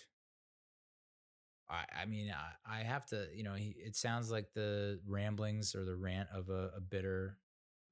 [1.69, 5.75] I, I mean, I, I have to, you know, he, it sounds like the ramblings
[5.75, 7.37] or the rant of a, a bitter,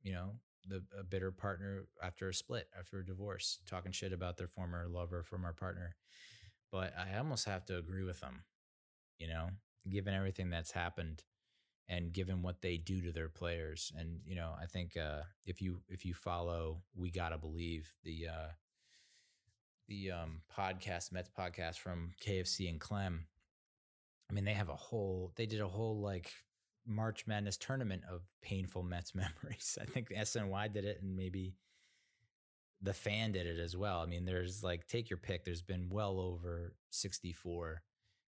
[0.02, 0.32] you know,
[0.68, 4.88] the a bitter partner after a split, after a divorce, talking shit about their former
[4.88, 5.96] lover our partner.
[6.72, 8.44] But I almost have to agree with them,
[9.18, 9.50] you know,
[9.90, 11.24] given everything that's happened
[11.88, 13.92] and given what they do to their players.
[13.98, 18.28] And you know, I think uh, if you if you follow, we gotta believe the
[18.28, 18.48] uh,
[19.88, 23.28] the um, podcast Mets podcast from KFC and Clem.
[24.30, 26.32] I mean, they have a whole they did a whole like
[26.88, 29.78] March Madness tournament of painful Mets memories.
[29.82, 31.56] I think SNY did it, and maybe
[32.82, 34.02] the fan did it as well.
[34.02, 35.46] I mean, there's like take your pick.
[35.46, 37.82] There's been well over 64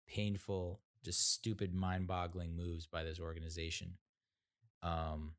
[0.08, 3.94] painful just stupid, mind-boggling moves by this organization.
[4.82, 5.32] Um,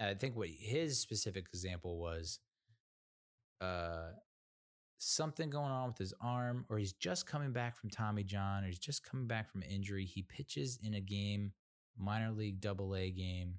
[0.00, 2.40] I think what his specific example was,
[3.60, 4.10] uh,
[4.98, 8.66] something going on with his arm, or he's just coming back from Tommy John, or
[8.66, 10.04] he's just coming back from injury.
[10.04, 11.52] He pitches in a game,
[11.98, 13.54] minor league double A game,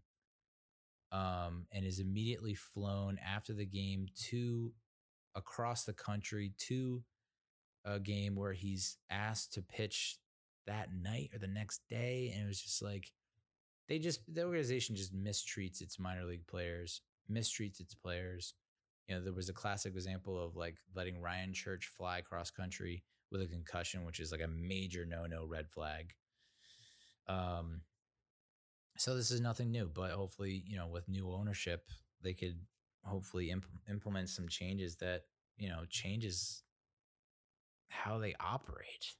[1.11, 4.73] um, and is immediately flown after the game to
[5.35, 7.03] across the country to
[7.85, 10.17] a game where he's asked to pitch
[10.65, 12.31] that night or the next day.
[12.33, 13.11] And it was just like,
[13.87, 18.53] they just, the organization just mistreats its minor league players, mistreats its players.
[19.07, 23.03] You know, there was a classic example of like letting Ryan Church fly cross country
[23.31, 26.13] with a concussion, which is like a major no no red flag.
[27.27, 27.81] Um,
[28.97, 31.89] so this is nothing new, but hopefully, you know, with new ownership,
[32.21, 32.59] they could
[33.03, 35.23] hopefully imp- implement some changes that
[35.57, 36.63] you know changes
[37.89, 39.15] how they operate.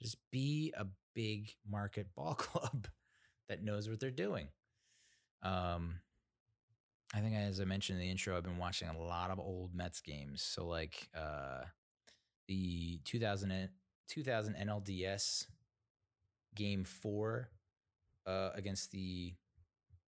[0.00, 2.88] Just be a big market ball club
[3.48, 4.48] that knows what they're doing.
[5.42, 6.00] Um,
[7.14, 9.74] I think, as I mentioned in the intro, I've been watching a lot of old
[9.74, 10.42] Mets games.
[10.42, 11.62] So, like uh,
[12.46, 13.68] the 2000,
[14.08, 15.46] 2000 NLDS
[16.54, 17.50] game four
[18.26, 19.34] uh, against the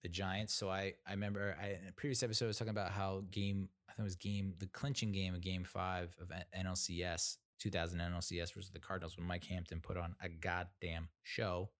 [0.03, 0.55] the Giants.
[0.55, 3.69] So I I remember I, in a previous episode I was talking about how game
[3.89, 8.55] I think it was game the clinching game of game five of NLCS 2000 NLCS
[8.55, 11.71] versus the Cardinals when Mike Hampton put on a goddamn show.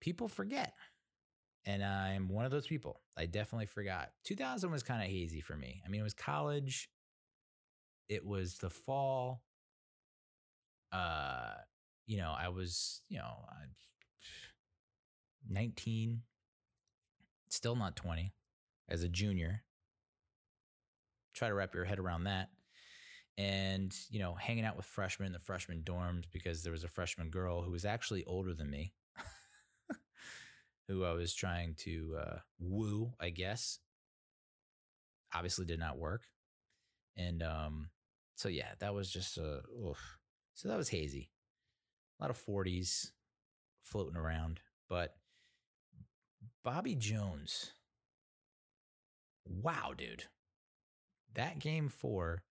[0.00, 0.74] People forget.
[1.64, 3.00] And I'm one of those people.
[3.16, 4.10] I definitely forgot.
[4.24, 5.82] 2000 was kind of hazy for me.
[5.84, 6.88] I mean, it was college.
[8.08, 9.42] It was the fall.
[10.92, 11.54] Uh,
[12.06, 13.34] you know, I was, you know,
[15.48, 16.22] 19,
[17.48, 18.32] still not 20
[18.88, 19.62] as a junior.
[21.34, 22.48] Try to wrap your head around that
[23.38, 26.88] and you know hanging out with freshmen in the freshman dorms because there was a
[26.88, 28.92] freshman girl who was actually older than me
[30.88, 33.78] who i was trying to uh, woo i guess
[35.34, 36.22] obviously did not work
[37.16, 37.90] and um
[38.36, 40.18] so yeah that was just a oof.
[40.54, 41.30] so that was hazy
[42.18, 43.10] a lot of 40s
[43.82, 45.14] floating around but
[46.64, 47.72] bobby jones
[49.44, 50.24] wow dude
[51.34, 52.42] that game four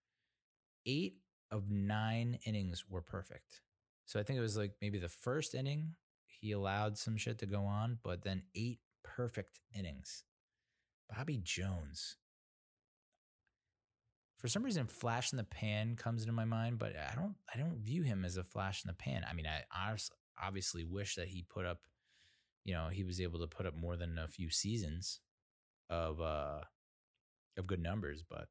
[0.85, 1.17] eight
[1.51, 3.61] of nine innings were perfect.
[4.05, 5.95] So I think it was like maybe the first inning,
[6.27, 10.23] he allowed some shit to go on, but then eight perfect innings.
[11.09, 12.17] Bobby Jones.
[14.37, 17.57] For some reason, flash in the pan comes into my mind, but I don't I
[17.57, 19.25] don't view him as a flash in the pan.
[19.27, 19.63] I mean, I
[20.39, 21.79] obviously wish that he put up,
[22.65, 25.21] you know, he was able to put up more than a few seasons
[25.89, 26.61] of uh
[27.57, 28.47] of good numbers, but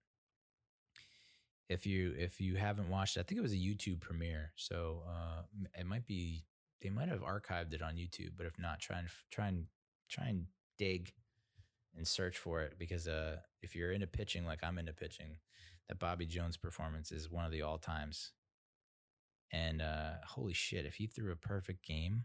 [1.68, 5.42] if you if you haven't watched I think it was a YouTube premiere, so uh,
[5.78, 6.44] it might be
[6.80, 9.66] they might have archived it on YouTube, but if not, try and try and
[10.08, 10.46] try and
[10.78, 11.12] dig
[11.96, 15.38] and search for it because uh, if you're into pitching like I'm into pitching,
[15.88, 18.32] that Bobby Jones performance is one of the all times.
[19.52, 22.24] And uh, holy shit, if he threw a perfect game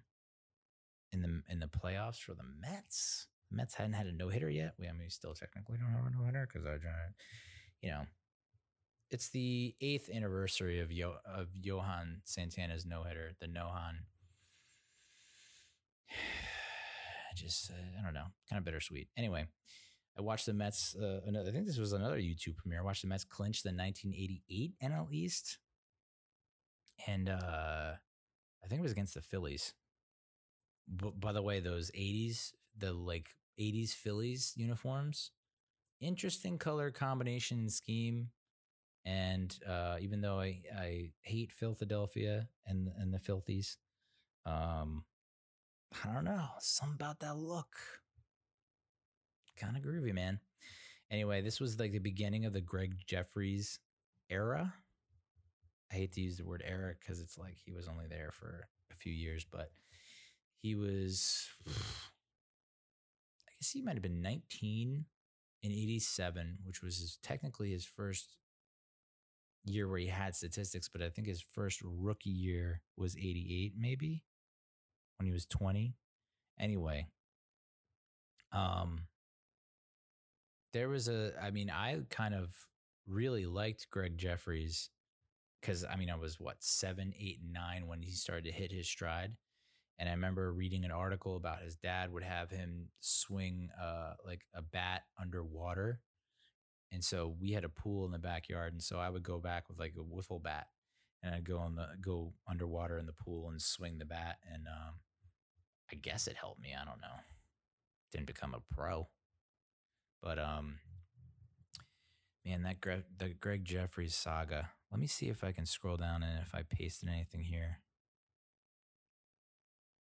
[1.12, 4.50] in the in the playoffs for the Mets, the Mets hadn't had a no hitter
[4.50, 4.74] yet.
[4.80, 6.78] We I mean, we still technically don't have a no hitter because I,
[7.82, 8.04] you know,
[9.10, 14.06] it's the eighth anniversary of Yo, of Johan Santana's no hitter, the Nohan.
[16.12, 16.14] I
[17.36, 19.08] just uh, I don't know, kind of bittersweet.
[19.18, 19.46] Anyway,
[20.18, 20.96] I watched the Mets.
[20.96, 22.82] Uh, another, I think this was another YouTube premiere.
[22.82, 25.58] I watched the Mets clinch the 1988 NL East,
[27.08, 27.94] and uh,
[28.64, 29.74] I think it was against the Phillies.
[30.96, 35.32] B- by the way, those 80s, the like 80s Phillies uniforms,
[36.02, 38.30] interesting color combination scheme
[39.06, 43.78] and uh, even though I, I hate Philadelphia and and the filthies,
[44.46, 45.06] um,
[46.06, 47.78] I don't know, something about that look,
[49.56, 50.40] kind of groovy, man.
[51.12, 53.80] Anyway, this was like the beginning of the Greg Jefferies
[54.30, 54.74] era.
[55.92, 58.68] I hate to use the word era because it's like he was only there for
[58.92, 59.72] a few years, but
[60.62, 65.06] he was, I guess he might have been 19
[65.64, 68.38] in 87, which was his, technically his first
[69.66, 74.24] year where he had statistics, but I think his first rookie year was 88, maybe
[75.18, 75.96] when he was 20.
[76.60, 77.08] Anyway,
[78.52, 79.02] um,
[80.74, 82.50] there was a, I mean, I kind of
[83.08, 84.90] really liked Greg Jefferies
[85.60, 88.88] because I mean, I was what, seven, eight, nine when he started to hit his
[88.88, 89.34] stride.
[90.00, 94.42] And I remember reading an article about his dad would have him swing uh, like
[94.56, 96.00] a bat underwater.
[96.92, 98.72] And so we had a pool in the backyard.
[98.72, 100.68] And so I would go back with like a wiffle bat
[101.22, 104.38] and I'd go on the go underwater in the pool and swing the bat.
[104.52, 104.96] And um,
[105.92, 106.70] I guess it helped me.
[106.74, 107.20] I don't know.
[108.14, 109.10] Didn't become a pro.
[110.22, 110.80] But um,
[112.46, 114.70] man, that Greg, the Greg Jefferies saga.
[114.92, 117.80] Let me see if I can scroll down and if I pasted anything here.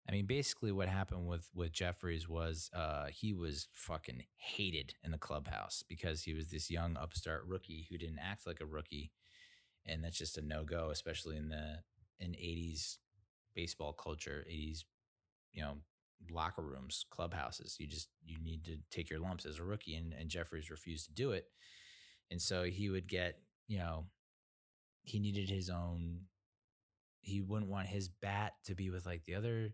[0.07, 5.11] I mean, basically, what happened with with Jefferies was uh, he was fucking hated in
[5.11, 9.11] the clubhouse because he was this young upstart rookie who didn't act like a rookie,
[9.85, 11.79] and that's just a no go, especially in the
[12.19, 12.97] in '80s
[13.53, 14.85] baseball culture, '80s,
[15.51, 15.77] you know,
[16.31, 17.75] locker rooms, clubhouses.
[17.77, 21.07] You just you need to take your lumps as a rookie, and, and Jefferies refused
[21.07, 21.47] to do it,
[22.31, 24.05] and so he would get, you know,
[25.03, 26.21] he needed his own.
[27.19, 29.71] He wouldn't want his bat to be with like the other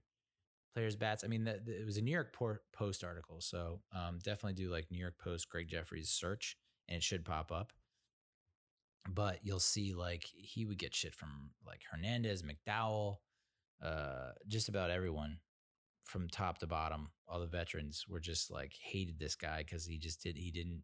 [0.74, 1.24] players' bats.
[1.24, 2.36] I mean, it was a New York
[2.74, 6.58] Post article, so um, definitely do like New York Post Greg Jefferies search,
[6.88, 7.74] and it should pop up.
[9.10, 13.18] But you'll see like he would get shit from like Hernandez, McDowell,
[13.84, 15.40] uh, just about everyone
[16.04, 17.10] from top to bottom.
[17.28, 20.84] All the veterans were just like hated this guy because he just did he didn't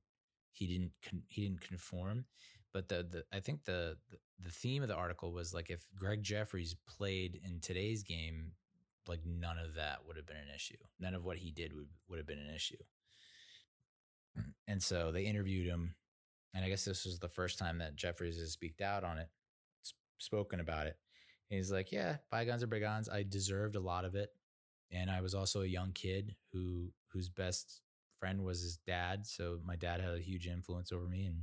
[0.52, 2.26] he didn't con- he didn't conform.
[2.74, 5.82] But the the I think the, the the theme of the article was like if
[5.98, 8.52] Greg Jefferies played in today's game,
[9.10, 10.78] like none of that would have been an issue.
[11.00, 12.78] None of what he did would, would have been an issue.
[14.68, 15.96] And so they interviewed him.
[16.54, 19.28] And I guess this was the first time that Jefferies has speaked out on it,
[20.20, 20.96] spoken about it.
[21.50, 23.10] And he's like, yeah, bygones are bygones.
[23.10, 24.30] I deserved a lot of it.
[24.92, 27.82] And I was also a young kid who whose best
[28.20, 29.26] friend was his dad.
[29.26, 31.26] So my dad had a huge influence over me.
[31.26, 31.42] And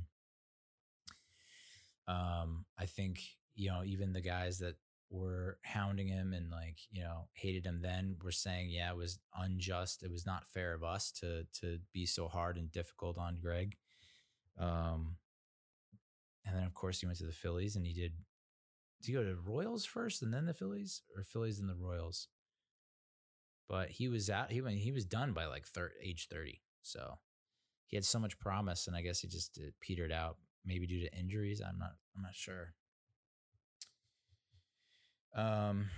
[2.07, 3.21] um, I think,
[3.55, 4.75] you know, even the guys that
[5.09, 9.19] were hounding him and like you know hated him then were saying yeah it was
[9.37, 10.03] unjust.
[10.03, 13.75] It was not fair of us to to be so hard and difficult on greg.
[14.59, 15.15] Um
[16.45, 18.13] and then of course he went to the phillies and he did
[19.01, 21.03] did he go to royals first and then the phillies?
[21.15, 22.27] Or phillies and the royals?
[23.69, 27.19] But he was out he he was done by like thir- age 30 so
[27.87, 31.17] he had so much promise and i guess he just petered out maybe due to
[31.17, 32.73] injuries i'm not i'm not sure
[35.37, 35.89] um,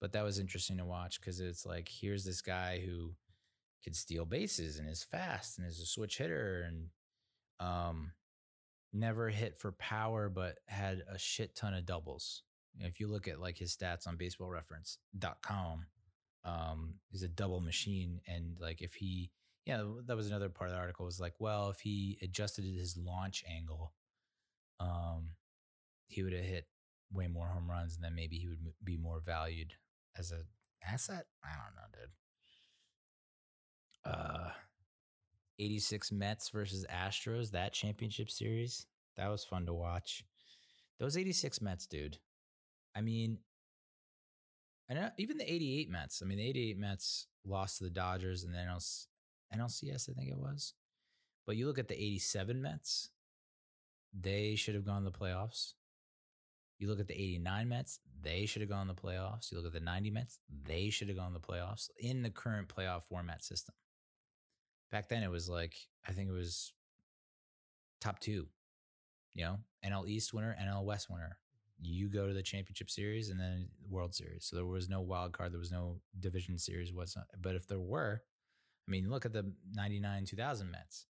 [0.00, 3.12] but that was interesting to watch because it's like here's this guy who
[3.84, 6.88] could steal bases and is fast and is a switch hitter and
[7.60, 8.10] um
[8.92, 12.42] never hit for power but had a shit ton of doubles.
[12.78, 15.86] If you look at like his stats on baseballreference.com,
[16.44, 18.20] um, he's a double machine.
[18.26, 19.30] And like if he
[19.64, 22.96] yeah, that was another part of the article was like, well, if he adjusted his
[22.96, 23.92] launch angle,
[24.78, 25.30] um,
[26.06, 26.66] he would have hit
[27.12, 29.74] way more home runs, and then maybe he would be more valued
[30.18, 30.42] as a
[30.86, 31.26] asset.
[31.44, 32.10] I don't know, dude.
[34.04, 34.50] Uh,
[35.58, 40.24] 86 Mets versus Astros, that championship series, that was fun to watch.
[40.98, 42.18] Those 86 Mets, dude.
[42.94, 43.38] I mean,
[44.88, 46.22] and even the 88 Mets.
[46.22, 50.38] I mean, the 88 Mets lost to the Dodgers and then NLCS, I think it
[50.38, 50.74] was.
[51.46, 53.10] But you look at the 87 Mets,
[54.18, 55.74] they should have gone to the playoffs.
[56.78, 59.50] You look at the 89 Mets, they should have gone the playoffs.
[59.50, 62.68] You look at the 90 Mets, they should have gone the playoffs in the current
[62.68, 63.74] playoff format system.
[64.90, 65.74] Back then, it was like,
[66.06, 66.72] I think it was
[68.00, 68.46] top two,
[69.34, 71.38] you know, NL East winner, NL West winner.
[71.80, 74.46] You go to the championship series and then World Series.
[74.46, 77.28] So there was no wild card, there was no division series whatsoever.
[77.40, 78.22] But if there were,
[78.86, 81.06] I mean, look at the 99 2000 Mets.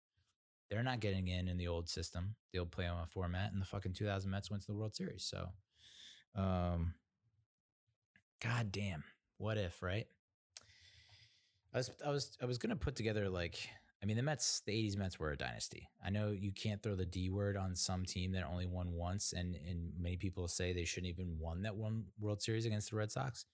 [0.70, 3.60] They're not getting in in the old system, the old play on a format, and
[3.60, 5.24] the fucking 2000 Mets went to the World Series.
[5.24, 5.48] So,
[6.34, 6.94] um,
[8.43, 9.05] god damn,
[9.38, 10.06] what if, right?
[11.72, 13.59] I was, I was, I was gonna put together like,
[14.02, 15.88] I mean, the Mets, the 80s Mets were a dynasty.
[16.05, 19.32] I know you can't throw the D word on some team that only won once,
[19.32, 22.97] and and many people say they shouldn't even won that one World Series against the
[22.97, 23.47] Red Sox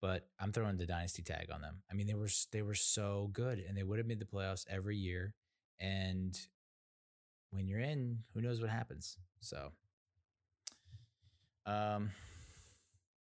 [0.00, 1.82] but I'm throwing the dynasty tag on them.
[1.90, 4.64] I mean, they were they were so good, and they would have made the playoffs
[4.70, 5.34] every year
[5.80, 6.38] And
[7.50, 9.16] when you're in, who knows what happens?
[9.40, 9.70] So,
[11.66, 12.10] um,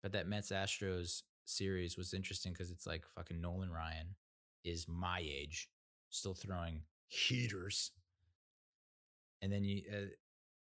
[0.01, 4.15] but that Mets Astros series was interesting because it's like fucking Nolan Ryan
[4.63, 5.69] is my age,
[6.09, 7.91] still throwing heaters.
[9.41, 9.81] And then you,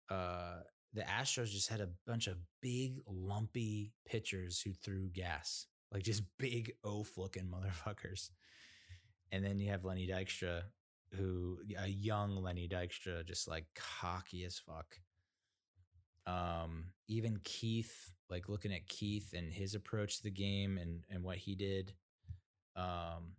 [0.10, 0.60] uh, uh,
[0.94, 6.24] the Astros just had a bunch of big, lumpy pitchers who threw gas, like just
[6.40, 8.30] big oaf looking motherfuckers.
[9.32, 10.64] And then you have Lenny Dykstra,
[11.16, 15.00] who a young Lenny Dykstra, just like cocky as fuck.
[16.26, 21.24] Um, even Keith, like looking at Keith and his approach to the game and and
[21.24, 21.94] what he did.
[22.76, 23.34] Um,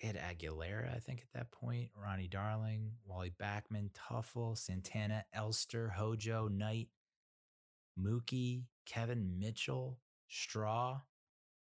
[0.00, 1.90] they had Aguilera, I think, at that point.
[2.00, 6.88] Ronnie Darling, Wally Backman, Teufel, Santana, Elster, Hojo, Knight,
[8.00, 9.98] Mookie, Kevin Mitchell,
[10.28, 11.00] Straw,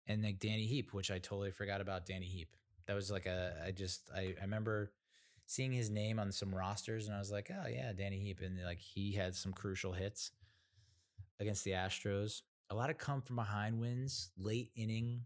[0.07, 2.49] and like Danny Heep, which I totally forgot about Danny Heep.
[2.85, 4.91] That was like a I just I, I remember
[5.47, 8.41] seeing his name on some rosters and I was like, oh yeah, Danny Heep.
[8.41, 10.31] And like he had some crucial hits
[11.39, 12.41] against the Astros.
[12.69, 15.21] A lot of come from behind wins, late inning,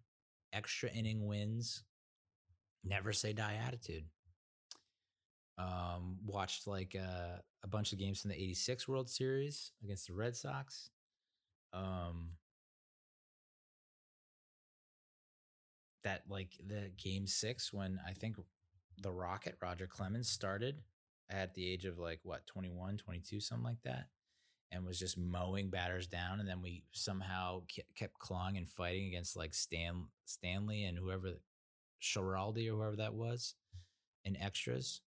[0.54, 1.84] extra inning wins
[2.84, 4.06] never say die attitude.
[5.58, 10.14] Um, watched like uh, a bunch of games from the 86 World Series against the
[10.14, 10.90] Red Sox.
[11.74, 12.32] Um,
[16.04, 18.38] that like the game six when I think
[19.02, 20.82] the Rocket, Roger Clemens, started
[21.30, 24.08] at the age of like what, 21, 22, something like that,
[24.72, 26.40] and was just mowing batters down.
[26.40, 27.64] And then we somehow
[27.96, 31.42] kept clawing and fighting against like Stan Stanley and whoever
[32.02, 33.56] Schiraldi or whoever that was
[34.24, 35.02] in extras.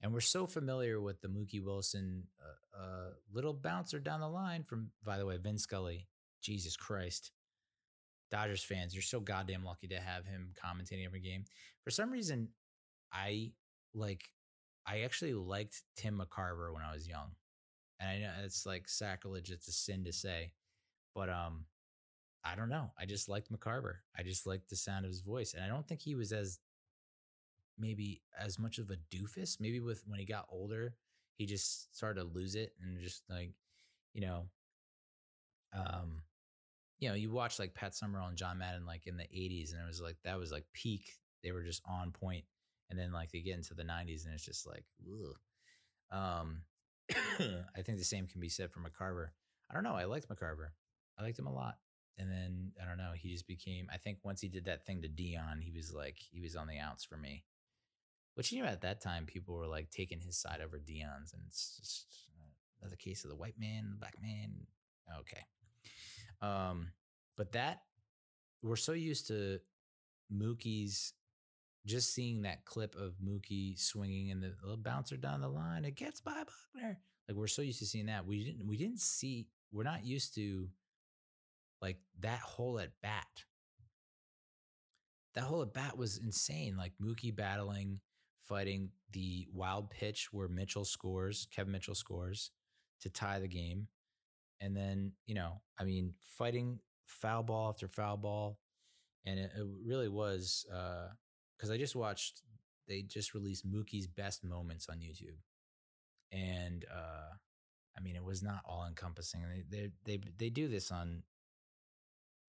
[0.00, 4.62] And we're so familiar with the Mookie Wilson uh, uh, little bouncer down the line
[4.62, 6.06] from, by the way, Vin Scully.
[6.40, 7.32] Jesus Christ.
[8.30, 11.44] Dodgers fans, you're so goddamn lucky to have him commentating every game.
[11.82, 12.48] For some reason,
[13.12, 13.52] I
[13.94, 14.24] like,
[14.86, 17.32] I actually liked Tim McCarver when I was young.
[18.00, 20.52] And I know it's like sacrilege, it's a sin to say,
[21.14, 21.64] but um,
[22.44, 22.92] I don't know.
[22.98, 23.96] I just liked McCarver.
[24.16, 25.54] I just liked the sound of his voice.
[25.54, 26.60] And I don't think he was as
[27.78, 29.60] maybe as much of a doofus.
[29.60, 30.94] Maybe with when he got older,
[31.36, 33.52] he just started to lose it and just like,
[34.14, 34.44] you know,
[35.76, 36.22] um,
[36.98, 39.82] you know, you watch like Pat Summerall and John Madden like in the 80s, and
[39.82, 41.12] it was like that was like peak.
[41.44, 42.44] They were just on point.
[42.90, 44.84] And then like they get into the 90s and it's just like.
[46.10, 46.62] Um,
[47.10, 49.28] I think the same can be said for McCarver.
[49.70, 49.94] I don't know.
[49.94, 50.68] I liked McCarver.
[51.18, 51.76] I liked him a lot
[52.18, 53.88] and then I don't know, he just became.
[53.92, 56.66] I think once he did that thing to Deion he was like he was on
[56.66, 57.44] the outs for me.
[58.34, 61.42] Which you know at that time people were like taking his side over Deion's and
[61.46, 62.06] it's just
[62.84, 64.66] uh, the case of the white man, the black man.
[65.20, 65.42] Okay,
[66.42, 66.88] um,
[67.36, 67.82] but that
[68.62, 69.60] we're so used to
[70.32, 71.14] Mookie's
[71.88, 75.96] just seeing that clip of Mookie swinging and the little bouncer down the line, it
[75.96, 77.00] gets by Buckner.
[77.28, 78.26] Like we're so used to seeing that.
[78.26, 80.68] We didn't we didn't see we're not used to
[81.82, 83.26] like that whole at bat.
[85.34, 86.76] That whole at bat was insane.
[86.76, 88.00] Like Mookie battling,
[88.40, 92.50] fighting the wild pitch where Mitchell scores, Kevin Mitchell scores
[93.02, 93.88] to tie the game.
[94.60, 98.58] And then, you know, I mean, fighting foul ball after foul ball.
[99.24, 101.08] And it, it really was uh,
[101.58, 102.42] because I just watched,
[102.86, 105.36] they just released Mookie's best moments on YouTube.
[106.30, 107.34] And uh,
[107.96, 109.42] I mean, it was not all encompassing.
[109.70, 111.22] They, they, they, they do this on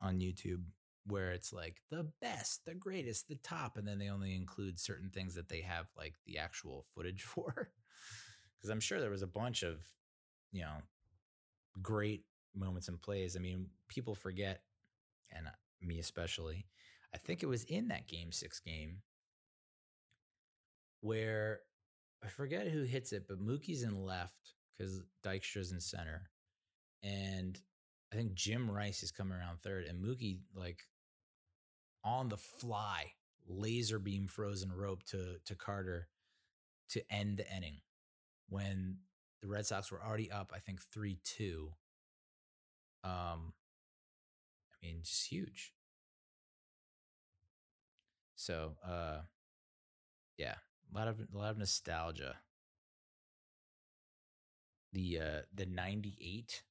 [0.01, 0.61] on YouTube
[1.05, 5.09] where it's like the best, the greatest, the top, and then they only include certain
[5.09, 7.71] things that they have like the actual footage for.
[8.57, 9.81] Because I'm sure there was a bunch of,
[10.51, 10.77] you know,
[11.81, 12.23] great
[12.55, 13.35] moments and plays.
[13.35, 14.61] I mean, people forget,
[15.31, 16.65] and uh, me especially.
[17.13, 19.01] I think it was in that game six game
[21.01, 21.61] where
[22.23, 26.29] I forget who hits it, but Mookie's in left because Dykstra's in center.
[27.03, 27.59] And
[28.11, 30.83] I think Jim Rice is coming around third, and Mookie like
[32.03, 33.13] on the fly
[33.47, 36.07] laser beam frozen rope to to Carter
[36.89, 37.79] to end the inning
[38.49, 38.97] when
[39.41, 40.51] the Red Sox were already up.
[40.53, 41.71] I think three two.
[43.03, 43.53] Um,
[44.73, 45.73] I mean, just huge.
[48.39, 49.21] So, uh,
[50.37, 50.55] yeah,
[50.93, 52.35] a lot of a lot of nostalgia.
[54.93, 56.63] The uh the ninety eight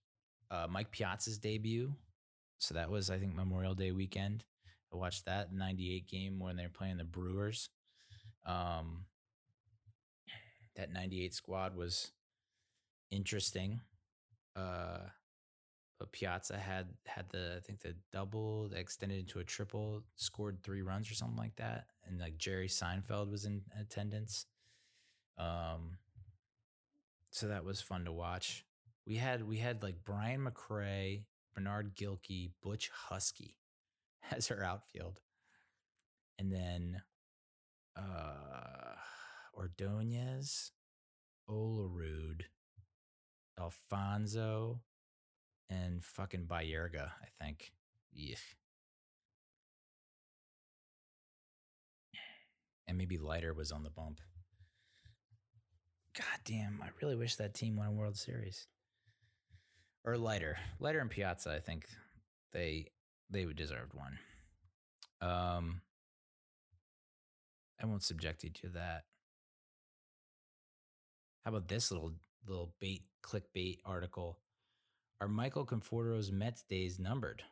[0.51, 1.95] uh, Mike Piazza's debut.
[2.59, 4.45] So that was, I think, Memorial Day weekend.
[4.93, 7.71] I watched that 98 game when they were playing the Brewers.
[8.47, 9.07] Um,
[10.77, 12.13] that 98 squad was
[13.11, 13.81] interesting.
[14.57, 14.99] Uh,
[15.99, 20.83] but Piazza had had the I think the double extended into a triple, scored three
[20.83, 24.47] runs or something like that, and like Jerry Seinfeld was in attendance.
[25.39, 25.99] Um,
[27.31, 28.65] so that was fun to watch.
[29.07, 33.57] We had we had like Brian McRae, Bernard Gilkey, Butch Huskey
[34.31, 35.21] as our outfield,
[36.39, 37.03] and then
[37.97, 38.95] uh,
[39.55, 40.71] Ordonez,
[41.51, 42.43] Olerud,
[43.59, 44.81] Alfonzo,
[45.71, 47.73] and fucking Baerga, I think.
[48.13, 48.37] Yeah.
[52.87, 54.21] And maybe Leiter was on the bump.
[56.17, 58.67] God damn, I really wish that team won a World Series.
[60.05, 60.57] Or Leiter.
[60.81, 61.87] Leiter and Piazza, I think
[62.53, 62.87] they
[63.31, 64.19] they deserved one.
[65.21, 65.83] Um
[67.81, 69.05] I won't subject you to that.
[71.45, 72.15] How about this little
[72.47, 74.39] little bait clickbait article?
[75.21, 77.43] Are Michael Conforto's Mets days numbered?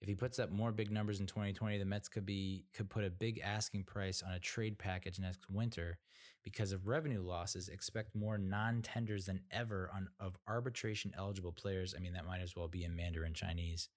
[0.00, 3.04] If he puts up more big numbers in 2020, the Mets could be could put
[3.04, 5.98] a big asking price on a trade package next winter
[6.42, 7.68] because of revenue losses.
[7.68, 11.94] Expect more non-tenders than ever on of arbitration eligible players.
[11.96, 13.88] I mean, that might as well be in Mandarin Chinese.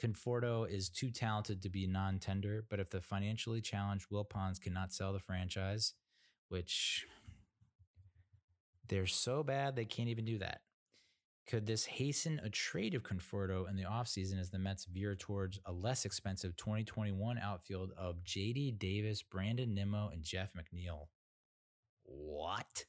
[0.00, 5.14] Conforto is too talented to be non-tender, but if the financially challenged Wilpons cannot sell
[5.14, 5.94] the franchise,
[6.48, 7.06] which
[8.88, 10.60] they're so bad they can't even do that.
[11.46, 15.60] Could this hasten a trade of Conforto in the offseason as the Mets veer towards
[15.64, 21.06] a less expensive 2021 outfield of JD Davis, Brandon Nimmo, and Jeff McNeil?
[22.02, 22.86] What?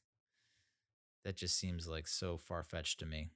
[1.24, 3.30] That just seems like so far fetched to me.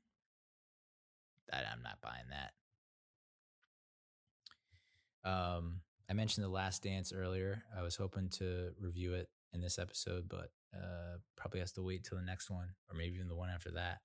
[1.53, 2.53] That I'm not buying that.
[5.31, 7.63] Um, I mentioned The Last Dance earlier.
[7.77, 12.03] I was hoping to review it in this episode, but uh, probably has to wait
[12.03, 14.01] till the next one or maybe even the one after that.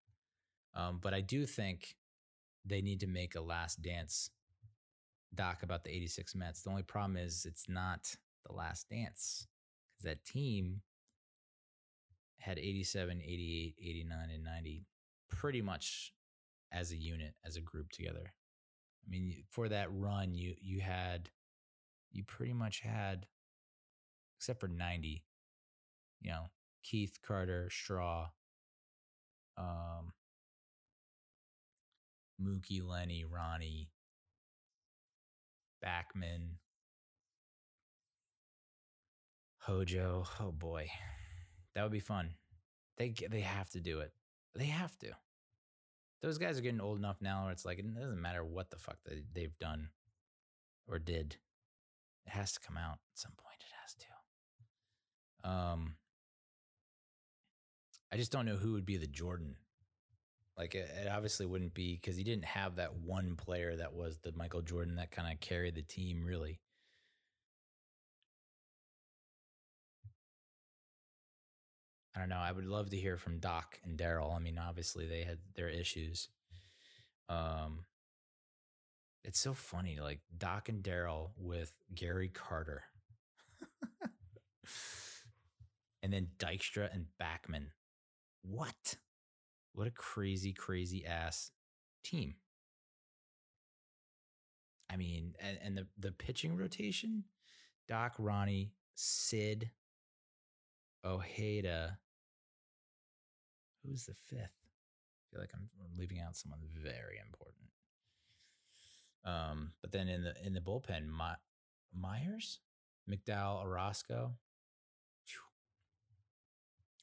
[0.78, 1.96] Um, but I do think
[2.64, 4.30] they need to make a Last Dance
[5.34, 6.62] doc about the 86 Mets.
[6.62, 9.48] The only problem is it's not the Last Dance
[9.92, 10.82] because that team
[12.40, 14.86] had 87, 88, 89, and 90
[15.30, 16.14] pretty much
[16.72, 18.34] as a unit, as a group together.
[19.06, 21.30] I mean, for that run, you you had
[22.12, 23.26] you pretty much had,
[24.38, 25.24] except for 90,
[26.22, 26.44] you know,
[26.84, 28.28] Keith, Carter, Straw,
[29.58, 30.14] um,
[32.42, 33.90] Mookie, Lenny, Ronnie,
[35.84, 36.58] Backman,
[39.60, 40.26] Hojo.
[40.40, 40.90] Oh boy,
[41.74, 42.36] that would be fun.
[42.98, 44.12] They they have to do it.
[44.56, 45.12] They have to.
[46.22, 48.78] Those guys are getting old enough now where it's like it doesn't matter what the
[48.78, 49.90] fuck they, they've done
[50.88, 51.38] or did.
[52.26, 53.60] It has to come out at some point.
[53.60, 55.50] It has to.
[55.50, 55.96] Um,
[58.12, 59.56] I just don't know who would be the Jordan.
[60.58, 64.18] Like it, it obviously wouldn't be because he didn't have that one player that was
[64.20, 66.60] the Michael Jordan that kind of carried the team really.
[72.16, 72.38] I don't know.
[72.38, 74.36] I would love to hear from Doc and Daryl.
[74.36, 76.30] I mean, obviously they had their issues.
[77.30, 77.86] Um,
[79.24, 82.84] it's so funny, like Doc and Daryl with Gary Carter,
[86.02, 87.68] and then Dykstra and Backman.
[88.42, 88.96] What?
[89.78, 91.52] What a crazy, crazy ass
[92.04, 92.34] team.
[94.90, 97.26] I mean, and, and the the pitching rotation:
[97.88, 99.70] Doc, Ronnie, Sid,
[101.06, 102.00] Ojeda,
[103.86, 104.40] Who's the fifth?
[104.42, 107.70] I feel like I'm, I'm leaving out someone very important.
[109.24, 111.36] Um, but then in the in the bullpen, My,
[111.94, 112.60] Myers,
[113.08, 114.32] McDowell, Orosco.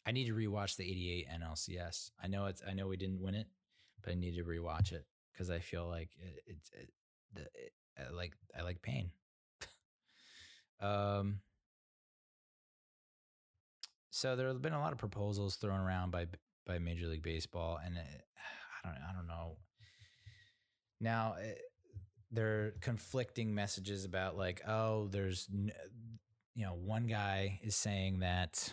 [0.07, 2.11] I need to rewatch the '88 NLCS.
[2.23, 2.63] I know it's.
[2.67, 3.47] I know we didn't win it,
[4.03, 6.11] but I need to rewatch it because I feel like
[6.47, 6.91] it's it,
[7.37, 9.11] it, it, I like I like pain.
[10.81, 11.41] um.
[14.11, 16.27] So there have been a lot of proposals thrown around by
[16.67, 18.23] by Major League Baseball, and it,
[18.85, 19.57] I don't I don't know.
[21.01, 21.63] Now eh, it,
[22.31, 25.71] there are conflicting messages about like oh there's eh,
[26.55, 28.73] you know one guy is saying that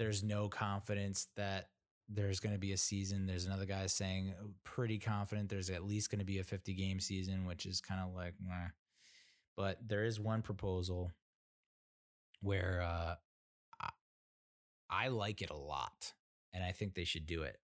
[0.00, 1.68] there's no confidence that
[2.08, 3.26] there's going to be a season.
[3.26, 6.72] There's another guy saying oh, pretty confident there's at least going to be a 50
[6.72, 8.32] game season, which is kind of like,
[9.58, 11.12] but there is one proposal
[12.40, 13.14] where uh,
[13.78, 13.88] I,
[14.88, 16.14] I like it a lot
[16.54, 17.58] and I think they should do it.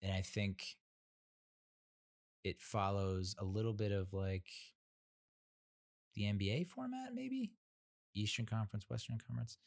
[0.00, 0.76] And I think
[2.44, 4.46] it follows a little bit of like
[6.14, 7.50] the NBA format, maybe
[8.14, 9.58] Eastern Conference, Western Conference.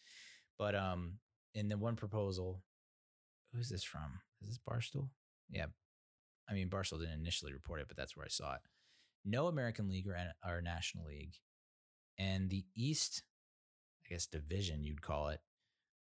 [0.58, 1.20] But um,
[1.54, 2.64] in the one proposal,
[3.54, 4.20] who's this from?
[4.42, 5.10] Is this Barstool?
[5.50, 5.68] Yeah,
[6.50, 8.62] I mean Barstool didn't initially report it, but that's where I saw it.
[9.26, 10.18] No American League or,
[10.48, 11.36] or National League,
[12.18, 13.24] and the East.
[14.06, 15.42] I guess division you'd call it,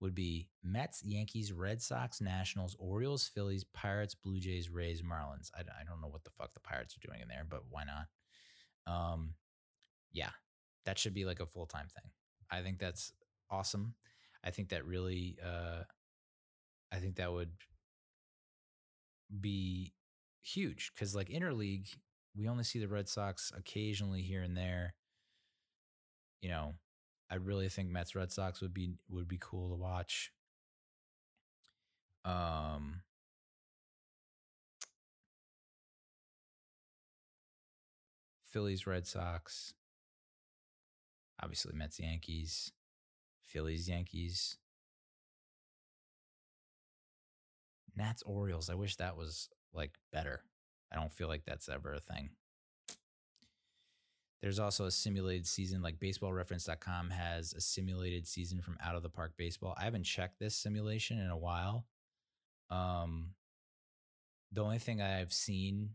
[0.01, 5.51] would be Mets, Yankees, Red Sox, Nationals, Orioles, Phillies, Pirates, Blue Jays, Rays, Marlins.
[5.55, 7.82] I, I don't know what the fuck the Pirates are doing in there, but why
[7.85, 8.93] not?
[8.93, 9.35] Um,
[10.12, 10.31] yeah,
[10.86, 12.10] that should be like a full time thing.
[12.51, 13.12] I think that's
[13.51, 13.94] awesome.
[14.45, 15.83] I think that really, uh,
[16.93, 17.51] I think that would
[19.41, 19.93] be
[20.43, 21.95] huge because like interleague,
[22.37, 24.95] we only see the Red Sox occasionally here and there.
[26.43, 26.75] You know,
[27.31, 30.33] I really think Mets Red Sox would be would be cool to watch.
[32.25, 33.03] Um
[38.45, 39.75] Phillies Red Sox.
[41.43, 42.73] Obviously Mets Yankees.
[43.51, 44.56] Phillies Yankees.
[47.97, 48.70] Nats Orioles.
[48.70, 50.43] I wish that was like better.
[50.93, 52.31] I don't feel like that's ever a thing.
[54.40, 59.10] There's also a simulated season, like baseballreference.com has a simulated season from out of the
[59.10, 59.77] park baseball.
[59.78, 61.85] I haven't checked this simulation in a while.
[62.70, 63.35] Um,
[64.51, 65.90] the only thing I've seen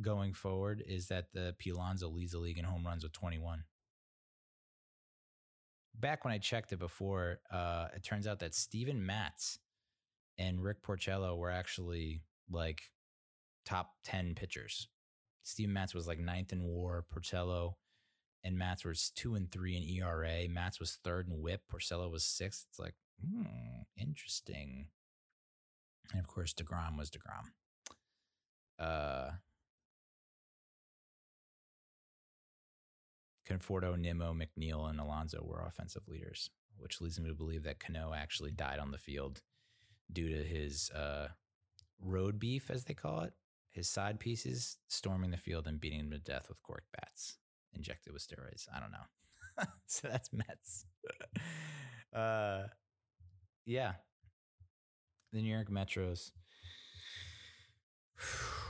[0.00, 1.70] going forward is that the P.
[1.70, 3.64] Alonso leads the league in home runs with 21.
[5.94, 9.58] Back when I checked it before, uh, it turns out that Steven Matz
[10.38, 12.90] and Rick Porcello were actually like
[13.64, 14.88] top 10 pitchers
[15.42, 17.04] Steven Matz was like ninth in WAR.
[17.12, 17.74] Porcello
[18.44, 20.48] and Matz was two and three in ERA.
[20.48, 21.62] Matz was third in WHIP.
[21.72, 22.66] Porcello was sixth.
[22.70, 24.88] It's like, hmm, interesting.
[26.12, 27.50] And of course, Degrom was Degrom.
[28.78, 29.32] Uh,
[33.48, 38.12] Conforto, Nimmo, McNeil, and Alonso were offensive leaders, which leads me to believe that Cano
[38.14, 39.42] actually died on the field
[40.12, 41.28] due to his uh,
[42.00, 43.32] road beef, as they call it,
[43.70, 47.38] his side pieces storming the field and beating him to death with cork bats
[47.74, 48.66] injected with steroids.
[48.74, 49.64] I don't know.
[49.86, 50.84] so that's Mets.
[52.14, 52.64] uh,
[53.64, 53.92] yeah.
[55.32, 56.32] The New York Metros.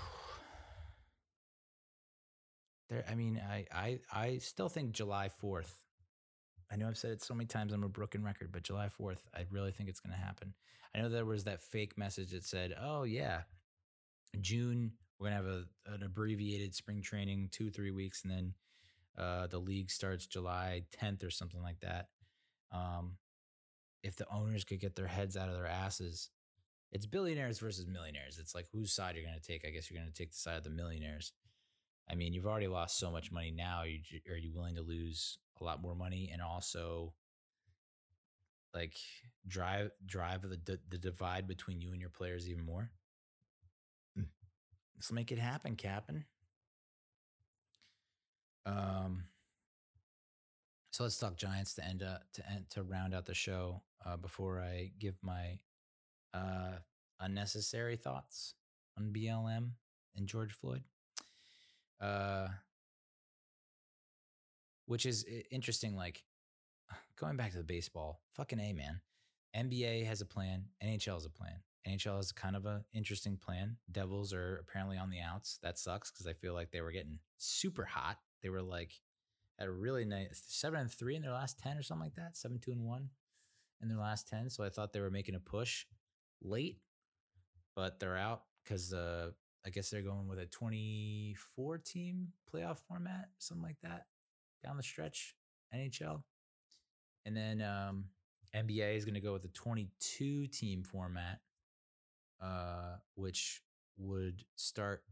[2.93, 5.73] there, I mean, I, I, I still think July 4th.
[6.71, 7.73] I know I've said it so many times.
[7.73, 10.55] I'm a broken record, but July 4th, I really think it's going to happen.
[10.95, 13.43] I know there was that fake message that said, oh, yeah,
[14.41, 18.55] June, we're gonna have a, an abbreviated spring training, two three weeks, and then
[19.17, 22.09] uh, the league starts July 10th or something like that.
[22.73, 23.17] Um,
[24.03, 26.31] if the owners could get their heads out of their asses,
[26.91, 28.39] it's billionaires versus millionaires.
[28.39, 29.65] It's like whose side you're going to take.
[29.67, 31.33] I guess you're going to take the side of the millionaires.
[32.11, 33.79] I mean, you've already lost so much money now.
[33.79, 34.01] Are you,
[34.31, 37.15] are you willing to lose a lot more money and also
[38.75, 38.95] like
[39.47, 42.91] drive drive the the divide between you and your players even more?
[45.03, 46.25] Let's make it happen, Captain.
[48.65, 49.25] Um,
[50.93, 53.83] so let's talk Giants to end uh, to end to round out the show.
[54.07, 55.59] Uh, before I give my
[56.33, 56.77] uh,
[57.19, 58.55] unnecessary thoughts
[58.97, 59.71] on BLM
[60.15, 60.85] and George Floyd,
[62.03, 62.49] uh,
[64.87, 65.97] which is interesting.
[65.97, 66.23] Like
[67.17, 69.01] going back to the baseball, fucking a man.
[69.57, 70.65] NBA has a plan.
[70.83, 71.61] NHL has a plan.
[71.87, 73.77] NHL is kind of an interesting plan.
[73.91, 75.59] Devils are apparently on the outs.
[75.63, 78.19] That sucks because I feel like they were getting super hot.
[78.43, 78.93] They were like
[79.59, 82.37] at a really nice seven and three in their last ten or something like that.
[82.37, 83.11] Seven two and one
[83.81, 84.49] in their last ten.
[84.49, 85.87] So I thought they were making a push
[86.41, 86.79] late,
[87.75, 89.31] but they're out because uh,
[89.65, 94.07] I guess they're going with a twenty four team playoff format, something like that,
[94.65, 95.35] down the stretch.
[95.75, 96.23] NHL,
[97.25, 98.05] and then um,
[98.55, 101.41] NBA is going to go with a twenty two team format
[102.43, 103.63] uh, which
[103.97, 105.05] would start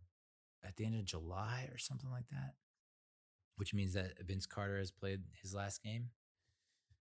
[0.65, 2.55] at the end of July or something like that,
[3.57, 6.11] which means that Vince Carter has played his last game.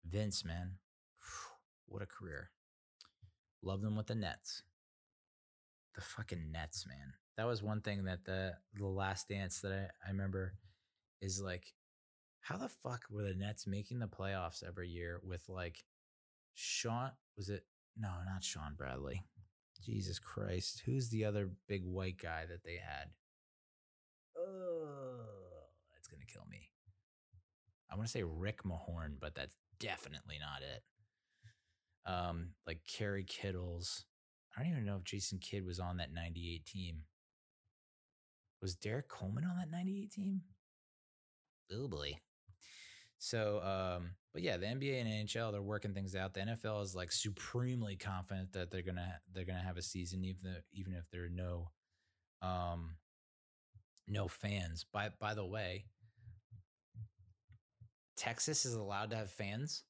[0.04, 0.72] Vince, man,
[1.86, 2.50] what a career.
[3.62, 4.62] Love them with the Nets.
[5.94, 7.14] The fucking Nets, man.
[7.40, 10.52] That was one thing that the the last dance that I, I remember
[11.22, 11.64] is like,
[12.42, 15.82] how the fuck were the Nets making the playoffs every year with like
[16.52, 17.64] Shawn was it
[17.96, 19.24] no, not Shawn Bradley.
[19.82, 20.82] Jesus Christ.
[20.84, 23.08] Who's the other big white guy that they had?
[24.36, 25.24] Oh,
[25.94, 26.68] that's to kill me.
[27.90, 32.12] I want to say Rick Mahorn, but that's definitely not it.
[32.12, 34.04] Um, like Kerry Kittles.
[34.54, 37.04] I don't even know if Jason Kidd was on that 98 team.
[38.60, 40.42] Was Derrick Coleman on that 98 team?
[41.72, 42.18] Oh boy.
[43.18, 46.34] So, um, but yeah, the NBA and NHL they're working things out.
[46.34, 50.46] The NFL is like supremely confident that they're gonna they're gonna have a season, even
[50.46, 51.70] if, even if there are no,
[52.42, 52.96] um,
[54.08, 54.84] no fans.
[54.92, 55.84] By by the way,
[58.16, 59.84] Texas is allowed to have fans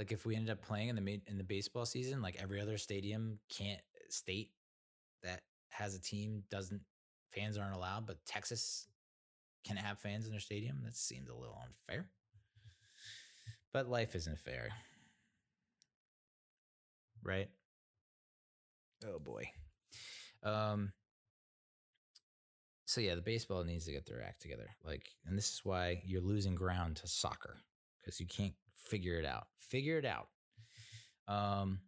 [0.00, 2.78] like if we ended up playing in the in the baseball season, like every other
[2.78, 4.50] stadium can't state
[5.22, 6.80] that has a team doesn't
[7.34, 8.86] fans aren't allowed, but Texas
[9.64, 10.80] can have fans in their stadium.
[10.84, 12.06] That seems a little unfair.
[13.72, 14.68] But life isn't fair.
[17.22, 17.48] Right?
[19.06, 19.50] Oh boy.
[20.42, 20.92] Um
[22.90, 24.68] so yeah, the baseball needs to get their act together.
[24.84, 27.58] Like, and this is why you're losing ground to soccer
[28.00, 29.46] because you can't figure it out.
[29.60, 30.26] Figure it out.
[31.28, 31.78] Um,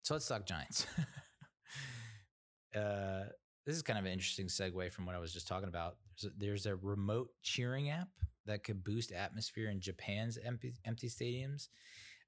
[0.00, 0.86] so let's talk Giants.
[2.74, 3.24] uh,
[3.70, 5.94] this is kind of an interesting segue from what I was just talking about.
[6.20, 8.08] There's a, there's a remote cheering app
[8.46, 11.68] that could boost atmosphere in Japan's empty, empty stadiums.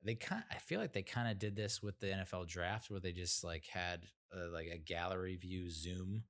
[0.04, 3.00] They kind, I feel like they kind of did this with the NFL draft, where
[3.00, 6.22] they just like had a, like a gallery view Zoom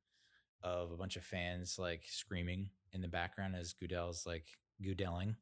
[0.62, 4.46] of a bunch of fans like screaming in the background as Goodell's like
[4.82, 5.34] Goodelling.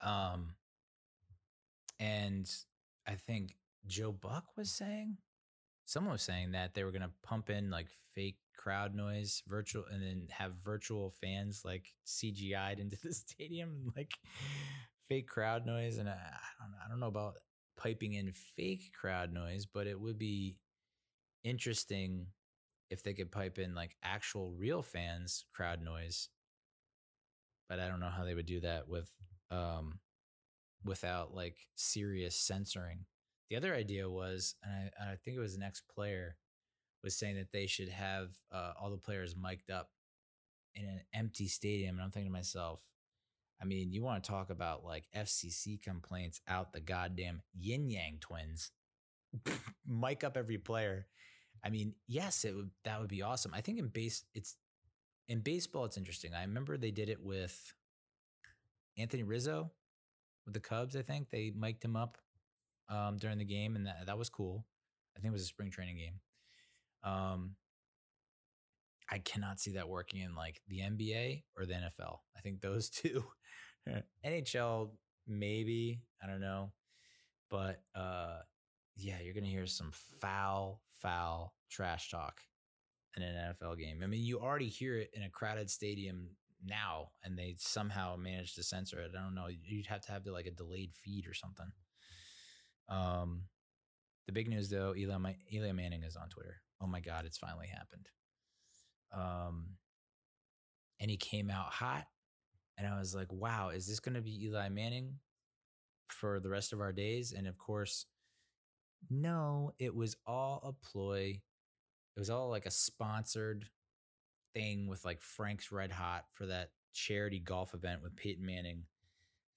[0.00, 0.54] Um,
[2.00, 2.50] and
[3.06, 3.56] I think
[3.86, 5.18] Joe Buck was saying,
[5.84, 9.84] someone was saying that they were going to pump in like fake crowd noise, virtual,
[9.90, 14.12] and then have virtual fans like CGI'd into the stadium, like
[15.08, 15.98] fake crowd noise.
[15.98, 17.34] And I, I don't, I don't know about
[17.76, 20.56] piping in fake crowd noise, but it would be
[21.44, 22.26] interesting
[22.92, 26.28] if they could pipe in like actual real fans crowd noise
[27.68, 29.08] but i don't know how they would do that with
[29.50, 29.98] um
[30.84, 33.06] without like serious censoring
[33.50, 36.36] the other idea was and i, I think it was an ex-player
[37.02, 39.90] was saying that they should have uh, all the players mic'd up
[40.74, 42.80] in an empty stadium and i'm thinking to myself
[43.60, 48.18] i mean you want to talk about like fcc complaints out the goddamn yin yang
[48.20, 48.70] twins
[49.86, 51.06] mic up every player
[51.64, 53.52] I mean, yes, it would that would be awesome.
[53.54, 54.56] I think in base it's
[55.28, 56.34] in baseball it's interesting.
[56.34, 57.74] I remember they did it with
[58.98, 59.70] Anthony Rizzo
[60.44, 61.30] with the Cubs, I think.
[61.30, 62.18] They mic'd him up
[62.92, 64.66] um, during the game and that that was cool.
[65.16, 66.20] I think it was a spring training game.
[67.04, 67.56] Um
[69.10, 72.18] I cannot see that working in like the NBA or the NFL.
[72.36, 73.24] I think those two
[74.24, 74.90] NHL
[75.26, 76.72] maybe, I don't know.
[77.50, 78.38] But uh
[78.96, 79.90] yeah, you're to hear some
[80.20, 82.42] foul, foul trash talk
[83.16, 84.00] in an NFL game.
[84.02, 86.28] I mean, you already hear it in a crowded stadium
[86.64, 89.12] now, and they somehow managed to censor it.
[89.18, 89.48] I don't know.
[89.48, 91.72] You'd have to have like a delayed feed or something.
[92.88, 93.42] Um,
[94.26, 95.18] the big news though, Eli,
[95.52, 96.60] Eli Manning is on Twitter.
[96.80, 98.08] Oh my God, it's finally happened.
[99.14, 99.76] Um,
[101.00, 102.06] and he came out hot,
[102.78, 105.18] and I was like, wow, is this going to be Eli Manning
[106.08, 107.32] for the rest of our days?
[107.32, 108.06] And of course,
[109.10, 111.40] no, it was all a ploy.
[112.16, 113.66] It was all like a sponsored
[114.54, 118.84] thing with like Frank's Red Hot for that charity golf event with Peyton Manning,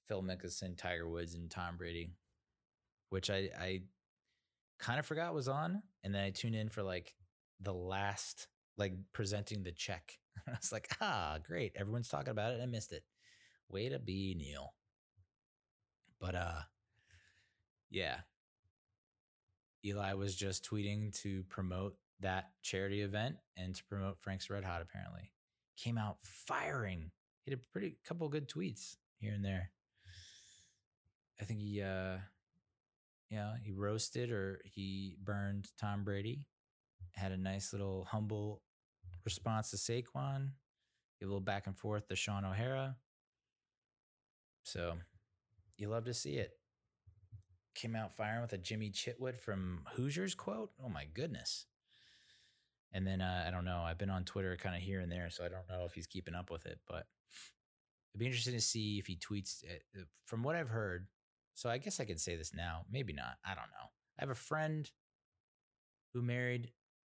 [0.07, 2.09] Phil Mickelson, Tiger Woods, and Tom Brady,
[3.09, 3.81] which I, I
[4.79, 5.81] kind of forgot was on.
[6.03, 7.13] And then I tuned in for like
[7.61, 10.17] the last, like presenting the check.
[10.47, 11.73] I was like, ah, great.
[11.75, 12.61] Everyone's talking about it.
[12.61, 13.03] I missed it.
[13.69, 14.73] Way to be Neal.
[16.19, 16.61] But uh
[17.89, 18.17] yeah,
[19.85, 24.81] Eli was just tweeting to promote that charity event and to promote Frank's Red Hot.
[24.81, 25.31] Apparently,
[25.77, 27.11] came out firing.
[27.43, 29.71] He had a pretty couple good tweets here and there.
[31.39, 32.17] I think he, uh,
[33.29, 36.47] yeah, he roasted or he burned Tom Brady.
[37.13, 38.61] Had a nice little humble
[39.23, 40.49] response to Saquon.
[41.21, 42.95] a little back and forth to Shaun O'Hara.
[44.63, 44.93] So
[45.77, 46.51] you love to see it
[47.75, 50.71] came out firing with a Jimmy Chitwood from Hoosiers quote.
[50.83, 51.65] Oh my goodness.
[52.93, 53.81] And then uh, I don't know.
[53.85, 56.07] I've been on Twitter kind of here and there, so I don't know if he's
[56.07, 56.79] keeping up with it.
[56.87, 57.05] But
[58.13, 59.63] it'd be interesting to see if he tweets.
[59.63, 59.83] It.
[59.95, 61.07] Uh, from what I've heard,
[61.55, 62.81] so I guess I could say this now.
[62.91, 63.37] Maybe not.
[63.43, 63.89] I don't know.
[64.19, 64.89] I have a friend
[66.13, 66.71] who married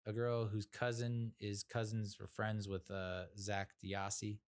[0.06, 4.38] a girl whose cousin is cousins or friends with uh, Zach DeOssie.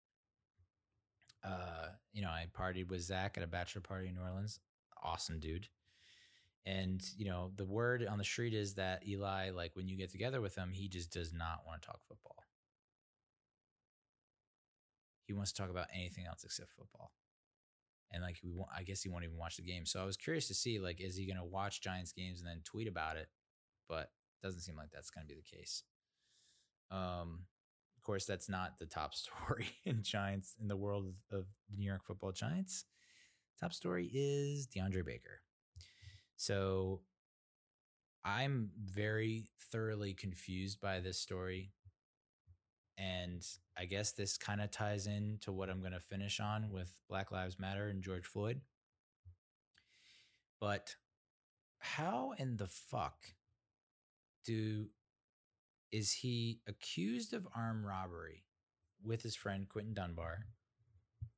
[1.44, 4.60] Uh, you know, I partied with Zach at a bachelor party in New Orleans.
[5.02, 5.68] Awesome dude.
[6.64, 10.10] And you know, the word on the street is that Eli, like when you get
[10.10, 12.36] together with him, he just does not want to talk football.
[15.26, 17.10] He wants to talk about anything else except football.
[18.12, 19.86] And like we, I guess he won't even watch the game.
[19.86, 22.48] So I was curious to see, like, is he going to watch Giants games and
[22.48, 23.28] then tweet about it?
[23.88, 24.10] But
[24.42, 25.84] doesn't seem like that's going to be the case.
[26.90, 27.44] Um,
[27.96, 32.04] of course, that's not the top story in Giants in the world of New York
[32.04, 32.84] Football Giants.
[33.60, 35.40] Top story is DeAndre Baker.
[36.36, 37.02] So
[38.24, 41.70] I'm very thoroughly confused by this story.
[43.02, 43.44] And
[43.76, 47.32] I guess this kind of ties into what I'm going to finish on with Black
[47.32, 48.60] Lives Matter and George Floyd.
[50.60, 50.94] But
[51.80, 53.24] how in the fuck
[54.44, 54.86] do
[55.90, 58.44] is he accused of armed robbery
[59.04, 60.46] with his friend Quinton Dunbar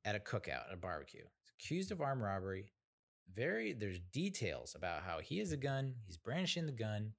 [0.03, 1.23] at a cookout, at a barbecue?
[1.41, 2.71] He's accused of armed robbery.
[3.33, 7.13] Very there's details about how he has a gun, he's brandishing the gun.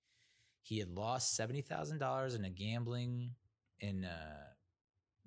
[0.63, 3.33] He had lost seventy thousand dollars in a gambling
[3.81, 4.47] in uh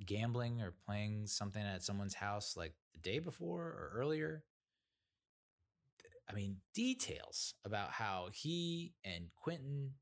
[0.05, 4.43] gambling or playing something at someone's house like the day before or earlier.
[6.29, 9.93] I mean, details about how he and Quinton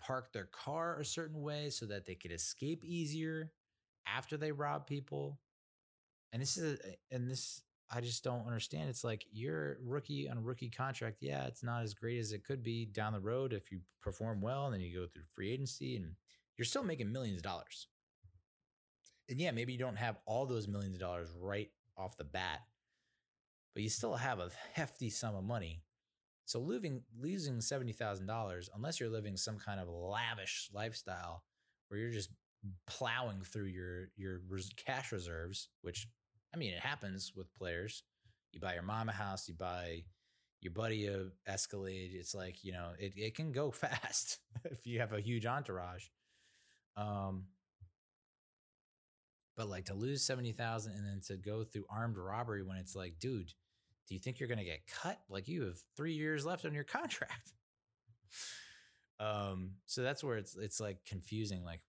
[0.00, 3.52] parked their car a certain way so that they could escape easier
[4.06, 5.38] after they rob people.
[6.32, 8.88] And this is, a, and this, I just don't understand.
[8.88, 11.18] It's like you're rookie on rookie contract.
[11.20, 14.40] Yeah, it's not as great as it could be down the road if you perform
[14.40, 16.14] well and then you go through free agency and
[16.56, 17.88] you're still making millions of dollars.
[19.28, 22.60] And yeah, maybe you don't have all those millions of dollars right off the bat,
[23.74, 25.82] but you still have a hefty sum of money.
[26.44, 31.44] So losing losing seventy thousand dollars, unless you're living some kind of lavish lifestyle
[31.88, 32.30] where you're just
[32.86, 34.40] plowing through your your
[34.76, 36.08] cash reserves, which
[36.54, 38.02] I mean it happens with players.
[38.52, 40.04] You buy your mom a house, you buy
[40.60, 42.12] your buddy a Escalade.
[42.14, 46.04] It's like you know it it can go fast if you have a huge entourage.
[46.96, 47.44] Um,
[49.56, 53.18] but like to lose 70,000 and then to go through armed robbery when it's like,
[53.18, 53.52] dude,
[54.08, 55.20] do you think you're going to get cut?
[55.28, 57.52] Like you have 3 years left on your contract.
[59.20, 61.80] um so that's where it's it's like confusing like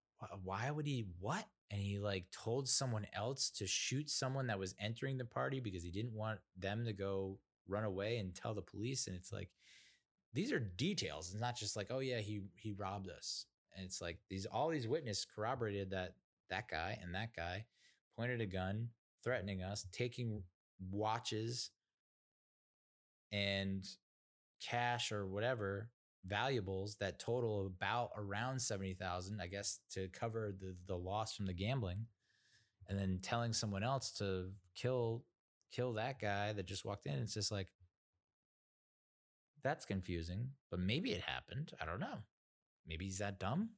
[0.43, 1.45] why would he what?
[1.69, 5.84] And he like told someone else to shoot someone that was entering the party because
[5.84, 9.49] he didn't want them to go run away and tell the police and it's like
[10.34, 11.31] these are details.
[11.31, 13.45] It's not just like, oh yeah, he he robbed us.
[13.76, 16.14] And it's like these all these witnesses corroborated that
[16.50, 17.66] that guy and that guy
[18.16, 18.90] pointed a gun,
[19.24, 20.44] threatening us, taking
[20.91, 21.72] watches
[23.32, 23.86] and
[24.62, 25.90] cash or whatever
[26.26, 31.54] valuables that total about around 70,000 I guess to cover the the loss from the
[31.54, 32.06] gambling
[32.88, 35.26] and then telling someone else to kill
[35.72, 37.16] kill that guy that just walked in.
[37.16, 37.68] It's just like
[39.64, 41.74] that's confusing but maybe it happened.
[41.82, 42.20] I don't know
[42.88, 43.69] maybe he's that dumb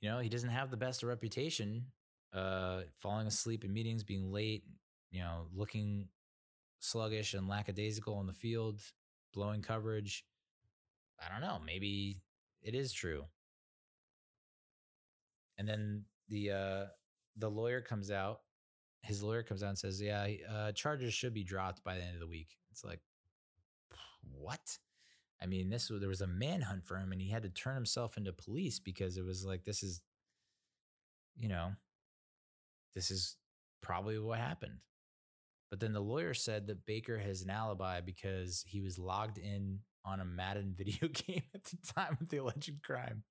[0.00, 1.86] you know, he doesn't have the best reputation,
[2.32, 4.64] uh, falling asleep in meetings, being late,
[5.10, 6.08] you know, looking
[6.78, 8.80] sluggish and lackadaisical on the field,
[9.32, 10.24] blowing coverage.
[11.20, 11.58] I don't know.
[11.64, 12.20] Maybe
[12.62, 13.24] it is true.
[15.58, 16.84] And then the uh,
[17.38, 18.40] the lawyer comes out.
[19.02, 22.14] His lawyer comes out and says, "Yeah, uh, charges should be dropped by the end
[22.14, 23.00] of the week." It's like,
[24.30, 24.78] what?
[25.40, 28.16] I mean, this there was a manhunt for him, and he had to turn himself
[28.16, 30.00] into police because it was like this is,
[31.36, 31.72] you know,
[32.94, 33.36] this is
[33.82, 34.78] probably what happened.
[35.70, 39.80] But then the lawyer said that Baker has an alibi because he was logged in
[40.04, 43.24] on a Madden video game at the time of the alleged crime.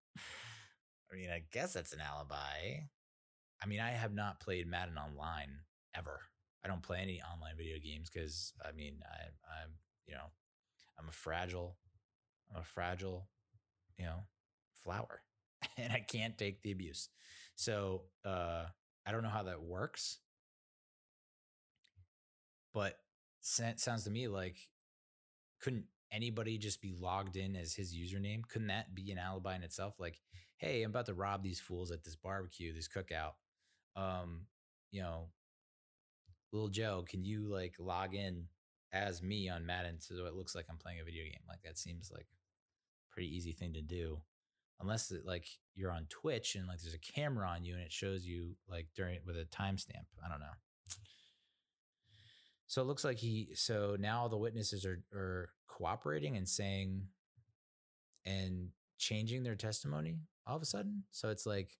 [1.11, 2.81] I mean, I guess that's an alibi.
[3.63, 5.59] I mean, I have not played Madden online
[5.95, 6.19] ever.
[6.63, 9.25] I don't play any online video games because I mean, I,
[9.63, 9.71] I'm,
[10.07, 10.25] you know,
[10.99, 11.77] I'm a fragile
[12.53, 13.27] I'm a fragile,
[13.97, 14.19] you know,
[14.83, 15.21] flower
[15.77, 17.09] and I can't take the abuse.
[17.55, 18.65] So uh,
[19.05, 20.19] I don't know how that works,
[22.73, 22.97] but
[23.41, 24.57] sounds to me like
[25.61, 28.47] couldn't anybody just be logged in as his username?
[28.47, 29.95] Couldn't that be an alibi in itself?
[29.99, 30.19] Like,
[30.57, 33.33] hey, I'm about to rob these fools at this barbecue, this cookout.
[33.95, 34.41] Um,
[34.91, 35.29] you know,
[36.51, 38.45] little Joe, can you like log in
[38.95, 41.43] as me on Madden so it looks like I'm playing a video game?
[41.47, 42.27] Like that seems like
[43.11, 44.19] pretty easy thing to do
[44.79, 47.91] unless it, like you're on Twitch and like there's a camera on you and it
[47.91, 50.07] shows you like during with a timestamp.
[50.23, 50.55] I don't know.
[52.67, 57.03] So it looks like he so now the witnesses are are cooperating and saying
[58.25, 60.17] and changing their testimony
[60.47, 61.03] all of a sudden.
[61.11, 61.77] So it's like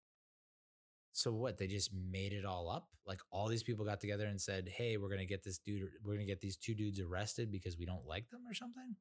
[1.16, 1.58] so what?
[1.58, 2.90] They just made it all up?
[3.08, 6.18] Like all these people got together and said, "Hey, we're to get this dude we're
[6.18, 8.98] to get these two dudes arrested because we don't like them or something?"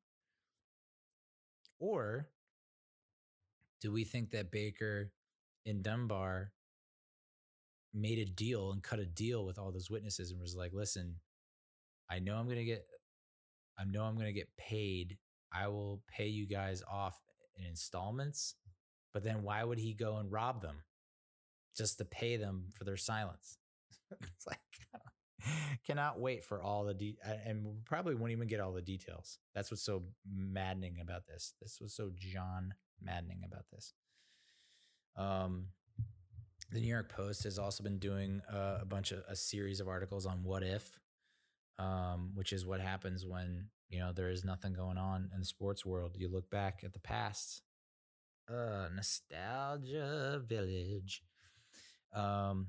[1.80, 2.28] Or
[3.80, 5.10] do we think that Baker
[5.66, 6.52] in Dunbar
[7.92, 11.16] made a deal and cut a deal with all those witnesses and was like, listen,
[12.08, 12.84] I know I'm to get,
[13.76, 15.18] I know I'm to get paid.
[15.52, 17.20] I will pay you guys off
[17.56, 18.54] in installments.
[19.12, 20.76] But then why would he go and rob them
[21.76, 23.58] just to pay them for their silence?
[24.22, 24.58] it's like,
[25.86, 29.38] cannot wait for all the de- and probably won't even get all the details.
[29.54, 31.54] That's what's so maddening about this.
[31.60, 33.92] This was so John maddening about this.
[35.16, 35.68] Um,
[36.70, 39.88] the New York Post has also been doing uh, a bunch of a series of
[39.88, 40.98] articles on what if.
[41.78, 45.46] um, which is what happens when you know there is nothing going on in the
[45.46, 46.16] sports world.
[46.18, 47.62] You look back at the past.
[48.50, 51.22] Uh, nostalgia village.
[52.14, 52.68] Um,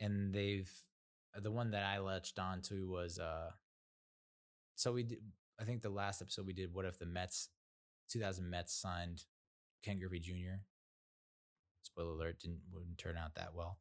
[0.00, 0.70] and they've
[1.40, 3.50] the one that I latched onto was uh.
[4.74, 5.18] So we did.
[5.60, 6.72] I think the last episode we did.
[6.72, 7.48] What if the Mets,
[8.10, 9.24] 2000 Mets signed
[9.82, 10.60] Ken Griffey Jr.
[11.82, 13.78] Spoiler alert, didn't wouldn't turn out that well.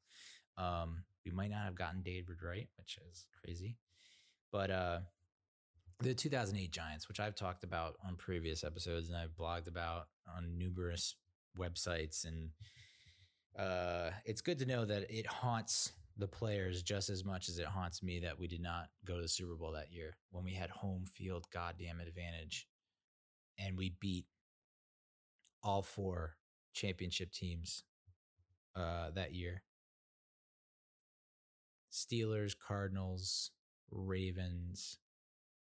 [0.58, 3.78] Um, we might not have gotten David Wright, which is crazy.
[4.52, 5.00] But uh,
[6.00, 10.58] the 2008 Giants, which I've talked about on previous episodes and I've blogged about on
[10.58, 11.16] numerous
[11.58, 12.50] websites, and
[13.58, 17.66] uh, it's good to know that it haunts the players just as much as it
[17.66, 20.54] haunts me that we did not go to the Super Bowl that year when we
[20.54, 22.68] had home field goddamn advantage
[23.60, 24.26] and we beat
[25.64, 26.36] all four
[26.74, 27.84] championship teams
[28.76, 29.64] uh, that year.
[31.92, 33.52] Steelers, Cardinals,
[33.92, 35.00] Ravens,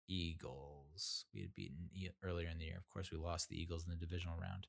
[0.09, 1.25] Eagles.
[1.35, 1.89] We had beaten
[2.23, 2.77] earlier in the year.
[2.79, 4.67] Of course, we lost the Eagles in the divisional round.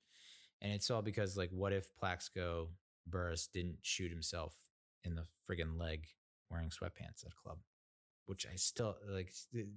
[0.62, 2.70] And it's all because, like, what if Plaxico
[3.08, 4.56] Burress didn't shoot himself
[5.04, 6.08] in the friggin' leg
[6.50, 7.60] wearing sweatpants at a club?
[8.26, 9.68] Which I still, like, the,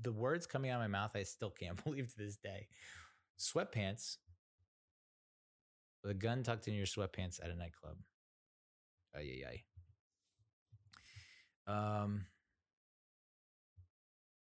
[0.00, 2.68] the words coming out of my mouth, I still can't believe to this day.
[3.38, 4.16] Sweatpants
[6.02, 7.96] with a gun tucked in your sweatpants at a nightclub.
[9.14, 9.62] Ay, ay,
[11.68, 12.02] ay.
[12.02, 12.26] Um,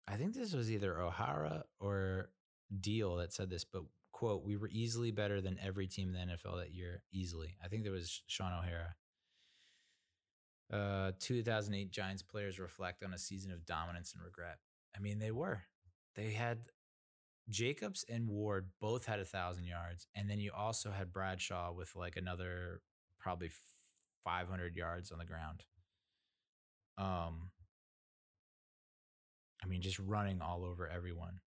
[0.07, 2.29] I think this was either O'Hara or
[2.73, 3.83] Diehl that said this, but
[4.17, 7.03] quote, we were easily better than every team in the NFL that year.
[7.13, 7.55] Easily.
[7.63, 8.95] I think there was Shaun O'Hara.
[10.73, 14.57] Uh, 2008 Giants players reflect on a season of dominance and regret.
[14.95, 15.61] I mean, they were.
[16.15, 16.57] They had
[17.47, 21.95] Jacobs and Ward both had a thousand yards, and then you also had Bradshaw with
[21.95, 22.81] like another
[23.19, 23.51] probably
[24.23, 25.63] 500 yards on the ground.
[26.97, 27.51] Um,
[29.63, 31.39] I mean, just running all over everyone.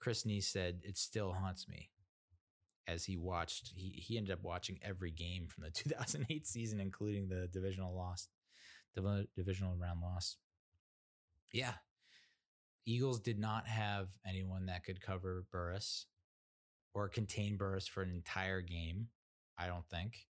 [0.00, 1.88] Chris Snee said it still haunts me
[2.86, 3.72] as he watched.
[3.74, 8.28] He he ended up watching every game from the 2008 season, including the divisional loss,
[9.36, 10.36] divisional round loss.
[11.52, 11.74] Yeah,
[12.86, 16.06] Eagles did not have anyone that could cover Burress
[16.94, 19.08] or contain Burress for an entire game.
[19.58, 20.26] I don't think.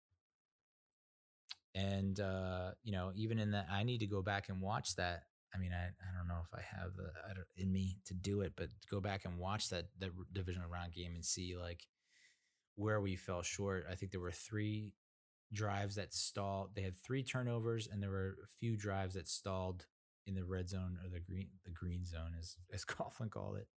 [1.76, 5.23] And uh, you know, even in that, I need to go back and watch that.
[5.53, 8.41] I mean, I, I don't know if I have the I in me to do
[8.41, 11.85] it, but go back and watch that that divisional round game and see like
[12.80, 13.85] where we fell short.
[13.91, 14.93] I think there were three
[15.51, 16.69] drives that stalled.
[16.76, 19.85] They had three turnovers, and there were a few drives that stalled
[20.26, 23.68] in the red zone or the green the green zone, as as Coughlin called it.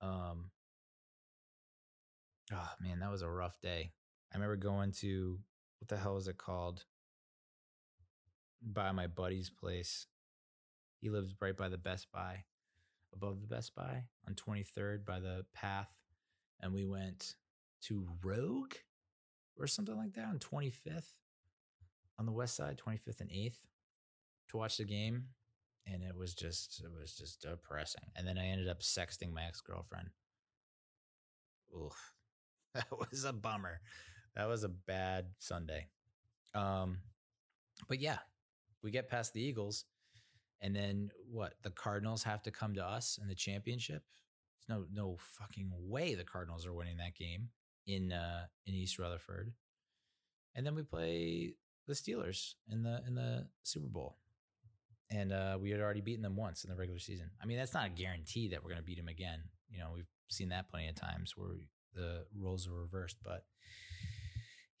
[0.00, 0.50] Um,
[2.52, 3.92] oh man, that was a rough day.
[4.32, 5.38] I remember going to
[5.78, 6.84] what the hell is it called?
[8.60, 10.06] By my buddy's place.
[11.00, 12.44] He lives right by the Best Buy,
[13.14, 15.90] above the Best Buy on 23rd by the path.
[16.60, 17.34] And we went
[17.88, 18.74] to Rogue
[19.58, 21.12] or something like that on 25th
[22.18, 23.56] on the west side, 25th and 8th
[24.50, 25.24] to watch the game.
[25.86, 28.04] And it was just, it was just depressing.
[28.16, 30.08] And then I ended up sexting my ex girlfriend.
[31.76, 32.14] Oof,
[32.74, 33.80] that was a bummer.
[34.36, 35.88] That was a bad Sunday.
[36.54, 36.98] Um,
[37.88, 38.18] but yeah,
[38.82, 39.84] we get past the Eagles,
[40.60, 41.54] and then what?
[41.62, 44.02] The Cardinals have to come to us in the championship.
[44.56, 47.48] There's no no fucking way the Cardinals are winning that game
[47.86, 49.52] in uh, in East Rutherford,
[50.54, 51.54] and then we play
[51.86, 54.16] the Steelers in the in the Super Bowl,
[55.10, 57.30] and uh, we had already beaten them once in the regular season.
[57.42, 59.40] I mean, that's not a guarantee that we're going to beat them again.
[59.68, 61.56] You know, we've seen that plenty of times where
[61.94, 63.44] the roles are reversed, but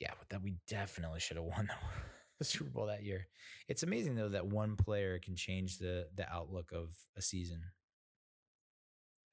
[0.00, 1.68] yeah, but that we definitely should have won
[2.38, 3.26] the Super Bowl that year.
[3.68, 7.62] It's amazing though that one player can change the the outlook of a season.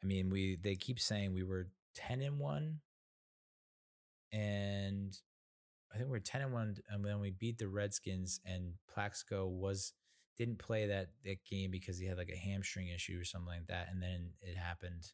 [0.03, 2.79] I mean, we they keep saying we were 10 and 1
[4.31, 5.17] and
[5.93, 9.47] I think we are 10 and 1 and then we beat the Redskins and Plaxico
[9.47, 9.93] was
[10.37, 13.67] didn't play that that game because he had like a hamstring issue or something like
[13.67, 15.11] that and then it happened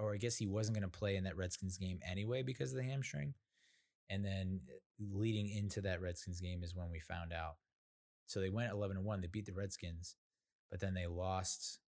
[0.00, 2.78] or I guess he wasn't going to play in that Redskins game anyway because of
[2.78, 3.34] the hamstring.
[4.08, 7.56] And then uh, leading into that Redskins game is when we found out.
[8.26, 9.20] So they went 11 and 1.
[9.20, 10.16] They beat the Redskins,
[10.70, 11.78] but then they lost,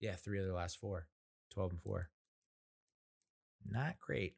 [0.00, 1.06] yeah, three of their last four,
[1.52, 2.08] 12 and 4.
[3.68, 4.34] Not great.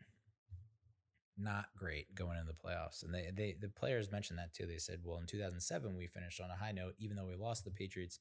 [1.37, 3.03] Not great going into the playoffs.
[3.03, 4.67] And they, they the players mentioned that too.
[4.67, 7.65] They said, well, in 2007, we finished on a high note, even though we lost
[7.65, 8.21] the Patriots.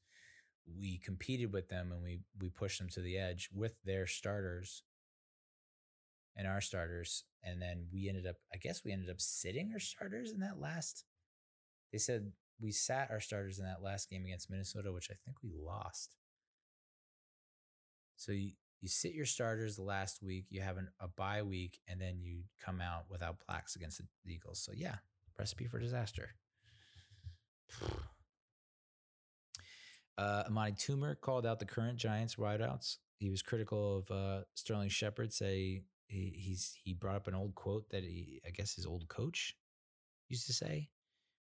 [0.65, 4.83] We competed with them and we we pushed them to the edge with their starters
[6.35, 7.25] and our starters.
[7.43, 10.59] And then we ended up, I guess we ended up sitting our starters in that
[10.59, 11.03] last.
[11.91, 15.37] They said we sat our starters in that last game against Minnesota, which I think
[15.43, 16.15] we lost.
[18.15, 18.51] So you,
[18.83, 22.19] you sit your starters the last week, you have an, a bye week, and then
[22.19, 24.59] you come out without Plax against the Eagles.
[24.61, 24.95] So yeah,
[25.39, 26.29] recipe for disaster.
[30.15, 32.97] Uh, Amani Toomer called out the current Giants wideouts.
[33.17, 35.33] He was critical of uh, Sterling Shepard.
[35.33, 39.07] Say he, he's he brought up an old quote that he, I guess his old
[39.07, 39.55] coach
[40.29, 40.89] used to say,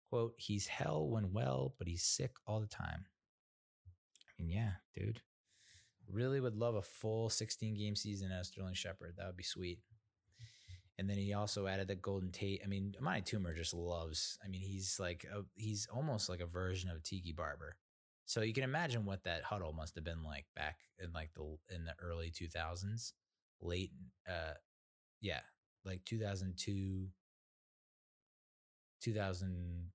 [0.09, 3.07] "quote He's hell when well, but he's sick all the time."
[4.25, 5.19] I mean, yeah, dude.
[6.11, 9.15] Really would love a full 16 game season as Sterling Shepard.
[9.17, 9.79] That would be sweet.
[10.97, 12.61] And then he also added that Golden Tate.
[12.63, 14.37] I mean, Amani Toomer just loves.
[14.45, 17.75] I mean, he's like a, he's almost like a version of Tiki Barber.
[18.25, 21.57] So you can imagine what that huddle must have been like back in like the
[21.73, 23.13] in the early 2000s,
[23.61, 23.91] late
[24.29, 24.53] uh
[25.21, 25.39] yeah,
[25.85, 27.07] like 2002
[29.01, 29.91] 2000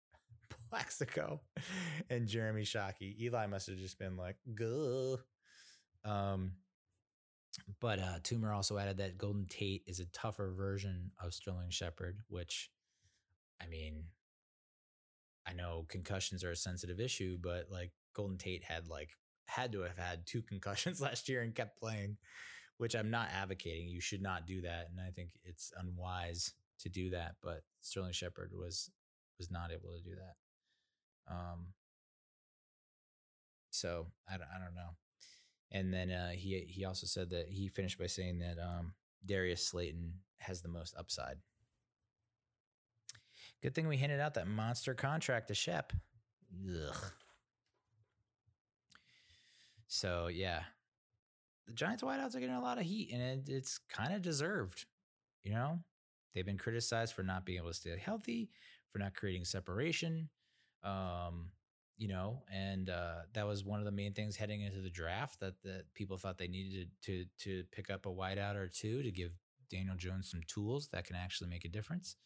[0.70, 1.40] Plaxico
[2.10, 3.18] and Jeremy Shockey.
[3.20, 5.18] Eli must have just been like, "Go."
[6.04, 6.52] Um
[7.80, 12.18] but uh, Toomer also added that Golden Tate is a tougher version of Sterling Shepard,
[12.28, 12.70] which,
[13.62, 14.04] I mean,
[15.46, 19.10] I know concussions are a sensitive issue, but like Golden Tate had like
[19.46, 22.16] had to have had two concussions last year and kept playing,
[22.82, 23.86] which I'm not advocating.
[23.86, 27.36] You should not do that, and I think it's unwise to do that.
[27.40, 28.90] But Sterling Shepard was
[29.38, 31.32] was not able to do that.
[31.32, 31.68] Um.
[33.70, 34.96] So I don't, I don't know.
[35.70, 38.94] And then uh, he he also said that he finished by saying that um,
[39.24, 41.36] Darius Slayton has the most upside.
[43.62, 45.92] Good thing we handed out that monster contract to Shep.
[46.68, 46.96] Ugh.
[49.86, 50.62] So yeah,
[51.66, 54.86] the Giants wideouts are getting a lot of heat, and it, it's kind of deserved.
[55.44, 55.78] You know,
[56.34, 58.50] they've been criticized for not being able to stay healthy,
[58.90, 60.28] for not creating separation.
[60.82, 61.50] Um,
[61.96, 65.38] you know, and uh, that was one of the main things heading into the draft
[65.40, 69.10] that that people thought they needed to to pick up a wideout or two to
[69.10, 69.32] give
[69.70, 72.16] Daniel Jones some tools that can actually make a difference.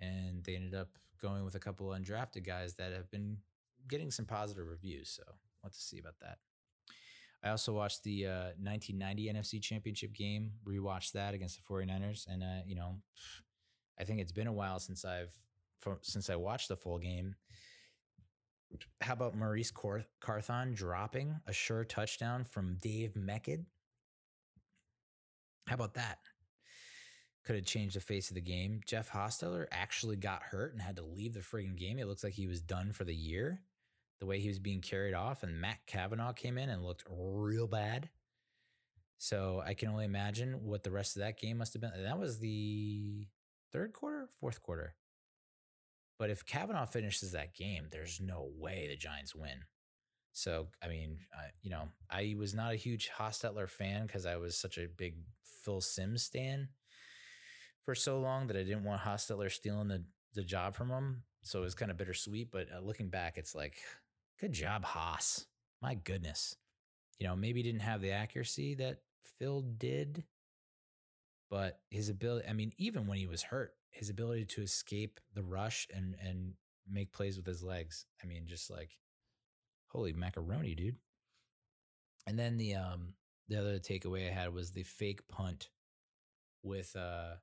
[0.00, 0.88] And they ended up
[1.20, 3.36] going with a couple undrafted guys that have been
[3.88, 5.10] getting some positive reviews.
[5.10, 5.22] So
[5.60, 6.38] what to see about that.
[7.44, 12.26] I also watched the uh, 1990 NFC Championship game, rewatched that against the 49ers.
[12.28, 12.96] And, uh, you know,
[13.98, 15.34] I think it's been a while since I've,
[16.02, 17.34] since I watched the full game
[19.00, 19.72] how about Maurice
[20.20, 23.64] Carthon dropping a sure touchdown from Dave Meggett?
[25.66, 26.18] How about that?
[27.44, 28.80] Could have changed the face of the game.
[28.86, 31.98] Jeff Hostetler actually got hurt and had to leave the friggin' game.
[31.98, 33.60] It looks like he was done for the year.
[34.22, 37.66] The way he was being carried off, and Matt Cavanaugh came in and looked real
[37.66, 38.08] bad.
[39.18, 41.90] So I can only imagine what the rest of that game must have been.
[42.04, 43.26] That was the
[43.72, 44.94] third quarter, fourth quarter.
[46.20, 49.64] But if Cavanaugh finishes that game, there's no way the Giants win.
[50.32, 51.18] So, I mean,
[51.60, 55.16] you know, I was not a huge Hostetler fan because I was such a big
[55.64, 56.68] Phil Simms stan
[57.84, 60.04] for so long that I didn't want Hostetler stealing the,
[60.34, 61.24] the job from him.
[61.42, 62.52] So it was kind of bittersweet.
[62.52, 63.78] But uh, looking back, it's like,
[64.42, 65.46] good job, Haas.
[65.80, 66.56] My goodness.
[67.20, 68.98] You know, maybe didn't have the accuracy that
[69.38, 70.24] Phil did,
[71.48, 75.44] but his ability, I mean, even when he was hurt, his ability to escape the
[75.44, 76.54] rush and and
[76.90, 78.06] make plays with his legs.
[78.22, 78.98] I mean, just like
[79.86, 80.96] holy macaroni, dude.
[82.26, 83.14] And then the um
[83.48, 85.68] the other takeaway I had was the fake punt
[86.64, 87.34] with uh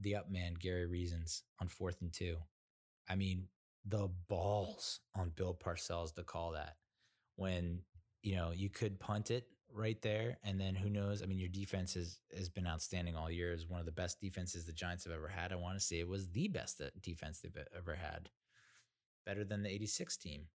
[0.00, 2.38] the up man Gary Reasons on fourth and two.
[3.06, 3.48] I mean,
[3.88, 6.76] the balls on Bill Parcells to call that
[7.36, 7.80] when
[8.22, 10.38] you know you could punt it right there.
[10.44, 11.22] And then who knows?
[11.22, 13.52] I mean, your defense has has been outstanding all year.
[13.52, 15.52] Is one of the best defenses the Giants have ever had.
[15.52, 18.30] I want to say it was the best defense they've ever had,
[19.26, 20.46] better than the '86 team.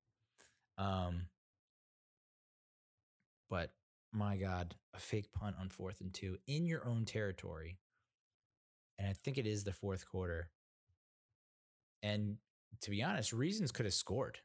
[0.77, 1.27] Um,
[3.49, 3.72] but
[4.11, 7.77] my God, a fake punt on fourth and two in your own territory,
[8.97, 10.49] and I think it is the fourth quarter.
[12.01, 12.38] And
[12.81, 14.39] to be honest, Reasons could have scored.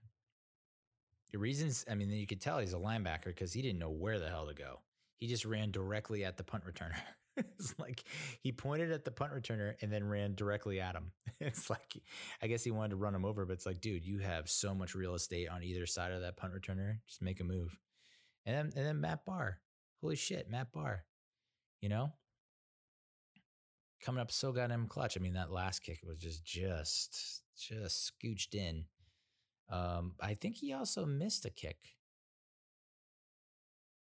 [1.35, 4.31] Reasons, I mean, you could tell he's a linebacker because he didn't know where the
[4.31, 4.81] hell to go.
[5.19, 6.97] He just ran directly at the punt returner.
[7.37, 8.05] it's like
[8.41, 11.13] he pointed at the punt returner and then ran directly at him.
[11.41, 11.97] It's like,
[12.43, 14.75] I guess he wanted to run him over, but it's like, dude, you have so
[14.75, 16.99] much real estate on either side of that punt returner.
[17.07, 17.79] Just make a move.
[18.45, 19.61] And then, and then Matt Bahr.
[20.01, 21.05] Holy shit, Matt Bahr.
[21.81, 22.13] You know,
[24.01, 25.17] coming up so goddamn clutch.
[25.17, 28.85] I mean, that last kick was just, just, just scooched in.
[29.71, 31.77] Um, I think he also missed a kick.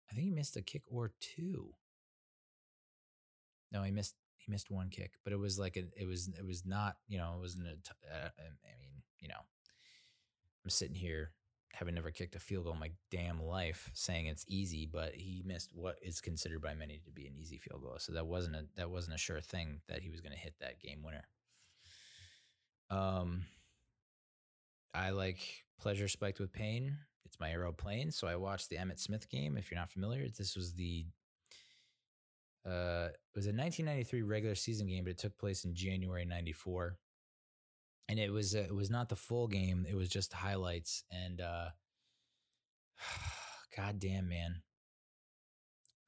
[0.09, 1.73] I think he missed a kick or two.
[3.71, 6.45] No, he missed he missed one kick, but it was like a, it was it
[6.45, 9.41] was not you know it wasn't a t- uh, I mean you know
[10.63, 11.31] I'm sitting here
[11.73, 15.43] having never kicked a field goal in my damn life, saying it's easy, but he
[15.45, 17.95] missed what is considered by many to be an easy field goal.
[17.99, 20.55] So that wasn't a that wasn't a sure thing that he was going to hit
[20.59, 21.23] that game winner.
[22.89, 23.43] Um,
[24.93, 25.39] I like
[25.79, 26.97] pleasure spiked with pain.
[27.25, 29.55] It's my aeroplane, so I watched the Emmitt Smith game.
[29.55, 31.05] If you're not familiar, this was the
[32.65, 36.97] uh, it was a 1993 regular season game, but it took place in January '94
[38.09, 41.39] and it was uh, it was not the full game it was just highlights and
[41.39, 41.69] uh
[43.77, 44.61] goddamn man.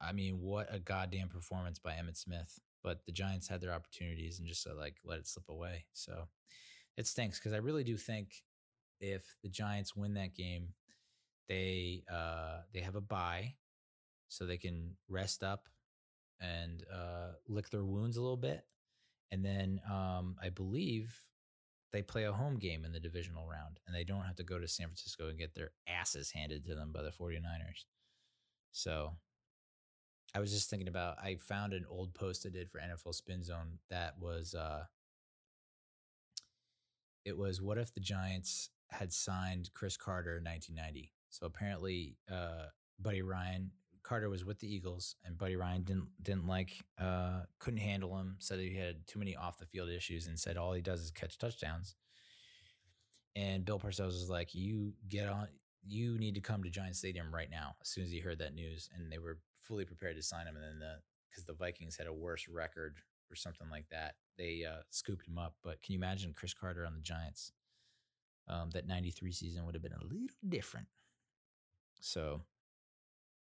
[0.00, 4.40] I mean what a goddamn performance by emmitt smith but the giants had their opportunities
[4.40, 6.24] and just uh, like let it slip away so
[6.96, 8.42] it stinks because i really do think
[9.00, 10.70] if the giants win that game
[11.48, 13.54] they uh they have a bye
[14.26, 15.68] so they can rest up
[16.40, 18.64] and uh lick their wounds a little bit
[19.30, 21.16] and then um i believe
[21.92, 24.58] they play a home game in the divisional round and they don't have to go
[24.58, 27.84] to San Francisco and get their asses handed to them by the 49ers.
[28.72, 29.12] So
[30.34, 33.42] I was just thinking about I found an old post I did for NFL Spin
[33.42, 34.84] Zone that was uh
[37.24, 41.12] it was what if the Giants had signed Cris Carter in 1990.
[41.28, 42.66] So apparently uh
[42.98, 43.70] Buddy Ryan
[44.02, 48.36] Carter was with the Eagles, and Buddy Ryan didn't didn't like uh, couldn't handle him.
[48.38, 51.10] Said he had too many off the field issues, and said all he does is
[51.10, 51.94] catch touchdowns.
[53.34, 55.48] And Bill Parcells was like, "You get on.
[55.86, 58.54] You need to come to Giant Stadium right now." As soon as he heard that
[58.54, 60.96] news, and they were fully prepared to sign him, and then the
[61.30, 62.96] because the Vikings had a worse record
[63.30, 65.54] or something like that, they uh, scooped him up.
[65.62, 67.52] But can you imagine Cris Carter on the Giants?
[68.48, 70.88] Um, that '93 season would have been a little different.
[72.00, 72.42] So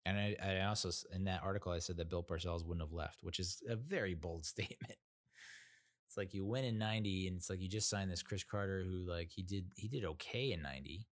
[0.06, 3.22] and I, I also in that article I said that Bill Parcells wouldn't have left,
[3.22, 4.94] which is a very bold statement.
[6.06, 8.82] It's like you win in '90, and it's like you just signed this Cris Carter,
[8.84, 11.06] who like he did he did okay in '90,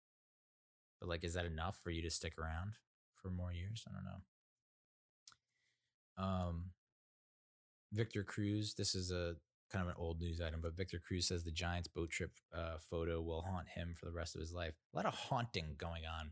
[0.99, 2.73] but like is that enough for you to stick around
[3.15, 3.83] for more years?
[3.87, 4.21] I don't know.
[6.25, 6.65] Um,
[7.91, 9.35] Victor Cruz, this is a
[9.71, 12.75] kind of an old news item, but Victor Cruz says the Giants boat trip uh,
[12.91, 14.75] photo will haunt him for the rest of his life.
[14.93, 16.31] A lot of haunting going on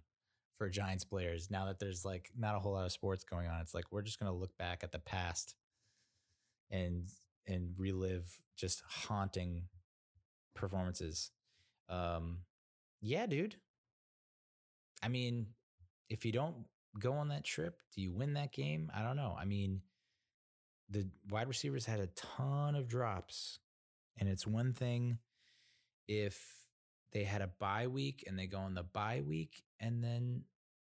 [0.61, 3.61] for Giants players now that there's like not a whole lot of sports going on.
[3.61, 5.55] It's like we're just going to look back at the past
[6.69, 7.09] and
[7.47, 9.63] and relive just haunting
[10.53, 11.31] performances.
[11.89, 12.41] Um
[13.01, 13.55] yeah, dude.
[15.01, 15.47] I mean,
[16.09, 16.57] if you don't
[16.99, 18.91] go on that trip, do you win that game?
[18.93, 19.35] I don't know.
[19.35, 19.81] I mean,
[20.91, 23.57] the wide receivers had a ton of drops.
[24.19, 25.17] And it's one thing
[26.07, 26.39] if
[27.13, 30.43] they had a bye week and they go on the bye week and then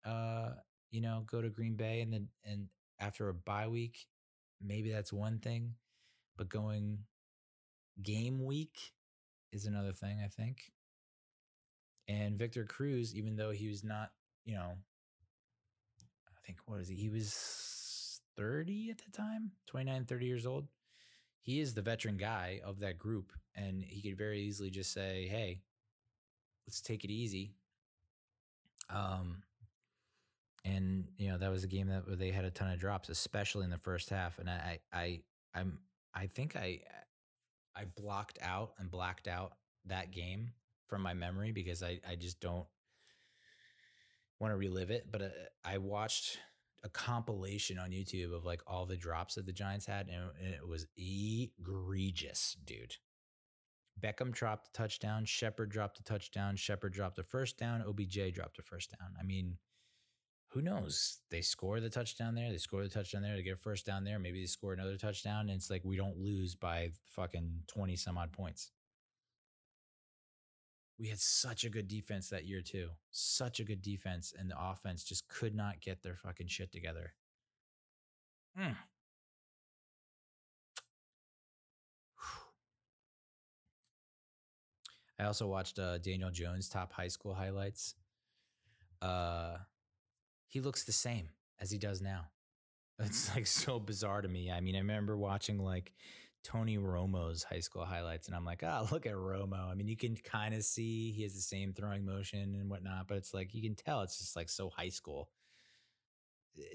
[0.05, 0.51] uh,
[0.91, 2.67] you know, go to Green Bay and then and
[2.99, 4.07] after a bye week,
[4.61, 5.75] maybe that's one thing.
[6.37, 6.99] But going
[8.03, 8.93] game week
[9.53, 10.73] is another thing, I think.
[12.09, 14.11] And Victor Cruz, even though he was not,
[14.45, 14.73] you know,
[16.27, 16.97] I think what is he?
[16.97, 20.67] He was 30 at the time, 29, 30 years old.
[21.43, 23.33] He is the veteran guy of that group.
[23.55, 25.63] And he could very easily just say, Hey,
[26.67, 27.55] let's take it easy.
[28.89, 29.43] Um,
[30.65, 33.65] and you know that was a game that they had a ton of drops, especially
[33.65, 34.39] in the first half.
[34.39, 35.21] And I, I,
[35.55, 35.79] I'm,
[36.15, 36.81] I think I,
[37.75, 39.53] I blocked out and blacked out
[39.87, 40.53] that game
[40.89, 42.67] from my memory because I, I just don't
[44.39, 45.07] want to relive it.
[45.11, 45.29] But uh,
[45.65, 46.39] I watched
[46.83, 50.55] a compilation on YouTube of like all the drops that the Giants had, and, and
[50.55, 52.97] it was egregious, dude.
[53.99, 55.25] Beckham dropped a touchdown.
[55.25, 56.57] Shepard dropped a touchdown.
[56.57, 57.83] Shepard dropped a first down.
[57.83, 59.11] OBJ dropped a first down.
[59.19, 59.59] I mean,
[60.51, 61.19] who knows?
[61.31, 62.51] They score the touchdown there.
[62.51, 63.37] They score the touchdown there.
[63.37, 64.19] They get a first down there.
[64.19, 65.49] Maybe they score another touchdown.
[65.49, 68.73] And it's like we don't lose by fucking 20 some odd points.
[70.99, 72.89] We had such a good defense that year, too.
[73.13, 74.35] Such a good defense.
[74.37, 77.15] And the offense just could not get their fucking shit together.
[78.59, 78.75] Mm.
[85.21, 87.95] I also watched uh, Daniel Jones top high school highlights.
[89.01, 89.59] Uh,
[90.51, 92.27] he looks the same as he does now.
[92.99, 94.51] It's like so bizarre to me.
[94.51, 95.95] I mean, I remember watching like
[96.45, 99.71] Tony Romo's high school highlights, and I'm like, oh, look at Romo.
[99.71, 103.09] I mean, you can kind of see he has the same throwing motion and whatnot,
[103.09, 105.31] but it's like you can tell it's just like so high school.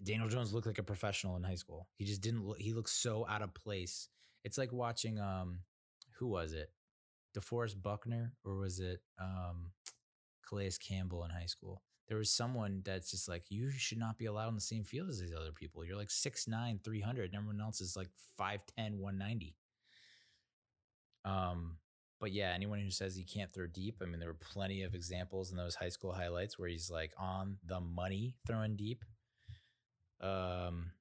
[0.04, 1.90] Daniel Jones looked like a professional in high school.
[1.96, 4.08] He just didn't look, he looks so out of place.
[4.44, 5.60] It's like watching, um,
[6.18, 6.72] who was it?
[7.38, 9.72] DeForest Buckner, or was it um,
[10.48, 11.82] Calais Campbell in high school?
[12.08, 15.10] There was someone that's just like, you should not be allowed on the same field
[15.10, 15.84] as these other people.
[15.84, 18.10] You're like 6'9, 300, and everyone else is like
[18.40, 19.56] 5'10, 190.
[21.24, 21.78] Um,
[22.20, 24.94] but yeah, anyone who says he can't throw deep, I mean, there were plenty of
[24.94, 29.04] examples in those high school highlights where he's like on the money throwing deep.
[30.22, 30.92] Um,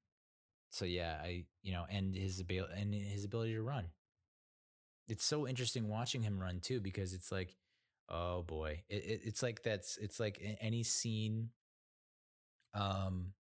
[0.71, 3.87] so yeah, I you know, and his ability and his ability to run.
[5.07, 7.55] It's so interesting watching him run too because it's like
[8.09, 11.51] Oh boy, it, it, it's like that's it's like any scene.
[12.75, 13.33] Um,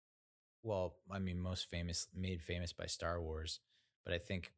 [0.62, 3.60] well, I mean, most famous made famous by Star Wars,
[4.04, 4.52] but I think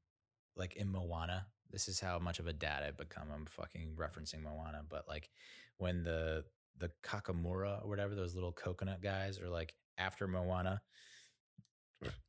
[0.56, 3.28] like in Moana, this is how much of a dad I've become.
[3.34, 5.30] I'm fucking referencing Moana, but like
[5.78, 6.44] when the
[6.78, 10.82] the Kakamora or whatever those little coconut guys are like after Moana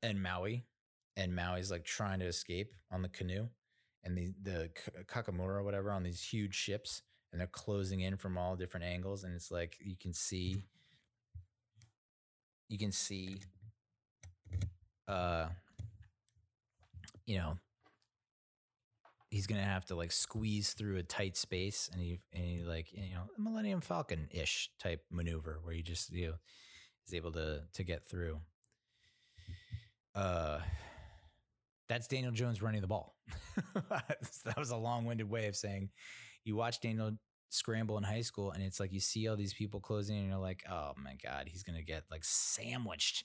[0.02, 0.66] and Maui,
[1.18, 3.48] and Maui's like trying to escape on the canoe,
[4.04, 4.70] and the the
[5.08, 9.24] Kakamora or whatever on these huge ships and they're closing in from all different angles
[9.24, 10.58] and it's like you can see
[12.70, 13.38] you can see
[15.08, 15.48] uh
[17.26, 17.58] you know
[19.30, 22.92] he's gonna have to like squeeze through a tight space and he and he like
[22.94, 26.34] you know millennium falcon ish type maneuver where he just you know
[27.06, 28.40] is able to to get through.
[30.14, 30.60] Uh
[31.90, 33.16] that's daniel jones running the ball.
[34.46, 35.90] That was a long-winded way of saying
[36.46, 37.12] you watch Daniel
[37.50, 40.38] scramble in high school and it's like you see all these people closing and you're
[40.38, 43.24] like, oh my God, he's to get like sandwiched.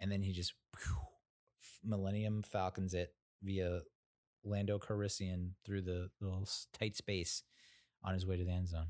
[0.00, 0.96] And then he just whew,
[1.84, 3.82] Millennium Falcons it via
[4.44, 7.42] Lando Calrissian through the little tight space
[8.04, 8.88] on his way to the end zone.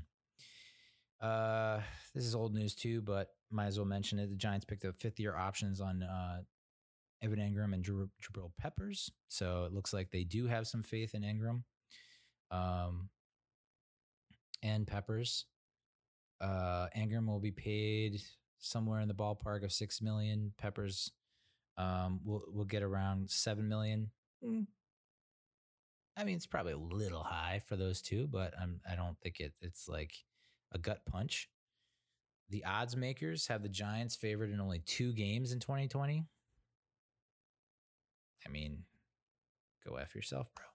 [1.21, 1.81] Uh,
[2.13, 4.29] this is old news too, but might as well mention it.
[4.29, 6.41] The Giants picked up fifth year options on uh,
[7.21, 9.09] Evan Engram and Jabril Peppers.
[9.29, 11.63] So it looks like they do have some faith in Engram.
[12.51, 13.09] Um,
[14.63, 15.45] and Peppers.
[16.41, 18.19] Uh, Engram will be paid
[18.59, 20.53] somewhere in the ballpark of six million.
[20.57, 21.11] Peppers
[21.77, 24.09] um, will will get around seven million.
[24.43, 24.65] Mm.
[26.15, 29.39] I mean, it's probably a little high for those two, but I'm, I don't think
[29.39, 30.13] it, it's like
[30.71, 31.49] a gut punch.
[32.49, 36.23] The odds makers have the Giants favored in only two games in 2020.
[38.45, 38.83] I mean,
[39.87, 40.65] go F yourself, bro.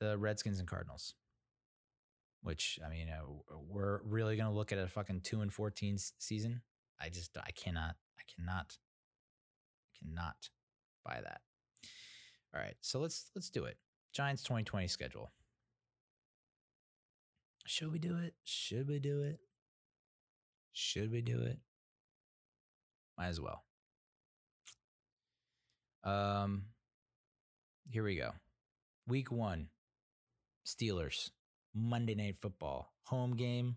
[0.00, 1.14] The Redskins and Cardinals.
[2.42, 5.98] Which I mean, uh, we're really going to look at a fucking two and fourteen
[6.18, 6.62] season.
[7.00, 8.78] I just I cannot I cannot
[9.84, 10.48] I cannot
[11.04, 11.40] buy that.
[12.54, 13.76] All right, so let's let's do it.
[14.12, 15.30] Giants 2020 schedule.
[17.66, 18.34] Should we do it?
[18.44, 19.40] Should we do it?
[20.72, 21.58] Should we do it?
[23.18, 23.64] Might as well.
[26.04, 26.64] Um,
[27.90, 28.30] here we go.
[29.06, 29.68] Week one,
[30.68, 31.30] Steelers,
[31.74, 33.76] Monday Night Football, home game.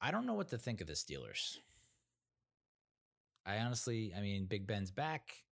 [0.00, 1.58] I don't know what to think of the Steelers.
[3.44, 5.42] I honestly, I mean, Big Ben's back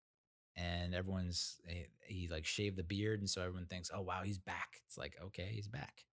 [0.55, 3.19] and everyone's, he, he like shaved the beard.
[3.19, 4.81] And so everyone thinks, oh, wow, he's back.
[4.87, 6.05] It's like, okay, he's back.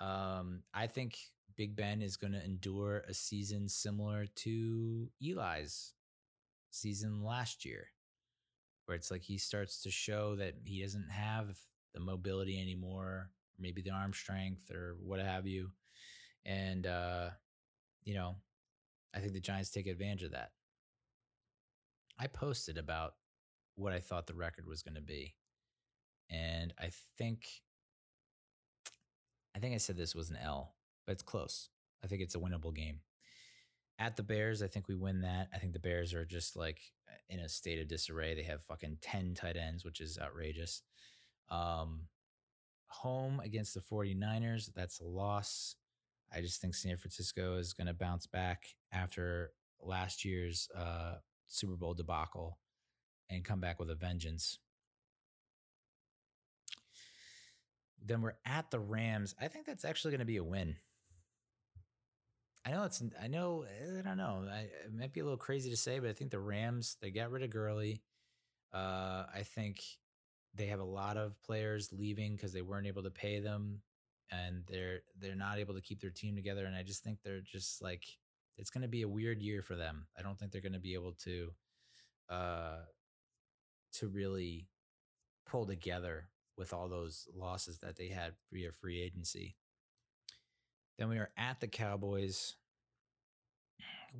[0.00, 1.18] Um, I think
[1.56, 5.92] Big Ben is going to endure a season similar to Eli's
[6.70, 7.88] season last year,
[8.84, 11.56] where it's like he starts to show that he doesn't have
[11.96, 15.70] the mobility anymore, maybe the arm strength or what have you.
[16.44, 17.30] And, uh,
[18.04, 18.36] you know,
[19.14, 20.50] I think the Giants take advantage of that.
[22.18, 23.14] I posted about
[23.76, 25.34] what I thought the record was going to be.
[26.30, 27.46] And I think,
[29.54, 30.74] I think I said this was an L,
[31.06, 31.70] but it's close.
[32.04, 33.00] I think it's a winnable game.
[33.98, 35.48] At the Bears, I think we win that.
[35.54, 36.80] I think the Bears are just like
[37.30, 38.34] in a state of disarray.
[38.34, 40.82] They have fucking 10 tight ends, which is outrageous.
[41.50, 42.08] Um,
[42.88, 45.76] home against the 49ers, that's a loss.
[46.32, 51.16] I just think San Francisco is going to bounce back after last year's uh,
[51.46, 52.58] Super Bowl debacle
[53.30, 54.58] and come back with a vengeance.
[58.04, 59.34] Then we're at the Rams.
[59.40, 60.76] I think that's actually going to be a win.
[62.64, 63.64] I know it's, I know,
[63.98, 64.44] I don't know.
[64.50, 67.10] I, it might be a little crazy to say, but I think the Rams, they
[67.10, 68.02] got rid of Gurley.
[68.74, 69.80] Uh, I think
[70.56, 73.80] they have a lot of players leaving because they weren't able to pay them
[74.30, 77.40] and they're they're not able to keep their team together and i just think they're
[77.40, 78.04] just like
[78.58, 80.06] it's going to be a weird year for them.
[80.18, 81.50] I don't think they're going to be able to
[82.28, 82.78] uh
[83.92, 84.66] to really
[85.48, 86.28] pull together
[86.58, 89.56] with all those losses that they had via free agency.
[90.98, 92.56] Then we are at the cowboys.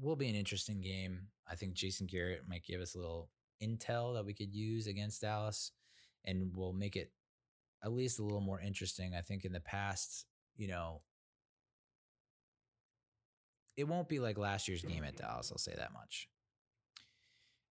[0.01, 1.29] Will be an interesting game.
[1.51, 3.31] I think jason garrett might give us a little
[3.63, 5.73] intel that we could use against dallas
[6.27, 7.11] and will make it
[7.85, 9.15] at least a little more interesting.
[9.15, 10.27] I think in the past,
[10.57, 11.03] you know,
[13.77, 15.53] it won't be like last year's game at Dallas.
[15.53, 16.29] I'll say that much.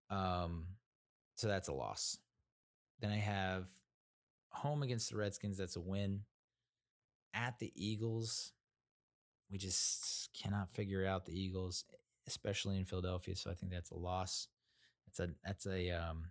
[0.09, 0.67] Um,
[1.35, 2.17] so that's a loss.
[3.01, 3.67] Then I have
[4.49, 5.57] home against the Redskins.
[5.57, 6.21] That's a win.
[7.33, 8.53] At the Eagles,
[9.51, 11.83] we just cannot figure out the Eagles,
[12.27, 13.35] especially in Philadelphia.
[13.35, 14.47] So I think that's a loss.
[15.07, 16.29] That's a that's a um,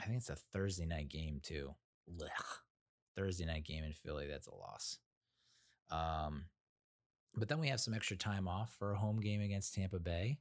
[0.00, 1.74] I think it's a Thursday night game too.
[2.10, 2.58] Blech.
[3.16, 4.26] Thursday night game in Philly.
[4.26, 4.98] That's a loss.
[5.90, 6.46] Um,
[7.36, 10.38] but then we have some extra time off for a home game against Tampa Bay.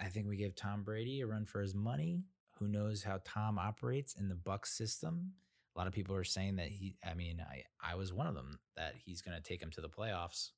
[0.00, 2.22] I think we give Tom Brady a run for his money.
[2.58, 5.32] Who knows how Tom operates in the Bucs system?
[5.74, 6.96] A lot of people are saying that he.
[7.08, 9.80] I mean, I I was one of them that he's going to take him to
[9.80, 10.50] the playoffs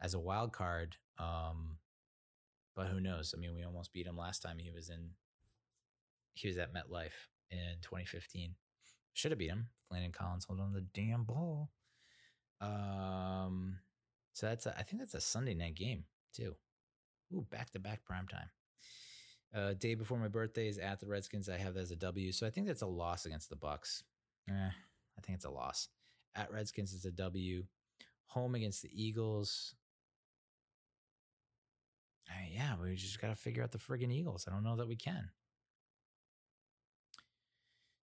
[0.00, 0.96] as a wild card.
[1.18, 1.76] Um,
[2.74, 3.34] but who knows?
[3.36, 5.10] I mean, we almost beat him last time he was in.
[6.34, 8.54] He was at MetLife in 2015.
[9.12, 9.68] Should have beat him.
[9.90, 11.70] Landon Collins hold on the damn ball.
[12.60, 13.78] Um,
[14.32, 16.04] so that's a, I think that's a Sunday night game
[16.34, 16.54] too.
[17.34, 18.50] Ooh, back to back prime time.
[19.54, 21.48] Uh, day before my birthday is at the Redskins.
[21.48, 22.32] I have that as a W.
[22.32, 24.02] So I think that's a loss against the Bucs.
[24.48, 25.88] Eh, I think it's a loss.
[26.34, 27.64] At Redskins is a W.
[28.28, 29.74] Home against the Eagles.
[32.50, 34.46] Yeah, we just got to figure out the friggin' Eagles.
[34.46, 35.30] I don't know that we can.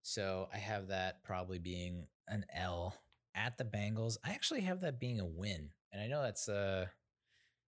[0.02, 2.94] So I have that probably being an L
[3.34, 4.16] at the Bengals.
[4.24, 5.70] I actually have that being a win.
[5.92, 6.86] And I know that's uh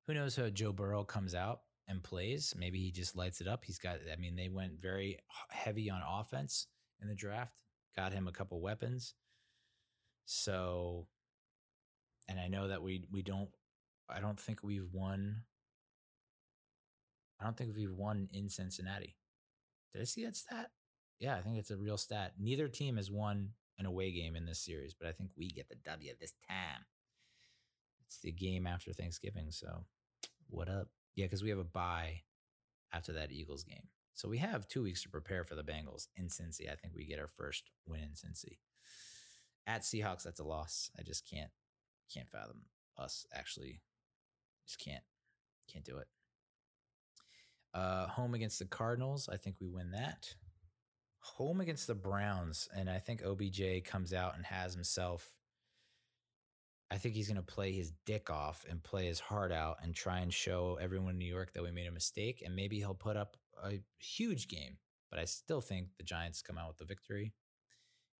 [0.06, 2.54] who knows how Joe Burrow comes out and plays.
[2.56, 3.64] Maybe he just lights it up.
[3.64, 5.18] He's got I mean, they went very
[5.50, 6.66] heavy on offense
[7.00, 7.62] in the draft,
[7.96, 9.14] got him a couple weapons.
[10.26, 11.06] So
[12.28, 13.50] and I know that we we don't
[14.08, 15.42] I don't think we've won
[17.43, 19.16] I don't think we've won in Cincinnati.
[19.93, 20.70] Did I see that stat?
[21.19, 22.35] Yeah, I think it's a real stat.
[22.39, 25.69] Neither team has won an away game in this series, but I think we get
[25.69, 26.85] the W this time.
[28.06, 29.85] It's the game after Thanksgiving, so
[30.48, 30.89] what up?
[31.16, 32.20] Yeah, because we have a bye
[32.93, 33.89] after that Eagles game.
[34.14, 36.70] So we have two weeks to prepare for the Bengals in Cincy.
[36.70, 38.59] I think we get our first win in Cincy.
[39.66, 40.90] At Seahawks, that's a loss.
[40.98, 41.51] I just can't
[42.12, 42.62] can't fathom
[42.98, 43.81] us actually.
[44.66, 45.02] Just can't
[45.73, 46.06] can't do it.
[47.74, 50.35] Uh, home against the Cardinals, I think we win that
[51.23, 55.31] home against the Browns, and I think OBJ comes out and has himself.
[56.90, 59.94] I think he's going to play his dick off and play his heart out and
[59.94, 62.43] try and show everyone in New York that we made a mistake.
[62.44, 64.77] And maybe he'll put up a huge game,
[65.09, 67.32] but I still think the Giants come out with the victory.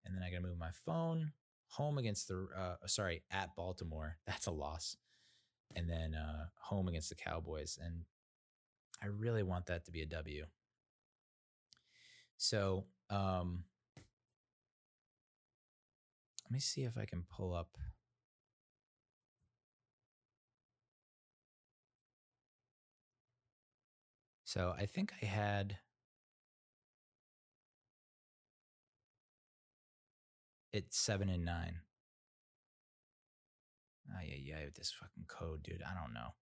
[0.07, 1.33] And then I got to move my phone
[1.67, 4.17] home against the, uh, sorry, at Baltimore.
[4.27, 4.97] That's a loss.
[5.77, 7.79] And then uh, home against the Cowboys.
[7.83, 8.05] And
[9.03, 10.45] I really want that to be a W.
[12.37, 13.65] So um,
[16.45, 17.77] let me see if I can pull up.
[24.45, 25.79] So I think I had
[30.73, 31.81] it seven and nine.
[34.11, 35.83] Oh yeah, yeah, this fucking code, dude.
[35.83, 36.35] I don't know.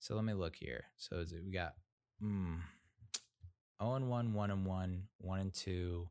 [0.00, 0.84] So let me look here.
[0.96, 1.74] So we got
[2.22, 2.58] mm,
[3.82, 6.08] 0 and 1, 1 and 1, 1 and 2,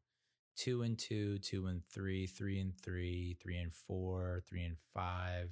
[0.58, 5.50] 2 and 2, 2 and 3, 3 and 3, 3 and 4, 3 and 5,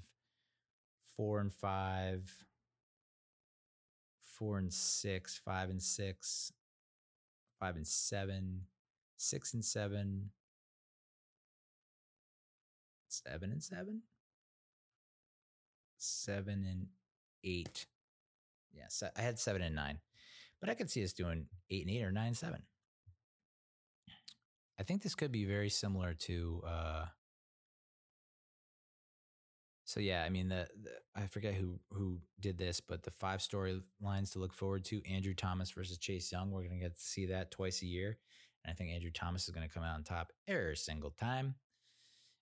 [1.16, 2.46] 4 and 5,
[4.38, 6.52] 4 and 6, 5 and 6,
[7.60, 8.62] 5 and 7,
[9.18, 10.30] 6 and 7,
[13.08, 14.02] 7 and 7,
[15.98, 16.88] 7 and
[17.44, 17.86] 8.
[18.76, 20.00] Yes, I had 7 and 9.
[20.60, 22.64] But I could see us doing eight and eight or nine seven.
[24.80, 26.62] I think this could be very similar to.
[26.68, 27.06] Uh,
[29.84, 33.42] so yeah, I mean the, the, I forget who who did this, but the five
[33.42, 36.52] storylines to look forward to: Andrew Thomas versus Chase Young.
[36.52, 38.18] We're gonna get to see that twice a year,
[38.64, 41.56] and I think Andrew Thomas is gonna come out on top every single time.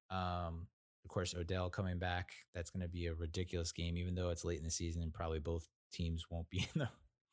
[0.10, 0.68] Um,
[1.04, 2.32] of course, Odell coming back.
[2.54, 5.40] That's gonna be a ridiculous game, even though it's late in the season and probably
[5.40, 6.90] both teams won't be in the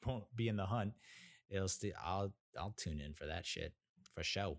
[0.07, 0.93] won't be in the hunt,
[1.51, 3.73] it'll still I'll I'll tune in for that shit
[4.15, 4.59] for show.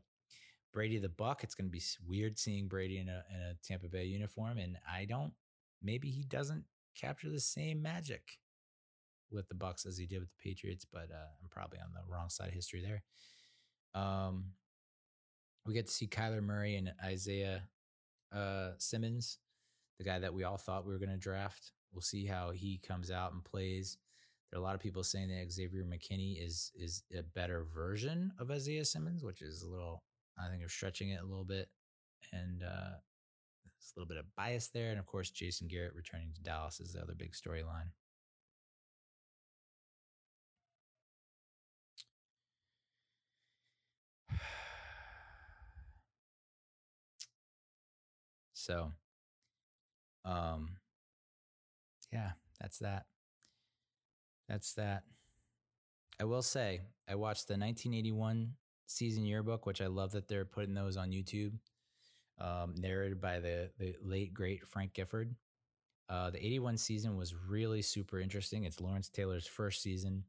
[0.73, 1.43] Brady the Buck.
[1.43, 4.77] It's going to be weird seeing Brady in a in a Tampa Bay uniform, and
[4.89, 5.33] I don't.
[5.83, 6.63] Maybe he doesn't
[6.95, 8.37] capture the same magic
[9.31, 12.11] with the Bucs as he did with the Patriots, but uh, I'm probably on the
[12.11, 13.03] wrong side of history there.
[13.99, 14.51] Um,
[15.65, 17.63] we get to see Kyler Murray and Isaiah
[18.33, 19.39] uh, Simmons,
[19.97, 21.71] the guy that we all thought we were going to draft.
[21.93, 23.97] We'll see how he comes out and plays.
[24.51, 28.31] There are a lot of people saying that Xavier McKinney is is a better version
[28.39, 30.03] of Isaiah Simmons, which is a little
[30.37, 31.69] I think they're stretching it a little bit.
[32.33, 32.97] And uh,
[33.65, 34.91] There's a little bit of bias there.
[34.91, 37.91] And of course, Jason Garrett returning to Dallas is the other big storyline.
[48.53, 48.91] So,
[50.25, 50.77] um,
[52.11, 53.05] yeah, that's that.
[54.47, 55.03] That's that.
[56.19, 58.53] I will say, I watched the 1981
[58.87, 61.53] season yearbook, which I love that they're putting those on YouTube,
[62.39, 65.35] um, narrated by the, the late, great Frank Gifford.
[66.09, 68.65] Uh, the 81 season was really super interesting.
[68.65, 70.25] It's Lawrence Taylor's first season.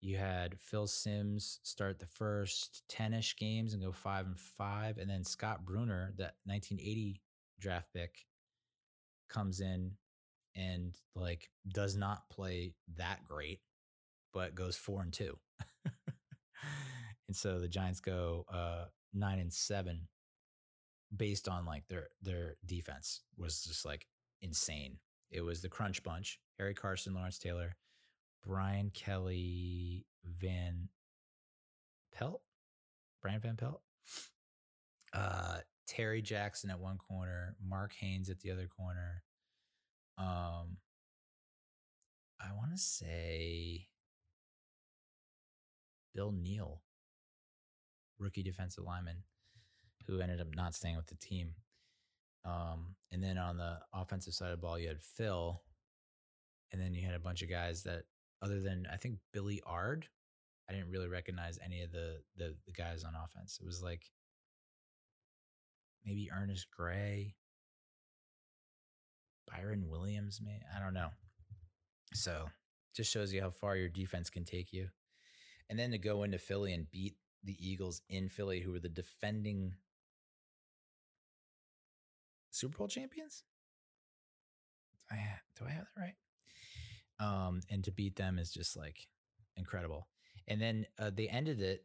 [0.00, 4.98] You had Phil Simms start the first 10 ish games and go five and five.
[4.98, 7.20] And then Scott Brunner, that 1980
[7.58, 8.26] draft pick
[9.28, 9.90] comes in
[10.58, 13.60] and like does not play that great,
[14.32, 15.38] but goes four and two.
[17.28, 20.08] and so the Giants go uh, nine and seven
[21.16, 24.06] based on like their their defense was just like
[24.42, 24.98] insane.
[25.30, 27.76] It was the crunch bunch: Harry Carson, Lawrence Taylor,
[28.44, 30.88] Brian Kelley, Van
[32.12, 32.42] Pelt,
[33.22, 33.80] Brian Van Pelt,
[35.12, 39.22] uh, Terry Jackson at one corner, Mark Haynes at the other corner.
[40.18, 40.78] Um,
[42.40, 43.86] I want to say
[46.14, 46.82] Bill Neill,
[48.18, 49.22] rookie defensive lineman,
[50.06, 51.54] who ended up not staying with the team.
[52.44, 55.60] Um, and then on the offensive side of the ball, you had Phil,
[56.72, 58.02] and then you had a bunch of guys that,
[58.42, 60.06] other than I think Billy Ard,
[60.68, 63.58] I didn't really recognize any of the the, the guys on offense.
[63.60, 64.02] It was like
[66.04, 67.34] maybe Ernest Gray,
[69.50, 71.08] Byron Williams, maybe I don't know.
[72.14, 72.48] So
[72.94, 74.88] just shows you how far your defense can take you.
[75.70, 77.14] And then to go into Philly and beat
[77.44, 79.74] the Eagles in Philly, who were the defending
[82.50, 83.44] Super Bowl champions.
[85.10, 85.16] I,
[85.58, 86.14] do I have that right?
[87.20, 89.08] Um, and to beat them is just like
[89.56, 90.08] incredible.
[90.46, 91.84] And then uh, they ended it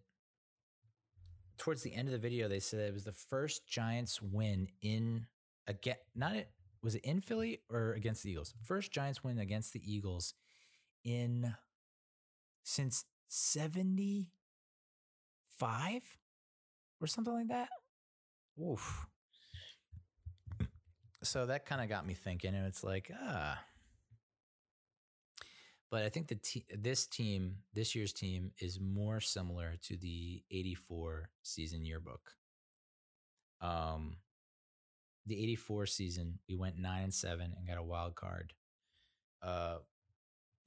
[1.57, 5.27] towards the end of the video, they said it was the first Giants win in
[5.67, 5.95] again.
[6.15, 6.49] Not it
[6.83, 8.53] was it in Philly or against the Eagles?
[8.63, 10.33] First Giants win against the Eagles
[11.03, 11.55] in
[12.63, 14.31] since seventy
[15.57, 16.03] five
[17.01, 17.69] or something like that.
[18.61, 19.07] Oof.
[21.23, 23.57] So that kind of got me thinking, and it's like, ah,
[25.89, 30.43] but I think the te- this team, this year's team, is more similar to the
[30.51, 32.31] '84 season yearbook.
[33.61, 34.17] Um,
[35.25, 38.53] the '84 season, we went nine and seven and got a wild card.
[39.41, 39.77] Uh,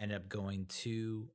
[0.01, 1.29] ended up going to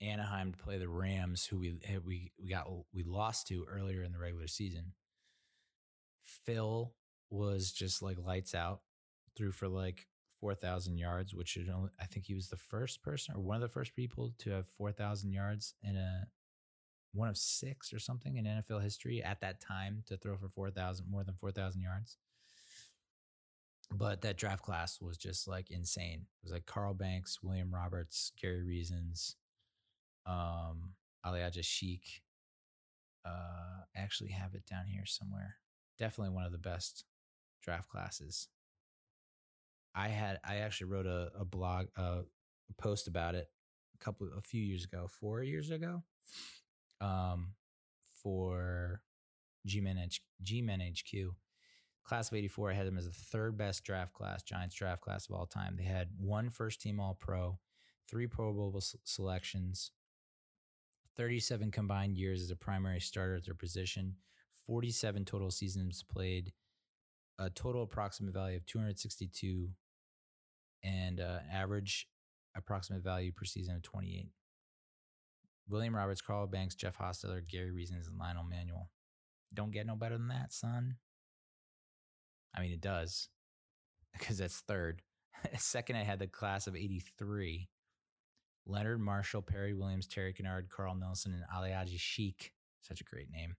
[0.00, 4.12] Anaheim to play the Rams, who we we we got we lost to earlier in
[4.12, 4.92] the regular season.
[6.24, 6.94] Phil
[7.30, 8.80] was just like lights out,
[9.36, 10.06] threw for like
[10.40, 13.68] 4,000 yards, which only, I think he was the first person or one of the
[13.68, 16.26] first people to have 4,000 yards in a
[17.12, 21.06] one of six or something in NFL history at that time to throw for 4,000,
[21.08, 22.18] more than 4,000 yards.
[23.92, 26.20] But that draft class was just like insane.
[26.22, 29.36] It was like Carl Banks, William Roberts, Gary Reasons,
[30.26, 30.94] um,
[31.24, 32.22] Ali Haji-Sheikh.
[33.24, 35.56] Uh, I actually have it down here somewhere.
[35.98, 37.04] Definitely one of the best
[37.62, 38.48] draft classes
[39.94, 42.22] I had I actually wrote a, a blog uh,
[42.70, 43.48] a post about it
[43.94, 46.02] a couple a few years ago, four years ago,
[47.00, 47.54] um,
[48.12, 49.00] for
[49.66, 51.34] G-Men, H- G-Men HQ.
[52.04, 55.26] Class of 84, I had them as the third best draft class, Giants draft class
[55.28, 55.76] of all time.
[55.76, 57.58] They had one first team All Pro,
[58.10, 59.90] three Pro Bowl selections,
[61.16, 64.16] 37 combined years as a primary starter at their position,
[64.66, 66.52] 47 total seasons played,
[67.38, 69.70] a total approximate value of 262
[70.82, 72.06] and uh, average
[72.56, 74.28] approximate value per season of 28.
[75.68, 78.90] William Roberts, Carl Banks, Jeff Hostetler, Gary Reasons, and Lionel Manuel.
[79.54, 80.96] Don't get no better than that, son.
[82.54, 83.28] I mean, it does
[84.12, 85.02] because that's third.
[85.58, 87.68] Second, I had the class of 83.
[88.66, 92.52] Leonard Marshall, Perry Williams, Terry Kinard, Karl Nelson, and Ali Haji-Sheikh.
[92.80, 93.56] Such a great name.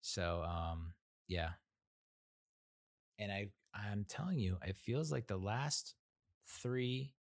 [0.00, 0.94] So, um,
[1.28, 1.50] yeah.
[3.18, 5.94] And I I'm telling you, it feels like the last
[6.46, 7.14] three,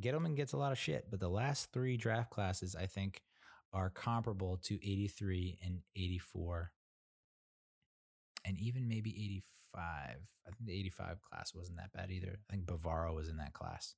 [0.00, 3.22] Gettleman gets a lot of shit, but the last three draft classes, I think,
[3.72, 6.72] are comparable to 83 and 84.
[8.44, 9.10] And even maybe
[9.74, 10.16] 85.
[10.46, 12.38] I think the 85 class wasn't that bad either.
[12.48, 13.94] I think Bavaro was in that class.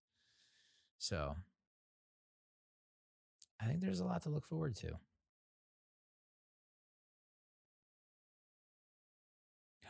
[0.99, 1.37] So
[3.61, 4.93] I think there's a lot to look forward to.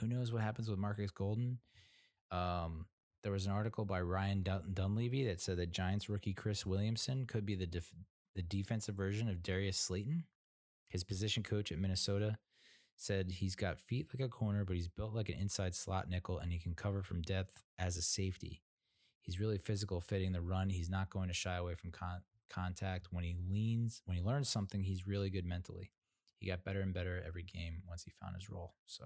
[0.01, 1.59] who knows what happens with Marcus Golden?
[2.31, 2.87] Um,
[3.23, 7.27] there was an article by Ryan Dun- Dunleavy that said that Giants rookie Chris Williamson
[7.27, 7.93] could be the def-
[8.35, 10.25] the defensive version of Darius Slayton.
[10.89, 12.39] His position coach at Minnesota
[12.97, 16.39] said he's got feet like a corner, but he's built like an inside slot nickel
[16.39, 18.63] and he can cover from depth as a safety.
[19.21, 20.71] He's really physical fitting the run.
[20.71, 23.09] He's not going to shy away from con- contact.
[23.11, 25.93] When he leans, when he learns something, he's really good mentally.
[26.39, 28.75] He got better and better every game once he found his role.
[28.87, 29.05] So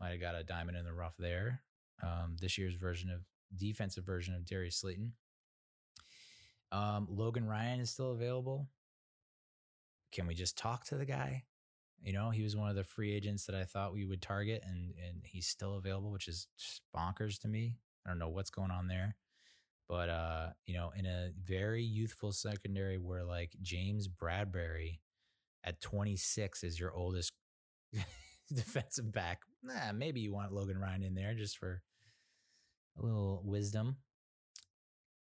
[0.00, 1.62] might have got a diamond in the rough there.
[2.02, 3.20] Um, this year's version of
[3.56, 5.12] defensive version of Darius Slayton.
[6.72, 8.68] Um, Logan Ryan is still available.
[10.12, 11.44] Can we just talk to the guy?
[12.04, 14.62] You know, he was one of the free agents that I thought we would target,
[14.66, 16.48] and and he's still available, which is
[16.96, 17.78] bonkers to me.
[18.06, 19.16] I don't know what's going on there,
[19.88, 25.00] but uh, you know, in a very youthful secondary where like James Bradberry
[25.64, 27.32] at 26 is your oldest
[28.54, 31.82] defensive back, nah, maybe you want Logan Ryan in there just for
[32.98, 33.96] a little wisdom.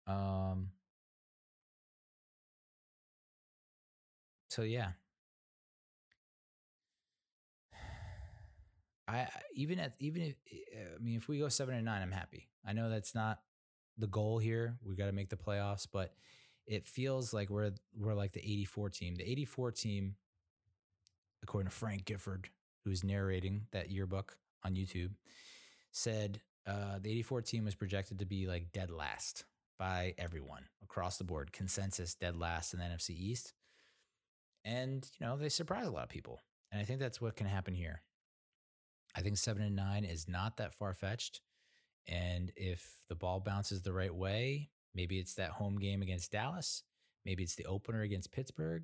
[0.08, 0.72] Um.
[4.50, 4.92] So yeah,
[9.08, 10.36] I even at even if
[10.74, 12.50] I mean if we go seven and nine, I'm happy.
[12.66, 13.40] I know that's not
[13.98, 14.78] the goal here.
[14.86, 16.14] We got to make the playoffs, but
[16.68, 19.16] it feels like we're we're like the 84 team.
[19.16, 20.16] The 84 team,
[21.44, 22.50] according to Frank Gifford,
[22.84, 25.12] who's narrating that yearbook on YouTube,
[25.92, 29.46] said uh, the 84 team was projected to be like dead last
[29.80, 31.52] by everyone across the board.
[31.52, 33.54] Consensus dead last in the NFC East.
[34.64, 36.40] And, you know, they surprise a lot of people.
[36.72, 38.02] And I think that's what can happen here.
[39.16, 41.42] I think seven and nine is not that far fetched.
[42.08, 46.84] And if the ball bounces the right way, maybe it's that home game against Dallas,
[47.26, 48.84] maybe it's the opener against Pittsburgh.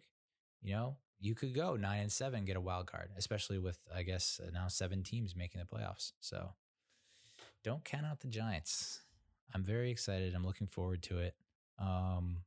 [0.62, 4.04] You know, you could go nine and seven, get a wild card, especially with I
[4.04, 6.12] guess now seven teams making the playoffs.
[6.20, 6.52] So
[7.64, 9.02] don't count out the Giants.
[9.54, 10.36] I'm very excited.
[10.36, 11.36] I'm looking forward to it.
[11.80, 12.38] Um,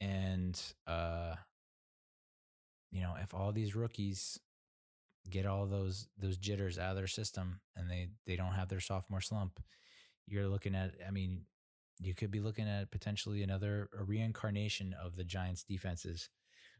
[0.00, 1.34] and uh,
[2.90, 4.38] you know, if all these rookies
[5.30, 8.80] get all those those jitters out of their system and they they don't have their
[8.80, 9.60] sophomore slump,
[10.26, 10.94] you're looking at.
[11.06, 11.42] I mean,
[12.00, 16.30] you could be looking at potentially another a reincarnation of the Giants defenses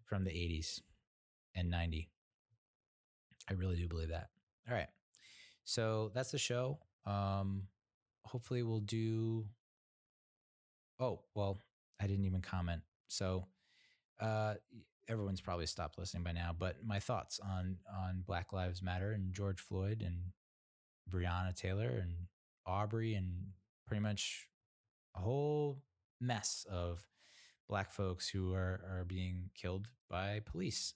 [0.05, 0.81] from the 80s
[1.55, 2.09] and 90.
[3.49, 4.29] I really do believe that.
[4.69, 4.89] All right.
[5.65, 6.79] So that's the show.
[7.07, 7.69] Um
[8.25, 9.47] hopefully we'll do
[10.99, 11.59] Oh, well,
[12.01, 12.83] I didn't even comment.
[13.09, 13.47] So
[14.21, 14.55] uh
[15.11, 19.35] everyone's probably stopped listening by now, but my thoughts on on Black Lives Matter and
[19.35, 20.33] George Floyd and
[21.11, 22.13] Breonna Taylor and
[22.65, 23.49] Arbery and
[23.87, 24.47] pretty much
[25.17, 25.83] a whole
[26.21, 27.07] mess of
[27.69, 30.95] black folks who are are being killed by police.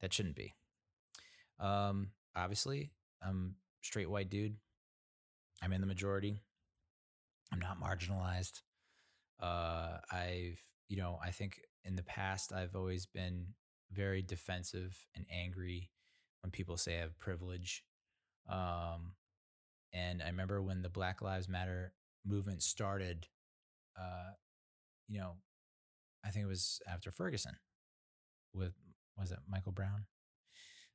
[0.00, 0.52] That shouldn't be.
[1.58, 2.90] Um, obviously,
[3.22, 4.56] I'm straight white dude.
[5.62, 6.42] I'm in the majority.
[7.52, 8.60] I'm not marginalized.
[9.40, 13.48] Uh, I've, you know, I think in the past I've always been
[13.92, 15.90] very defensive and angry
[16.42, 17.84] when people say I have privilege.
[18.48, 19.12] Um,
[19.92, 21.92] and I remember when the Black Lives Matter
[22.26, 23.26] movement started,
[23.98, 24.32] uh,
[25.08, 25.34] you know,
[26.24, 27.56] I think it was after Ferguson
[28.52, 28.74] with,
[29.16, 30.06] was it Michael Brown?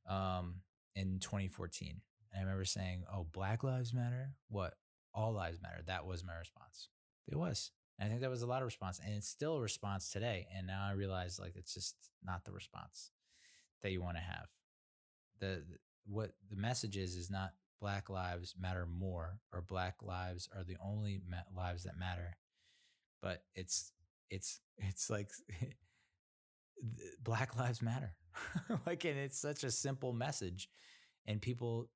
[0.07, 0.55] Um,
[0.95, 2.01] in 2014.
[2.31, 4.31] And I remember saying, oh, Black Lives Matter?
[4.49, 4.73] What?
[5.13, 5.81] All lives matter.
[5.87, 6.89] That was my response.
[7.27, 7.71] It was.
[7.99, 8.99] And I think that was a lot of response.
[9.05, 10.47] And it's still a response today.
[10.55, 13.11] And now I realize like it's just not the response
[13.81, 14.47] that you want to have.
[15.39, 20.49] The, the what the message is is not black lives matter more or black lives
[20.55, 22.35] are the only ma- lives that matter
[23.21, 23.93] but it's
[24.29, 25.29] it's it's like
[27.23, 28.15] black lives matter
[28.85, 30.69] like and it's such a simple message
[31.25, 31.89] and people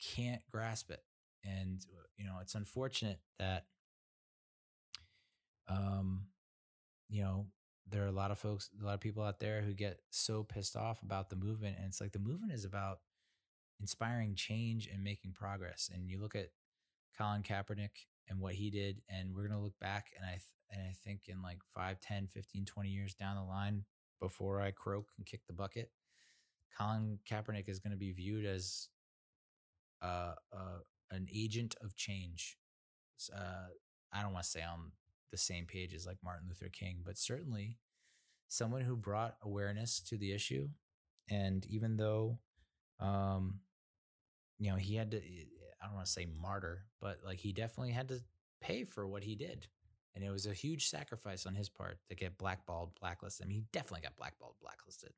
[0.00, 1.02] can't grasp it
[1.44, 3.66] and uh, you know it's unfortunate that
[5.70, 6.22] um
[7.08, 7.46] you know
[7.88, 10.42] there are a lot of folks a lot of people out there who get so
[10.42, 12.98] pissed off about the movement and it's like the movement is about
[13.80, 16.50] inspiring change and making progress and you look at
[17.16, 20.42] Colin Kaepernick and what he did and we're going to look back and I th-
[20.72, 23.84] and I think in like 5 10 15 20 years down the line
[24.20, 25.90] before I croak and kick the bucket
[26.76, 28.88] Colin Kaepernick is going to be viewed as
[30.02, 30.78] uh, uh,
[31.10, 32.56] an agent of change.
[33.34, 33.68] Uh,
[34.12, 34.92] I don't want to say on
[35.30, 37.78] the same page as like Martin Luther King, but certainly
[38.48, 40.68] someone who brought awareness to the issue.
[41.30, 42.38] And even though,
[42.98, 43.60] um,
[44.58, 47.92] you know, he had to, I don't want to say martyr, but like he definitely
[47.92, 48.20] had to
[48.60, 49.66] pay for what he did.
[50.14, 53.46] And it was a huge sacrifice on his part to get blackballed, blacklisted.
[53.46, 55.12] I mean, he definitely got blackballed, blacklisted.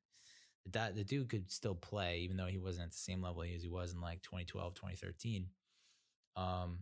[0.70, 3.62] that the dude could still play, even though he wasn't at the same level as
[3.62, 5.46] he was in like 2012, 2013.
[6.36, 6.80] Um,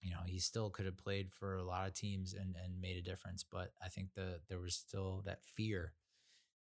[0.00, 2.96] you know, he still could have played for a lot of teams and and made
[2.96, 3.44] a difference.
[3.44, 5.94] But I think the there was still that fear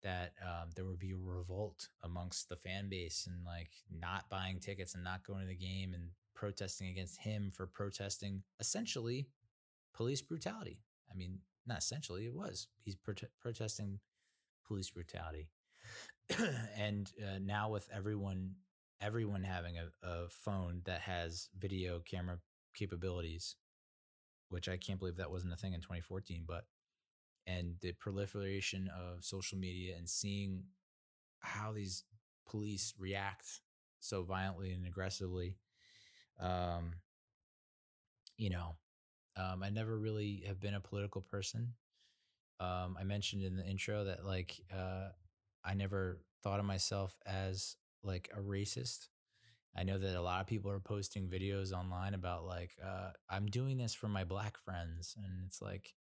[0.03, 4.59] that um, there would be a revolt amongst the fan base and like not buying
[4.59, 9.27] tickets and not going to the game and protesting against him for protesting essentially
[9.93, 10.81] police brutality.
[11.11, 12.67] I mean, not essentially, it was.
[12.81, 13.99] He's prote- protesting
[14.65, 15.49] police brutality.
[16.77, 18.55] and uh, now with everyone
[19.01, 22.37] everyone having a, a phone that has video camera
[22.73, 23.55] capabilities,
[24.49, 26.65] which I can't believe that wasn't a thing in 2014, but
[27.47, 30.63] and the proliferation of social media and seeing
[31.39, 32.03] how these
[32.47, 33.61] police react
[33.99, 35.57] so violently and aggressively
[36.39, 36.93] um
[38.37, 38.75] you know
[39.37, 41.73] um i never really have been a political person.
[42.59, 45.09] Um i mentioned in the intro that like uh
[45.63, 49.07] i never thought of myself as like a racist
[49.75, 53.45] i know that a lot of people are posting videos online about like uh i'm
[53.47, 55.93] doing this for my black friends and it's like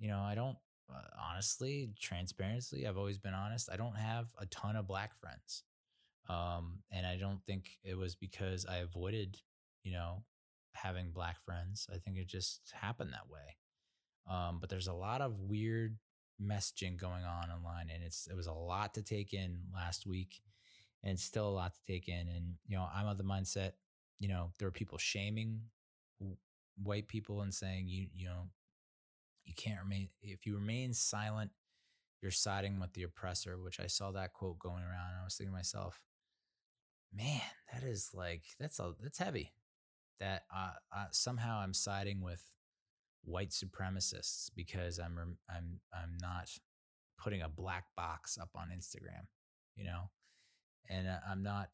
[0.00, 0.56] you know, I don't
[0.92, 3.68] uh, honestly, transparency, I've always been honest.
[3.72, 5.62] I don't have a ton of black friends.
[6.28, 9.36] Um, and I don't think it was because I avoided,
[9.84, 10.24] you know,
[10.74, 11.86] having black friends.
[11.92, 13.56] I think it just happened that way.
[14.28, 15.96] Um, but there's a lot of weird
[16.42, 20.40] messaging going on online and it's it was a lot to take in last week
[21.02, 23.72] and still a lot to take in and you know i'm of the mindset
[24.18, 25.60] you know there are people shaming
[26.82, 28.48] white people and saying you you know
[29.44, 31.50] you can't remain if you remain silent
[32.22, 35.52] you're siding with the oppressor which i saw that quote going around i was thinking
[35.52, 36.02] to myself
[37.12, 37.40] man
[37.72, 39.52] that is like that's a that's heavy
[40.20, 42.44] that uh, uh, somehow i'm siding with
[43.24, 46.48] white supremacists because i'm i'm i'm not
[47.18, 49.26] putting a black box up on instagram
[49.76, 50.10] you know
[50.88, 51.68] and uh, i'm not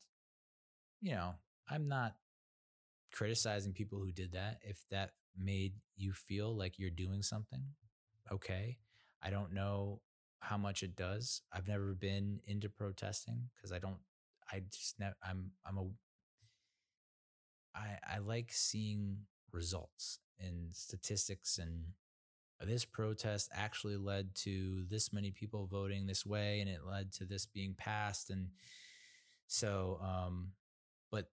[1.01, 1.35] you know
[1.69, 2.15] i'm not
[3.13, 7.63] criticizing people who did that if that made you feel like you're doing something,
[8.33, 8.79] okay.
[9.23, 10.01] I don't know
[10.41, 11.43] how much it does.
[11.53, 13.99] I've never been into protesting because I don't.
[14.53, 15.17] I just never.
[15.27, 15.53] I'm.
[15.67, 15.87] I'm a.
[17.75, 19.19] I I like seeing
[19.53, 21.85] results and statistics and
[22.61, 27.25] this protest actually led to this many people voting this way and it led to
[27.25, 28.49] this being passed and
[29.47, 30.53] so um
[31.11, 31.31] but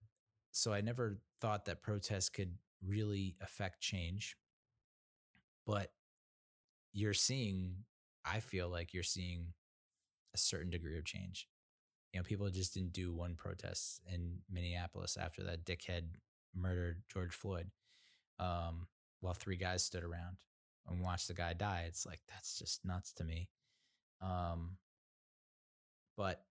[0.51, 2.53] so i never thought that protests could
[2.85, 4.35] really affect change.
[5.65, 5.91] But
[6.91, 7.75] you're seeing,
[8.25, 9.47] I feel like you're seeing
[10.33, 11.47] a certain degree of change.
[12.13, 16.03] You know, people just didn't do one protest in Minneapolis after that dickhead
[16.55, 17.71] murdered George Floyd
[18.39, 18.87] um,
[19.21, 20.37] while three guys stood around
[20.87, 21.85] and watched the guy die.
[21.87, 23.49] It's like, that's just nuts to me.
[24.21, 24.77] Um,
[26.15, 26.43] but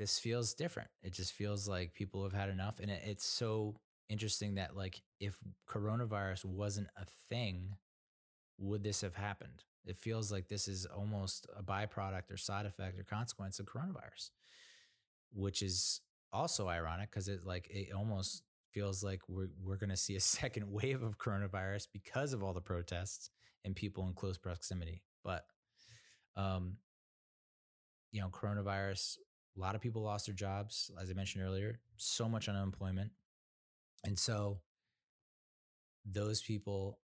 [0.00, 0.88] this feels different.
[1.02, 2.80] It just feels like people have had enough.
[2.80, 3.76] And it, it's so
[4.08, 5.36] interesting that like if
[5.68, 7.76] coronavirus wasn't a thing,
[8.56, 9.62] would this have happened?
[9.84, 14.30] It feels like this is almost a byproduct or side effect or consequence of coronavirus,
[15.34, 16.00] which is
[16.32, 20.20] also ironic because it like it almost feels like we're we're going to see a
[20.38, 23.28] second wave of coronavirus because of all the protests
[23.66, 25.02] and people in close proximity.
[25.22, 25.44] But
[26.36, 26.78] um
[28.12, 29.16] you know, coronavirus,
[29.56, 33.10] a lot of people lost their jobs as I mentioned earlier, so much unemployment.
[34.04, 34.60] And so
[36.04, 36.98] those people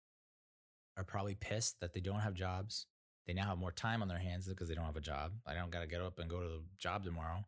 [0.97, 2.87] are probably pissed that they don't have jobs.
[3.27, 5.33] They now have more time on their hands because they don't have a job.
[5.47, 7.45] I don't got to get up and go to the job tomorrow.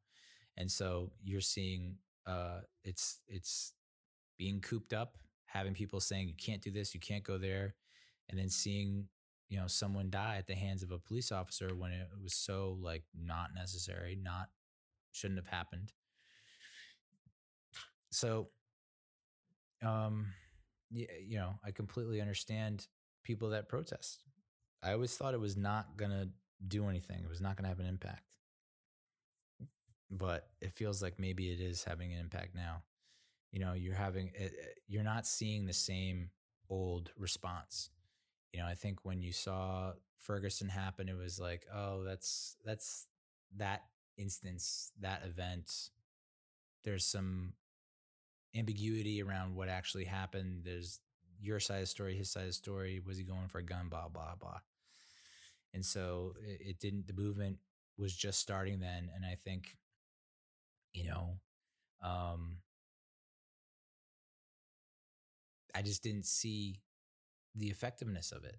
[0.57, 1.97] And so you're seeing
[2.27, 3.73] uh, it's it's
[4.37, 5.17] being cooped up,
[5.47, 7.75] having people saying you can't do this, you can't go there,
[8.29, 9.07] and then seeing
[9.49, 12.77] you know someone die at the hands of a police officer when it was so
[12.83, 14.49] like not necessary, not
[15.19, 15.93] shouldn't have happened.
[18.11, 18.49] So
[19.85, 20.27] um,
[20.91, 22.87] you, you know, I completely understand
[23.23, 24.25] people that protest.
[24.83, 26.29] I always thought it was not going to
[26.67, 27.21] do anything.
[27.23, 28.23] It was not going to have an impact.
[30.11, 32.83] But it feels like maybe it is having an impact now.
[33.53, 34.49] You know, you're having, eh, eh,
[34.87, 36.31] you're not seeing the same
[36.71, 37.91] old response.
[38.53, 43.07] You know, I think when you saw Ferguson happen, it was like, oh, that's, that's
[43.57, 43.83] that
[44.19, 45.91] instance, that event.
[46.85, 47.55] There's some
[48.57, 50.63] ambiguity around what actually happened.
[50.65, 51.01] There's
[51.41, 53.01] your side of the story, his side of the story.
[53.05, 53.89] Was he going for a gun?
[53.89, 54.59] Blah blah blah.
[55.75, 57.07] And so it, it didn't.
[57.07, 57.59] The movement
[57.99, 59.77] was just starting then, and I think,
[60.93, 61.39] you know,
[62.03, 62.59] um,
[65.75, 66.81] I just didn't see
[67.55, 68.57] the effectiveness of it.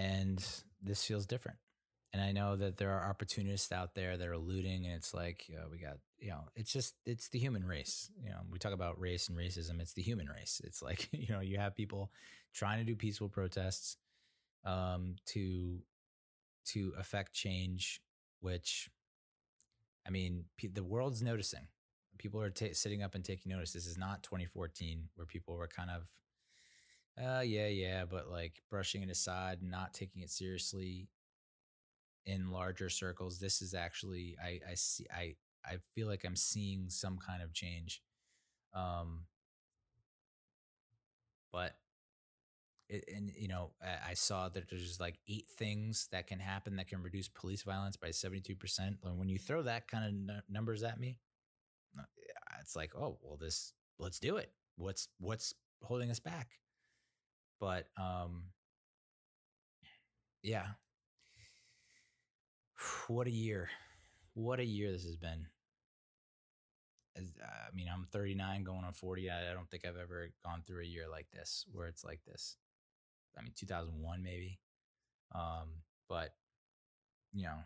[0.00, 0.44] And
[0.82, 1.58] this feels different.
[2.12, 5.48] And I know that there are opportunists out there that are looting, and it's like
[5.48, 8.10] you know, we got you know, it's just it's the human race.
[8.22, 9.80] You know, we talk about race and racism.
[9.80, 10.60] It's the human race.
[10.64, 12.10] It's like you know, you have people
[12.52, 13.96] trying to do peaceful protests
[14.64, 15.78] um, to
[16.66, 18.00] to affect change,
[18.40, 18.90] which
[20.06, 21.68] I mean, the world's noticing.
[22.18, 23.72] People are t- sitting up and taking notice.
[23.72, 26.10] This is not 2014 where people were kind of,
[27.18, 31.08] uh, yeah, yeah, but like brushing it aside, not taking it seriously
[32.26, 33.38] in larger circles.
[33.38, 35.34] This is actually, I, I see, I,
[35.64, 38.02] I feel like I'm seeing some kind of change.
[38.74, 39.24] Um,
[41.52, 41.74] but
[42.88, 43.70] it, and you know,
[44.08, 47.96] I saw that there's like eight things that can happen that can reduce police violence
[47.96, 48.96] by 72%.
[49.04, 51.18] And when you throw that kind of n- numbers at me,
[51.98, 52.02] uh,
[52.60, 54.52] it's like, oh, well, this, let's do it.
[54.76, 56.48] What's, what's holding us back?
[57.60, 58.44] But, um,
[60.42, 60.66] yeah,
[63.08, 63.68] what a year.
[64.34, 65.46] What a year this has been.
[67.16, 69.30] As, I mean, I'm 39 going on 40.
[69.30, 72.20] I, I don't think I've ever gone through a year like this where it's like
[72.24, 72.56] this.
[73.38, 74.58] I mean, 2001 maybe.
[75.34, 76.34] Um, but
[77.32, 77.58] you know,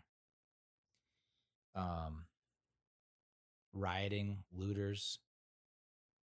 [1.75, 2.25] um,
[3.73, 5.19] rioting, looters.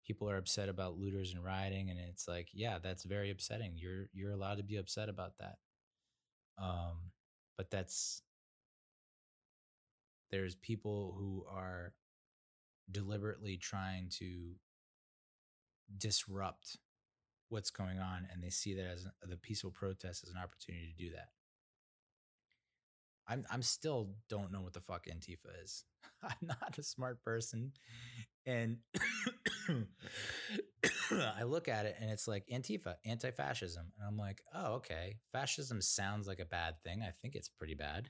[0.06, 3.74] People are upset about looters and rioting, and it's like, yeah, that's very upsetting.
[3.76, 5.56] You're you're allowed to be upset about that.
[6.62, 7.12] Um,
[7.58, 8.22] but that's
[10.32, 11.94] there's people who are
[12.92, 14.52] deliberately trying to
[15.98, 16.78] disrupt
[17.50, 21.04] what's going on and they see that as the peaceful protest as an opportunity to
[21.06, 21.30] do that.
[23.28, 25.84] I'm I'm still don't know what the fuck Antifa is.
[26.24, 27.72] I'm not a smart person.
[28.46, 28.78] And
[31.12, 33.92] I look at it and it's like Antifa, anti-fascism.
[33.98, 35.18] And I'm like, oh, okay.
[35.32, 37.02] Fascism sounds like a bad thing.
[37.02, 38.10] I think it's pretty bad.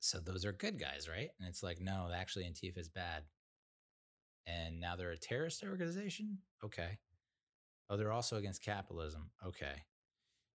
[0.00, 1.30] So those are good guys, right?
[1.38, 3.24] And it's like, no, actually Antifa is bad.
[4.46, 6.38] And now they're a terrorist organization?
[6.64, 6.98] Okay.
[7.88, 9.30] Oh, they're also against capitalism.
[9.46, 9.84] Okay.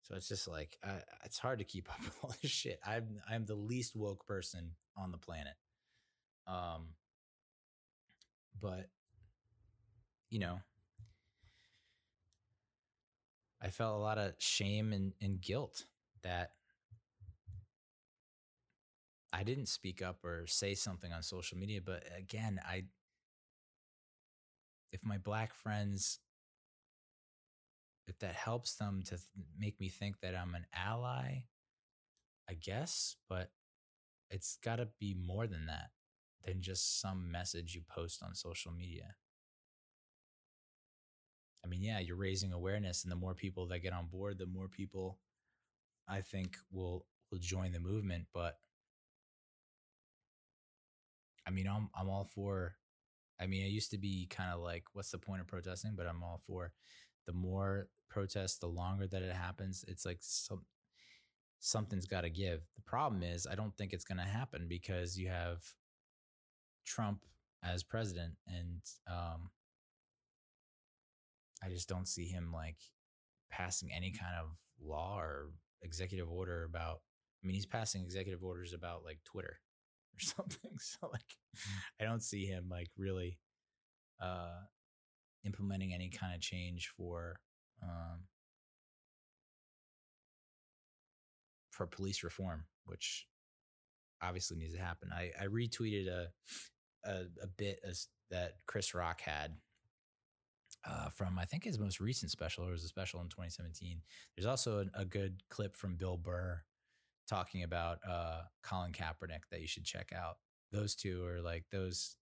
[0.03, 2.80] So it's just like uh, it's hard to keep up with all this shit.
[2.85, 5.53] I'm I'm the least woke person on the planet.
[6.47, 6.89] Um
[8.61, 8.90] but
[10.30, 10.59] you know,
[13.61, 15.85] I felt a lot of shame and, and guilt
[16.24, 16.51] that
[19.34, 21.82] I didn't speak up or say something on social media.
[21.84, 22.85] But again, I
[24.92, 26.19] if my black friends
[28.08, 29.22] if that helps them to th-
[29.58, 31.45] make me think that I'm an ally,
[32.50, 33.50] I guess, but
[34.30, 35.90] it's got to be more than that
[36.45, 39.15] than just some message you post on social media.
[41.64, 44.45] I mean, yeah, you're raising awareness and the more people that get on board, the
[44.45, 45.19] more people
[46.07, 48.59] I think will will join the movement, but
[51.48, 52.75] I mean, I'm I'm all for
[53.40, 56.07] I mean, I used to be kind of like what's the point of protesting, but
[56.07, 56.72] I'm all for
[57.27, 60.65] the more protests, the longer that it happens, it's like some
[61.59, 62.61] something's got to give.
[62.75, 65.64] The problem is, I don't think it's going to happen because you have
[66.85, 67.22] Trump
[67.64, 69.49] as president, and um,
[71.64, 72.77] I just don't see him like
[73.49, 74.49] passing any kind of
[74.81, 75.49] law or
[75.81, 77.01] executive order about.
[77.43, 79.59] I mean, he's passing executive orders about like Twitter
[80.15, 80.72] or something.
[80.80, 81.38] So like,
[81.99, 83.39] I don't see him like really
[84.22, 84.61] uh,
[85.45, 87.39] implementing any kind of change for
[87.83, 88.22] um,
[91.72, 93.27] for police reform, which
[94.22, 95.09] obviously needs to happen.
[95.14, 96.27] I, I retweeted a
[97.06, 99.56] a, a bit as, that Chris Rock had
[100.88, 102.67] uh, from I think his most recent special.
[102.67, 104.01] It was a special in 2017.
[104.35, 106.61] There's also a, a good clip from Bill Burr
[107.27, 110.38] talking about uh, Colin Kaepernick that you should check out.
[110.72, 112.16] Those two are like those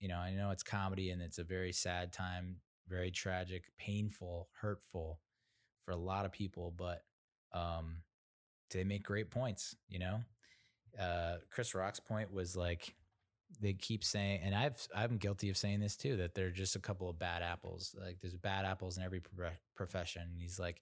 [0.00, 2.56] you know, I know it's comedy and it's a very sad time,
[2.88, 5.20] very tragic, painful, hurtful
[5.84, 7.02] for a lot of people, but
[7.54, 8.02] um,
[8.70, 10.20] they make great points, you know?
[11.00, 12.94] Uh, Chris Rock's point was like,
[13.60, 16.80] they keep saying, and I've I'm guilty of saying this too, that they're just a
[16.80, 17.94] couple of bad apples.
[18.00, 20.22] Like there's bad apples in every pro- profession.
[20.22, 20.80] And he's like,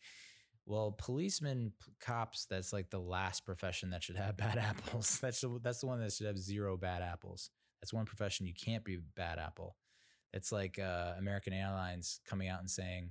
[0.67, 5.19] well, policemen, cops, that's like the last profession that should have bad apples.
[5.21, 7.51] That's the, that's the one that should have zero bad apples.
[7.81, 9.77] That's one profession you can't be bad apple.
[10.33, 13.11] It's like uh, American Airlines coming out and saying,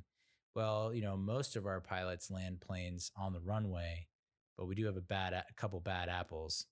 [0.55, 4.07] well, you know, most of our pilots land planes on the runway,
[4.57, 6.65] but we do have a bad a couple bad apples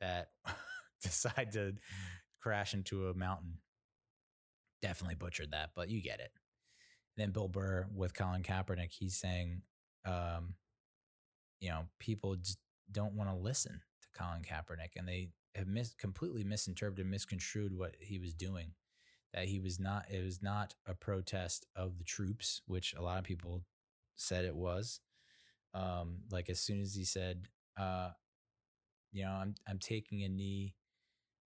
[0.00, 0.28] that
[1.02, 1.74] decide to
[2.40, 3.58] crash into a mountain.
[4.80, 6.32] Definitely butchered that, but you get it.
[7.16, 9.62] Then Bill Burr with Colin Kaepernick, he's saying,
[10.04, 10.54] um,
[11.60, 12.36] you know, people
[12.90, 17.94] don't want to listen to Colin Kaepernick and they have mis- completely misinterpreted, misconstrued what
[18.00, 18.72] he was doing.
[19.34, 23.18] That he was not, it was not a protest of the troops, which a lot
[23.18, 23.64] of people
[24.16, 25.00] said it was.
[25.74, 27.46] Um, like as soon as he said,
[27.78, 28.10] uh,
[29.12, 30.74] you know, I'm I'm taking a knee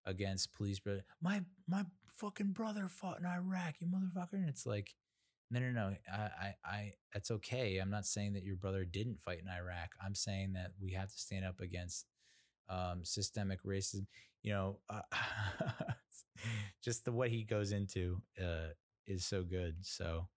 [0.07, 1.85] against police, but my my
[2.17, 4.35] fucking brother fought in Iraq, you motherfucker.
[4.35, 4.95] And it's like,
[5.51, 5.95] no, no, no.
[6.13, 7.79] I, I, I, that's okay.
[7.79, 9.91] I'm not saying that your brother didn't fight in Iraq.
[10.05, 12.07] I'm saying that we have to stand up against
[12.69, 14.07] um, systemic racism.
[14.43, 15.03] You know, uh,
[16.83, 18.73] just the what he goes into uh,
[19.07, 19.77] is so good.
[19.83, 20.29] So,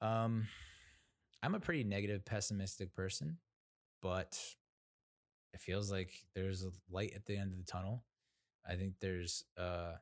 [0.00, 0.48] um,
[1.42, 3.38] I'm a pretty negative, pessimistic person,
[4.00, 4.38] but
[5.52, 8.02] it feels like there's a light at the end of the tunnel.
[8.66, 9.94] I think there's uh,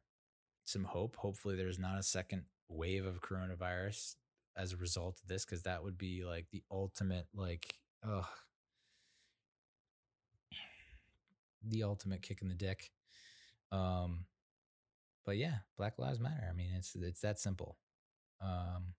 [0.65, 1.16] some hope.
[1.16, 4.16] Hopefully, there's not a second wave of coronavirus
[4.57, 7.74] as a result of this, because that would be like the ultimate, like,
[8.07, 8.26] ugh,
[11.66, 12.91] the ultimate kick in the dick.
[13.70, 14.26] Um,
[15.24, 16.47] but yeah, Black Lives Matter.
[16.49, 17.78] I mean, it's it's that simple.
[18.41, 18.94] Um,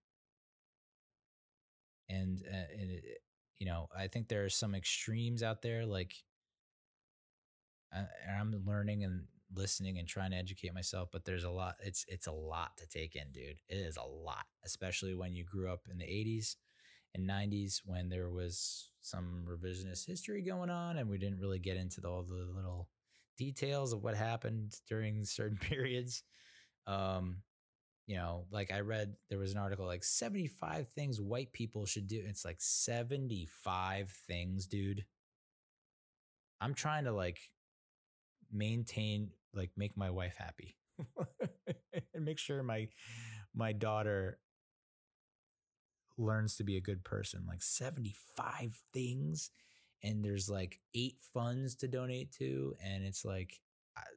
[2.08, 3.18] and uh, and it,
[3.58, 5.86] you know, I think there are some extremes out there.
[5.86, 6.14] Like,
[7.92, 8.06] I,
[8.38, 9.24] I'm learning and
[9.54, 11.76] listening and trying to educate myself, but there's a lot.
[11.82, 13.60] It's it's a lot to take in, dude.
[13.68, 16.56] It is a lot, especially when you grew up in the '80s
[17.14, 21.76] and '90s when there was some revisionist history going on, and we didn't really get
[21.76, 22.88] into the, all the little
[23.36, 26.22] details of what happened during certain periods.
[26.86, 27.38] Um,
[28.06, 32.06] you know, like I read there was an article like 75 things white people should
[32.06, 32.22] do.
[32.26, 35.04] It's like 75 things, dude.
[36.60, 37.38] I'm trying to like
[38.54, 40.76] maintain like make my wife happy
[42.14, 42.88] and make sure my
[43.54, 44.38] my daughter
[46.16, 49.50] learns to be a good person like 75 things
[50.02, 53.60] and there's like eight funds to donate to and it's like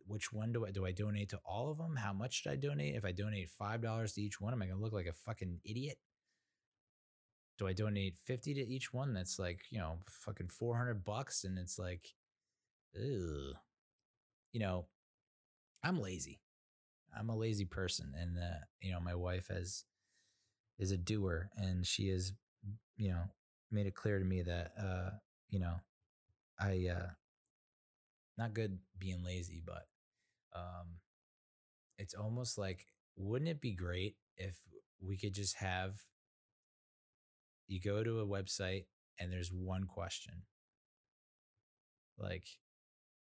[0.08, 1.96] which one do I do I donate to all of them?
[1.96, 2.96] How much should I donate?
[2.96, 5.60] If I donate five dollars to each one am I gonna look like a fucking
[5.64, 5.98] idiot?
[7.58, 9.14] Do I donate 50 to each one?
[9.14, 12.14] That's like you know fucking 400 bucks and it's like
[12.96, 13.56] ugh.
[14.52, 14.86] You know
[15.84, 16.42] I'm lazy.
[17.18, 19.86] I'm a lazy person, and uh, you know my wife has
[20.80, 22.34] is a doer, and she has
[22.96, 23.24] you know
[23.72, 25.10] made it clear to me that uh,
[25.50, 25.76] you know
[26.60, 27.10] I uh,
[28.38, 29.88] not good being lazy, but
[30.56, 30.98] um,
[31.98, 32.86] it's almost like
[33.16, 34.58] wouldn't it be great if
[35.02, 35.94] we could just have
[37.68, 38.86] you go to a website
[39.20, 40.44] and there's one question
[42.18, 42.48] like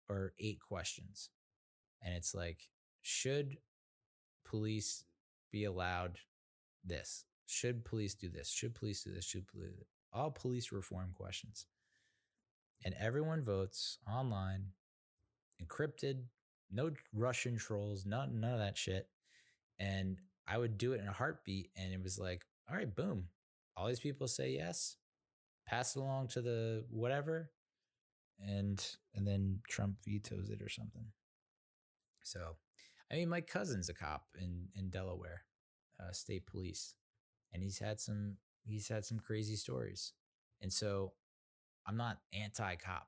[0.10, 1.30] or eight questions
[2.04, 2.70] and it's like
[3.02, 3.58] should
[4.46, 5.04] police
[5.52, 6.20] be allowed
[6.84, 7.26] this?
[7.46, 8.50] Should police do this?
[8.50, 9.26] Should police do this?
[9.26, 9.72] Should police
[10.12, 11.66] all police reform questions.
[12.86, 14.68] And everyone votes online
[15.62, 16.24] encrypted
[16.72, 19.08] no russian trolls none, none of that shit
[19.78, 20.18] and
[20.48, 23.26] i would do it in a heartbeat and it was like all right boom.
[23.78, 24.98] All these people say yes
[25.68, 27.52] pass it along to the whatever
[28.48, 31.06] and and then trump vetoes it or something
[32.24, 32.56] so,
[33.12, 35.44] I mean, my cousin's a cop in in Delaware,
[36.00, 36.96] uh, state police,
[37.54, 40.14] and he's had some he's had some crazy stories.
[40.62, 41.14] And so,
[41.86, 43.08] I'm not anti-cop.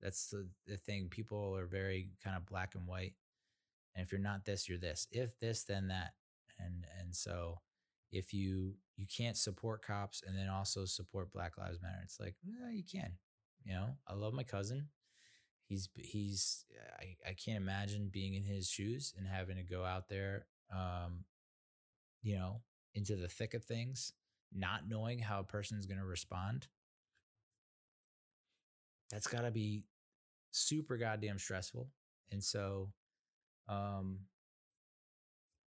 [0.00, 1.08] That's the the thing.
[1.08, 3.14] People are very kind of black and white.
[3.94, 5.06] And if you're not this, you're this.
[5.10, 6.14] If this, then that.
[6.58, 7.60] And and so,
[8.12, 12.36] if you you can't support cops and then also support Black Lives Matter, it's like
[12.42, 13.14] you can.
[13.64, 14.88] You know, I love my cousin.
[15.68, 16.64] He's he's
[17.00, 21.24] I, I can't imagine being in his shoes and having to go out there um
[22.22, 22.60] you know
[22.94, 24.12] into the thick of things
[24.52, 26.68] not knowing how a person's going to respond.
[29.10, 29.84] That's got to be
[30.52, 31.88] super goddamn stressful
[32.30, 32.90] and so
[33.68, 34.20] um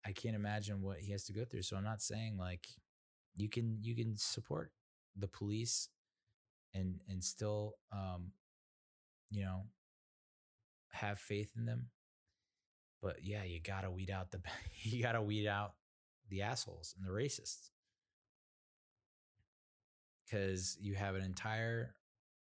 [0.06, 2.68] i can't imagine what he has to go through so i'm not saying like
[3.36, 4.72] you can you can support
[5.18, 5.90] the police
[6.76, 8.32] and and still um
[9.32, 9.64] you know
[10.92, 11.88] have faith in them.
[13.02, 14.42] But yeah, you gotta weed out the
[14.84, 15.74] you gotta weed out
[16.30, 17.70] the assholes and the racists.
[20.32, 21.94] Cause you have an entire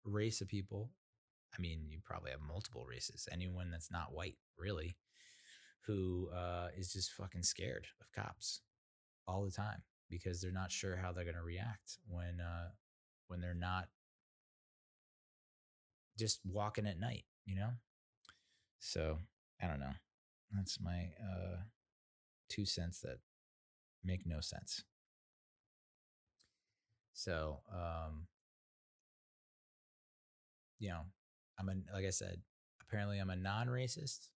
[0.03, 0.91] race of people.
[1.57, 3.29] I mean, you probably have multiple races.
[3.31, 4.97] Anyone that's not white, really,
[5.85, 8.61] who uh, is just fucking scared of cops
[9.27, 12.69] all the time because they're not sure how they're gonna react when uh,
[13.27, 13.87] when they're not
[16.21, 17.71] just walking at night, you know?
[18.79, 19.17] So
[19.61, 19.93] I don't know.
[20.55, 21.57] That's my uh,
[22.47, 23.17] two cents that
[24.03, 24.83] make no sense.
[27.13, 28.27] So, um,
[30.79, 31.01] you know,
[31.59, 32.41] I'm a like I said,
[32.81, 34.29] apparently I'm a non-racist,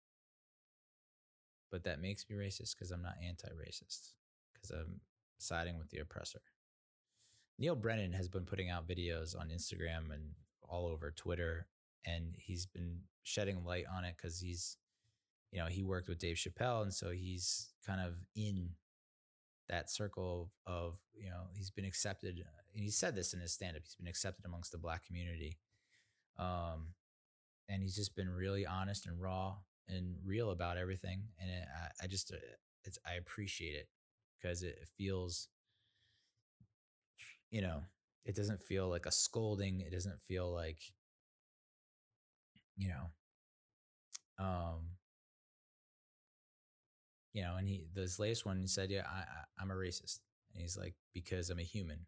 [1.70, 4.14] but that makes me racist because I'm not anti-racist
[4.54, 5.02] because I'm
[5.38, 6.42] siding with the oppressor.
[7.60, 10.32] Neal Brennan has been putting out videos on Instagram and
[10.68, 11.68] all over Twitter,
[12.06, 14.78] and he's been shedding light on it because he's,
[15.52, 18.70] you know, he worked with Dave Chappelle, and so he's kind of in
[19.70, 22.44] that circle of, you know, he's been accepted.
[22.74, 23.84] And he said this in his stand up.
[23.84, 25.58] He's been accepted amongst the black community,
[26.38, 26.94] um,
[27.70, 29.56] and he's just been really honest and raw
[29.88, 31.24] and real about everything.
[31.40, 32.38] And it, I, I just, uh,
[32.84, 33.88] it's I appreciate it
[34.42, 35.48] because it feels
[37.54, 37.84] you know,
[38.26, 39.82] it doesn't feel like a scolding.
[39.82, 40.80] It doesn't feel like,
[42.78, 44.80] you know, um,
[47.34, 50.20] you know, and he, this latest one, he said, yeah, I, I, I'm a racist.
[50.54, 52.06] And he's like, because I'm a human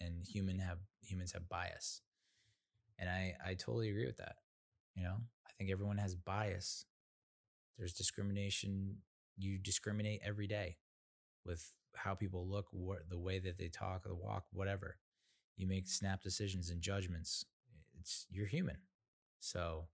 [0.00, 2.02] and human have, humans have bias.
[2.98, 4.36] And I, I totally agree with that.
[4.94, 6.84] You know, I think everyone has bias.
[7.78, 8.96] There's discrimination.
[9.36, 10.76] You discriminate every day
[11.46, 14.96] with how people look, what, the way that they talk, the walk, whatever.
[15.56, 17.44] You make snap decisions and judgments.
[17.98, 18.78] It's you're human.
[19.40, 19.86] So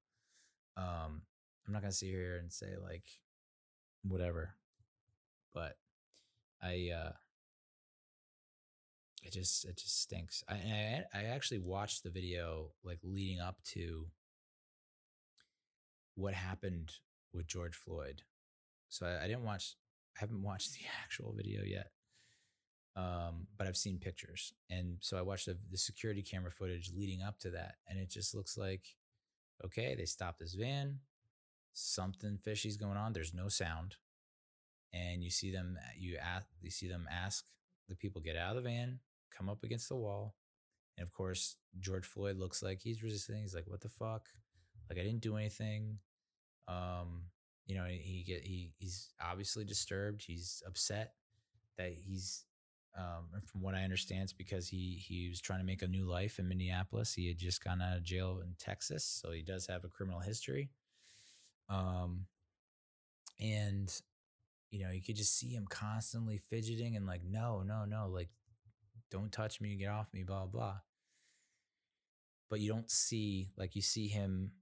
[0.76, 1.22] um,
[1.66, 3.04] I'm not gonna sit here and say like
[4.02, 4.54] whatever,
[5.54, 5.76] but
[6.62, 7.12] I uh,
[9.22, 10.44] it just it just stinks.
[10.48, 14.06] I, I I actually watched the video like leading up to
[16.14, 16.92] what happened
[17.32, 18.22] with George Floyd.
[18.88, 19.76] So I, I didn't watch
[20.16, 21.90] I haven't watched the actual video yet,
[22.96, 24.52] um, but I've seen pictures.
[24.70, 28.10] And so I watched the, the security camera footage leading up to that, and it
[28.10, 28.82] just looks like,
[29.64, 31.00] okay, they stop this van.
[31.72, 33.12] Something fishy's going on.
[33.12, 33.96] There's no sound,
[34.92, 35.76] and you see them.
[35.98, 36.46] You ask.
[36.62, 37.44] You see them ask
[37.88, 39.00] the people get out of the van,
[39.36, 40.36] come up against the wall,
[40.96, 43.42] and of course George Floyd looks like he's resisting.
[43.42, 44.28] He's like, "What the fuck?
[44.88, 45.98] Like I didn't do anything."
[46.68, 47.24] Um,
[47.66, 50.24] you know, he get he he's obviously disturbed.
[50.24, 51.14] He's upset
[51.76, 52.44] that he's
[52.96, 56.04] um, from what I understand, it's because he he was trying to make a new
[56.04, 57.14] life in Minneapolis.
[57.14, 60.20] He had just gone out of jail in Texas, so he does have a criminal
[60.20, 60.70] history.
[61.68, 62.26] Um,
[63.40, 63.92] and
[64.70, 68.28] you know, you could just see him constantly fidgeting and like, no, no, no, like,
[69.10, 70.78] don't touch me, get off me, blah blah.
[72.50, 74.52] But you don't see like you see him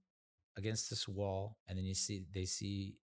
[0.57, 2.95] against this wall, and then you see they see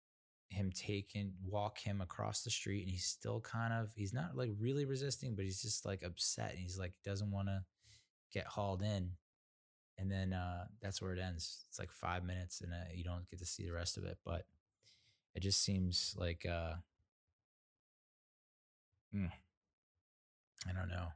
[0.48, 4.36] him take and walk him across the street, and he's still kind of he's not
[4.36, 7.62] like really resisting, but he's just like upset, and he's like doesn't want to
[8.32, 9.10] get hauled in,
[9.98, 11.64] and then uh, that's where it ends.
[11.68, 14.18] It's like five minutes, and uh, you don't get to see the rest of it,
[14.24, 14.44] but
[15.34, 16.74] it just seems like uh,
[19.14, 19.30] mm,
[20.68, 21.08] I don't know.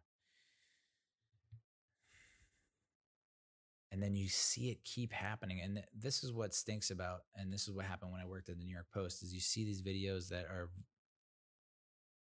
[3.92, 7.68] And then you see it keep happening and this is what stinks about and this
[7.68, 9.82] is what happened when i worked at the new york post is you see these
[9.82, 10.70] videos that are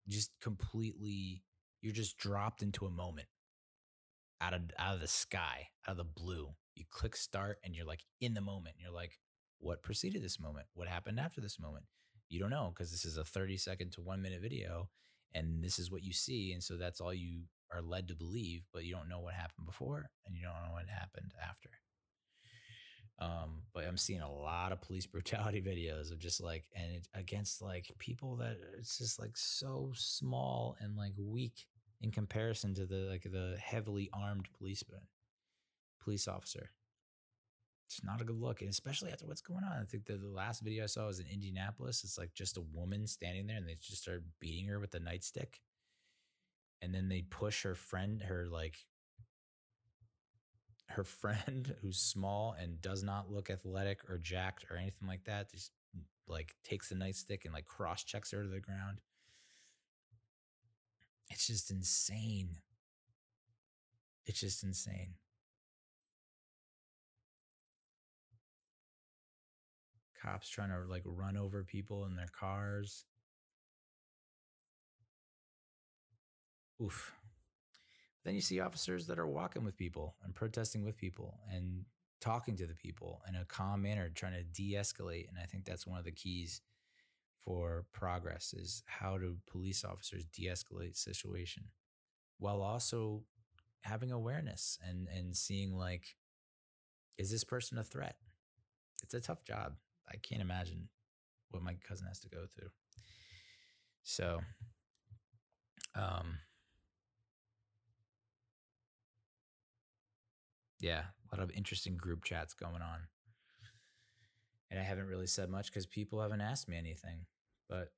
[0.10, 1.44] just completely
[1.82, 3.28] you're just dropped into a moment.
[4.42, 6.50] Out of out of the sky out of the blue.
[6.76, 9.20] You click start and you're like in the moment you're like
[9.60, 10.68] what preceded this moment?
[10.74, 11.86] What happened after this moment?
[12.30, 14.90] You don't know because this is a 30 second to 1 minute video
[15.34, 18.64] and this is what you see and so that's all you are led to believe,
[18.74, 21.70] but you don't know what happened before and you don't know what happened after.
[23.20, 27.08] Um, but I'm seeing a lot of police brutality videos of just like, and it,
[27.14, 31.66] against like people that it's just like so small and like weak
[32.02, 35.02] in comparison to the like the heavily armed policeman,
[36.02, 36.72] police officer.
[37.88, 39.82] It's not a good look, and especially after what's going on.
[39.82, 42.04] I think the, the last video I saw was in Indianapolis.
[42.04, 45.00] It's like just a woman standing there, and they just start beating her with a
[45.00, 45.56] nightstick
[46.82, 48.86] and then they push her friend, her like
[50.90, 55.52] her friend who's small and does not look athletic or jacked or anything like that,
[55.52, 59.00] just mm, like takes the nightstick and like cross checks her to the ground.
[61.30, 62.58] It's just insane.
[64.26, 65.14] It's just insane.
[70.22, 73.06] Cops trying to like run over people in their cars.
[76.82, 77.14] Oof.
[78.24, 81.86] Then you see officers that are walking with people and protesting with people and
[82.22, 85.30] talking to the people in a calm manner, trying to de escalate.
[85.30, 86.62] And I think that's one of the keys
[87.38, 91.64] for progress is how do police officers de escalate situation
[92.38, 93.24] while also
[93.82, 96.16] having awareness and, and seeing like,
[97.18, 98.16] is this person a threat?
[99.04, 99.74] It's a tough job.
[100.12, 100.90] I can't imagine
[101.52, 102.70] what my cousin has to go through.
[104.04, 104.40] So,
[105.96, 106.40] um,
[110.80, 113.08] yeah, A lot of interesting group chats going on.
[114.72, 117.26] And I haven't really said much because people haven't asked me anything.
[117.68, 117.92] But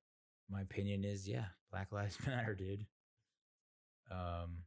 [0.50, 2.86] my opinion is, yeah, Black Lives Matter, dude.
[4.10, 4.64] Um,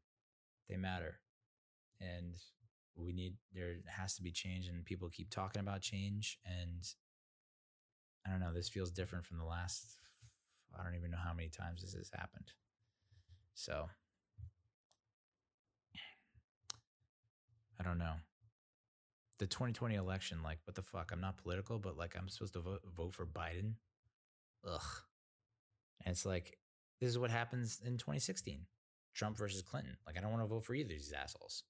[0.69, 1.19] they matter,
[2.01, 2.35] and
[2.95, 6.83] we need there has to be change, and people keep talking about change, and
[8.25, 8.53] I don't know.
[8.53, 9.97] This feels different from the last.
[10.77, 12.51] I don't even know how many times this has happened.
[13.53, 13.87] So
[17.79, 18.13] I don't know.
[19.39, 21.11] The 2020 election, like, what the fuck?
[21.11, 23.73] I'm not political, but like, I'm supposed to vote, vote for Biden.
[24.67, 24.81] Ugh.
[26.05, 26.57] And it's like,
[27.01, 28.65] this is what happens in 2016
[29.13, 29.97] Trump versus Clinton.
[30.05, 31.63] Like, I don't want to vote for either of these assholes.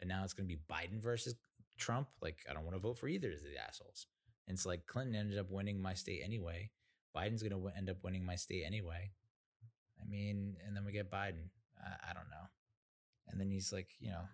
[0.00, 1.34] And now it's going to be Biden versus
[1.78, 2.08] Trump.
[2.20, 4.06] Like, I don't want to vote for either of these assholes.
[4.48, 6.70] And it's like Clinton ended up winning my state anyway.
[7.16, 9.10] Biden's going to end up winning my state anyway.
[10.00, 11.50] I mean, and then we get Biden.
[11.78, 12.48] I, I don't know.
[13.28, 14.24] And then he's like, you know,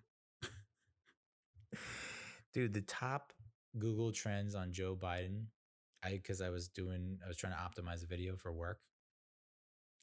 [2.58, 3.32] dude, the top
[3.78, 5.44] Google trends on Joe Biden.
[6.04, 8.80] I because I was doing, I was trying to optimize a video for work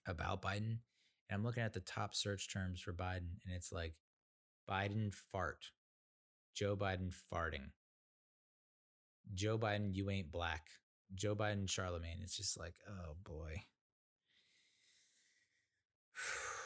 [0.08, 0.78] about Biden,
[1.30, 3.96] and I'm looking at the top search terms for Biden, and it's like
[4.70, 5.66] Biden fart,
[6.54, 7.72] Joe Biden farting,
[9.34, 10.68] Joe Biden, you ain't black,
[11.14, 12.24] Joe Biden, Charlamagne.
[12.24, 13.64] It's just like, oh boy.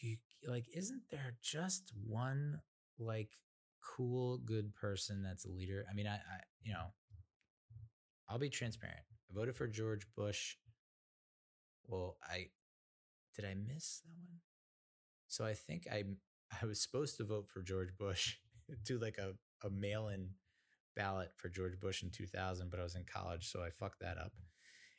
[0.00, 0.16] You
[0.46, 2.60] like, isn't there just one
[3.00, 3.30] like
[3.96, 5.84] cool, good person that's a leader?
[5.90, 6.86] I mean, I, I you know,
[8.28, 9.00] I'll be transparent.
[9.30, 10.56] I voted for George Bush.
[11.86, 12.48] Well, I
[13.34, 14.40] did I miss that one?
[15.28, 16.04] So I think I
[16.62, 18.36] I was supposed to vote for George Bush,
[18.84, 19.34] do like a,
[19.66, 20.30] a mail-in
[20.96, 24.18] ballot for George Bush in 2000, but I was in college, so I fucked that
[24.18, 24.32] up.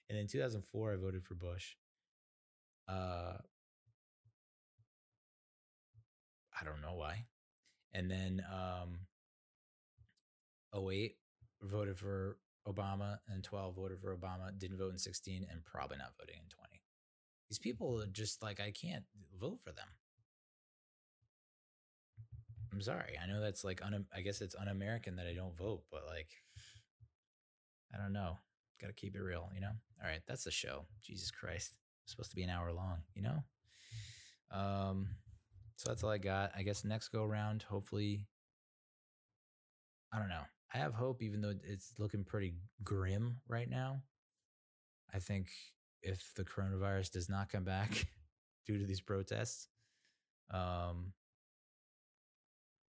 [0.09, 1.75] And in 2004, I voted for Bush.
[2.87, 3.37] Uh,
[6.59, 7.25] I don't know why.
[7.93, 8.99] And then um,
[10.75, 11.15] 08,
[11.63, 12.37] voted for
[12.67, 16.49] Obama, and 12 voted for Obama, didn't vote in 16, and probably not voting in
[16.49, 16.81] 20.
[17.49, 19.03] These people are just like, I can't
[19.39, 19.87] vote for them.
[22.71, 23.17] I'm sorry.
[23.21, 26.03] I know that's like, un- I guess it's un American that I don't vote, but
[26.07, 26.29] like,
[27.93, 28.37] I don't know.
[28.79, 29.71] Got to keep it real, you know?
[30.01, 30.85] All right, that's the show.
[31.03, 31.77] Jesus Christ.
[32.03, 33.43] It's supposed to be an hour long, you know?
[34.51, 35.09] Um,
[35.79, 36.51] so that's all I got.
[36.57, 38.27] I guess next go around, hopefully,
[40.13, 40.43] I don't know.
[40.73, 44.01] I have hope, even though it's looking pretty grim right now.
[45.13, 45.47] I think
[46.01, 48.07] if the coronavirus does not come back
[48.67, 49.69] due to these protests,
[50.53, 51.13] um,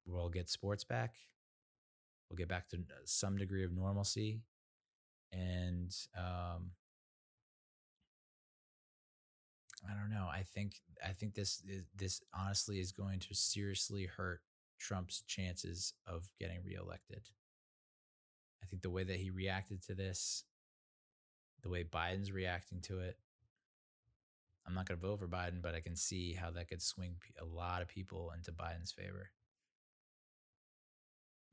[0.08, 1.14] we'll get sports back.
[2.28, 4.42] We'll get back to some degree of normalcy.
[5.32, 6.72] And um,
[9.88, 10.28] I don't know.
[10.32, 14.42] I think I think this is, this honestly is going to seriously hurt
[14.80, 17.30] Trump's chances of getting reelected.
[18.64, 20.44] I think the way that he reacted to this,
[21.64, 23.18] the way Biden's reacting to it,
[24.68, 27.16] I'm not going to vote for Biden, but I can see how that could swing
[27.42, 29.32] a lot of people into Biden's favor.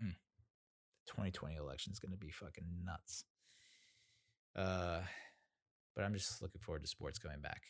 [0.03, 0.17] Mm.
[1.07, 3.25] The 2020 election is going to be fucking nuts.
[4.55, 5.01] Uh,
[5.95, 7.63] but I'm just looking forward to sports coming back.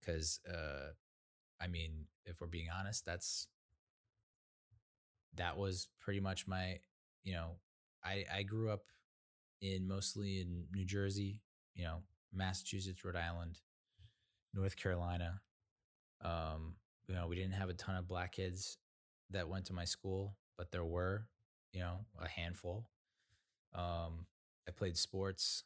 [0.00, 0.92] Because, uh,
[1.60, 3.48] I mean, if we're being honest, that's
[5.36, 6.78] that was pretty much my,
[7.24, 7.52] you know,
[8.04, 8.84] I I grew up
[9.60, 11.42] in mostly in New Jersey,
[11.74, 11.98] you know,
[12.32, 13.58] Massachusetts, Rhode Island,
[14.54, 15.40] North Carolina.
[16.22, 16.74] Um,
[17.08, 18.78] you know, we didn't have a ton of black kids
[19.30, 21.26] that went to my school, but there were,
[21.72, 22.88] you know, a handful.
[23.74, 24.26] Um,
[24.68, 25.64] I played sports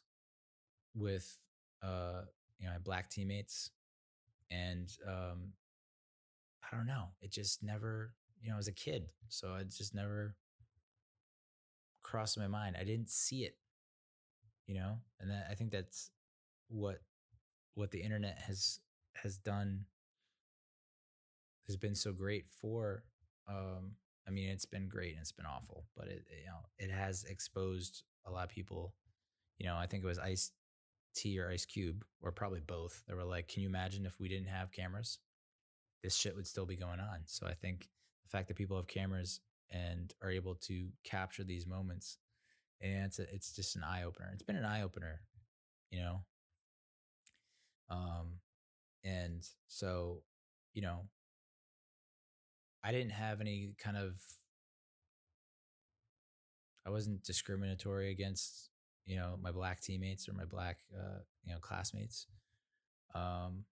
[0.95, 1.37] with,
[1.81, 2.21] uh,
[2.59, 3.71] you know, had black teammates,
[4.53, 5.53] and um,
[6.71, 10.35] I don't know, it just never, you know, as a kid, so it just never
[12.01, 12.75] crossed my mind.
[12.79, 13.57] I didn't see it,
[14.67, 16.11] you know, and that, I think that's
[16.69, 17.01] what
[17.75, 18.79] what the internet has
[19.15, 19.85] has done
[21.67, 23.03] has been so great for
[23.47, 23.95] um,
[24.27, 27.25] I mean, it's been great and it's been awful, but it, you know, it has
[27.25, 28.93] exposed a lot of people.
[29.57, 30.51] You know, I think it was Ice
[31.13, 33.03] T or Ice Cube, or probably both.
[33.07, 35.19] They were like, "Can you imagine if we didn't have cameras?
[36.01, 37.89] This shit would still be going on." So I think
[38.23, 42.17] the fact that people have cameras and are able to capture these moments,
[42.81, 44.29] and it's a, it's just an eye opener.
[44.33, 45.21] It's been an eye opener,
[45.91, 46.25] you know.
[47.89, 48.39] Um,
[49.03, 50.23] and so,
[50.73, 51.01] you know,
[52.83, 54.15] I didn't have any kind of
[56.85, 58.69] I wasn't discriminatory against
[59.05, 62.27] you know my black teammates or my black uh, you know classmates.
[63.13, 63.65] Um,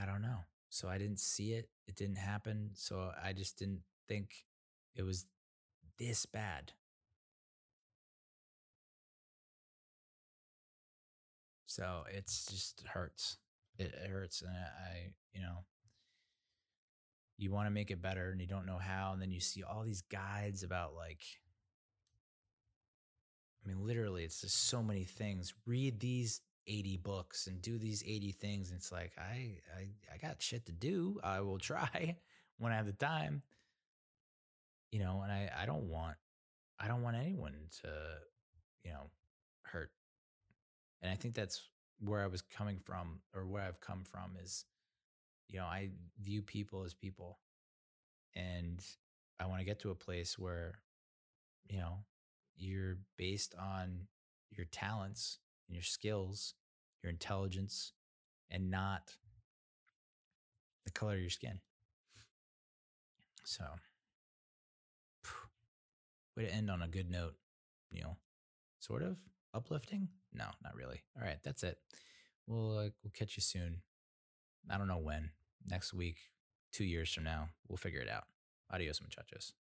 [0.00, 0.38] I don't know.
[0.70, 1.68] So I didn't see it.
[1.86, 2.70] It didn't happen.
[2.74, 4.46] So I just didn't think
[4.96, 5.26] it was
[5.98, 6.72] this bad.
[11.66, 13.38] So it's just hurts.
[13.78, 14.42] It hurts.
[14.42, 15.64] And I, you know,
[17.38, 19.12] you want to make it better and you don't know how.
[19.12, 21.22] And then you see all these guides about like,
[23.64, 25.54] I mean, literally, it's just so many things.
[25.66, 28.70] Read these 80 books and do these 80 things.
[28.70, 31.20] And it's like, I, I, I got shit to do.
[31.22, 32.16] I will try
[32.58, 33.42] when I have the time,
[34.90, 36.16] you know, and I, I don't want,
[36.78, 37.88] I don't want anyone to,
[38.84, 39.10] you know,
[39.62, 39.90] hurt.
[41.00, 41.62] And I think that's
[42.00, 44.64] where I was coming from or where I've come from is,
[45.48, 47.38] you know, I view people as people
[48.34, 48.84] and
[49.38, 50.74] I want to get to a place where,
[51.68, 51.98] you know,
[52.56, 54.06] you're based on
[54.50, 56.54] your talents and your skills,
[57.02, 57.92] your intelligence,
[58.50, 59.16] and not
[60.84, 61.60] the color of your skin.
[63.44, 63.64] So,
[66.36, 67.34] way to end on a good note,
[67.90, 68.18] Neal.
[68.78, 69.18] Sort of
[69.54, 70.08] uplifting?
[70.32, 71.02] No, not really.
[71.16, 71.78] All right, that's it.
[72.46, 73.82] We'll uh, we'll catch you soon.
[74.70, 75.30] I don't know when.
[75.66, 76.18] Next week,
[76.72, 78.24] two years from now, we'll figure it out.
[78.72, 79.52] Adios, muchachos.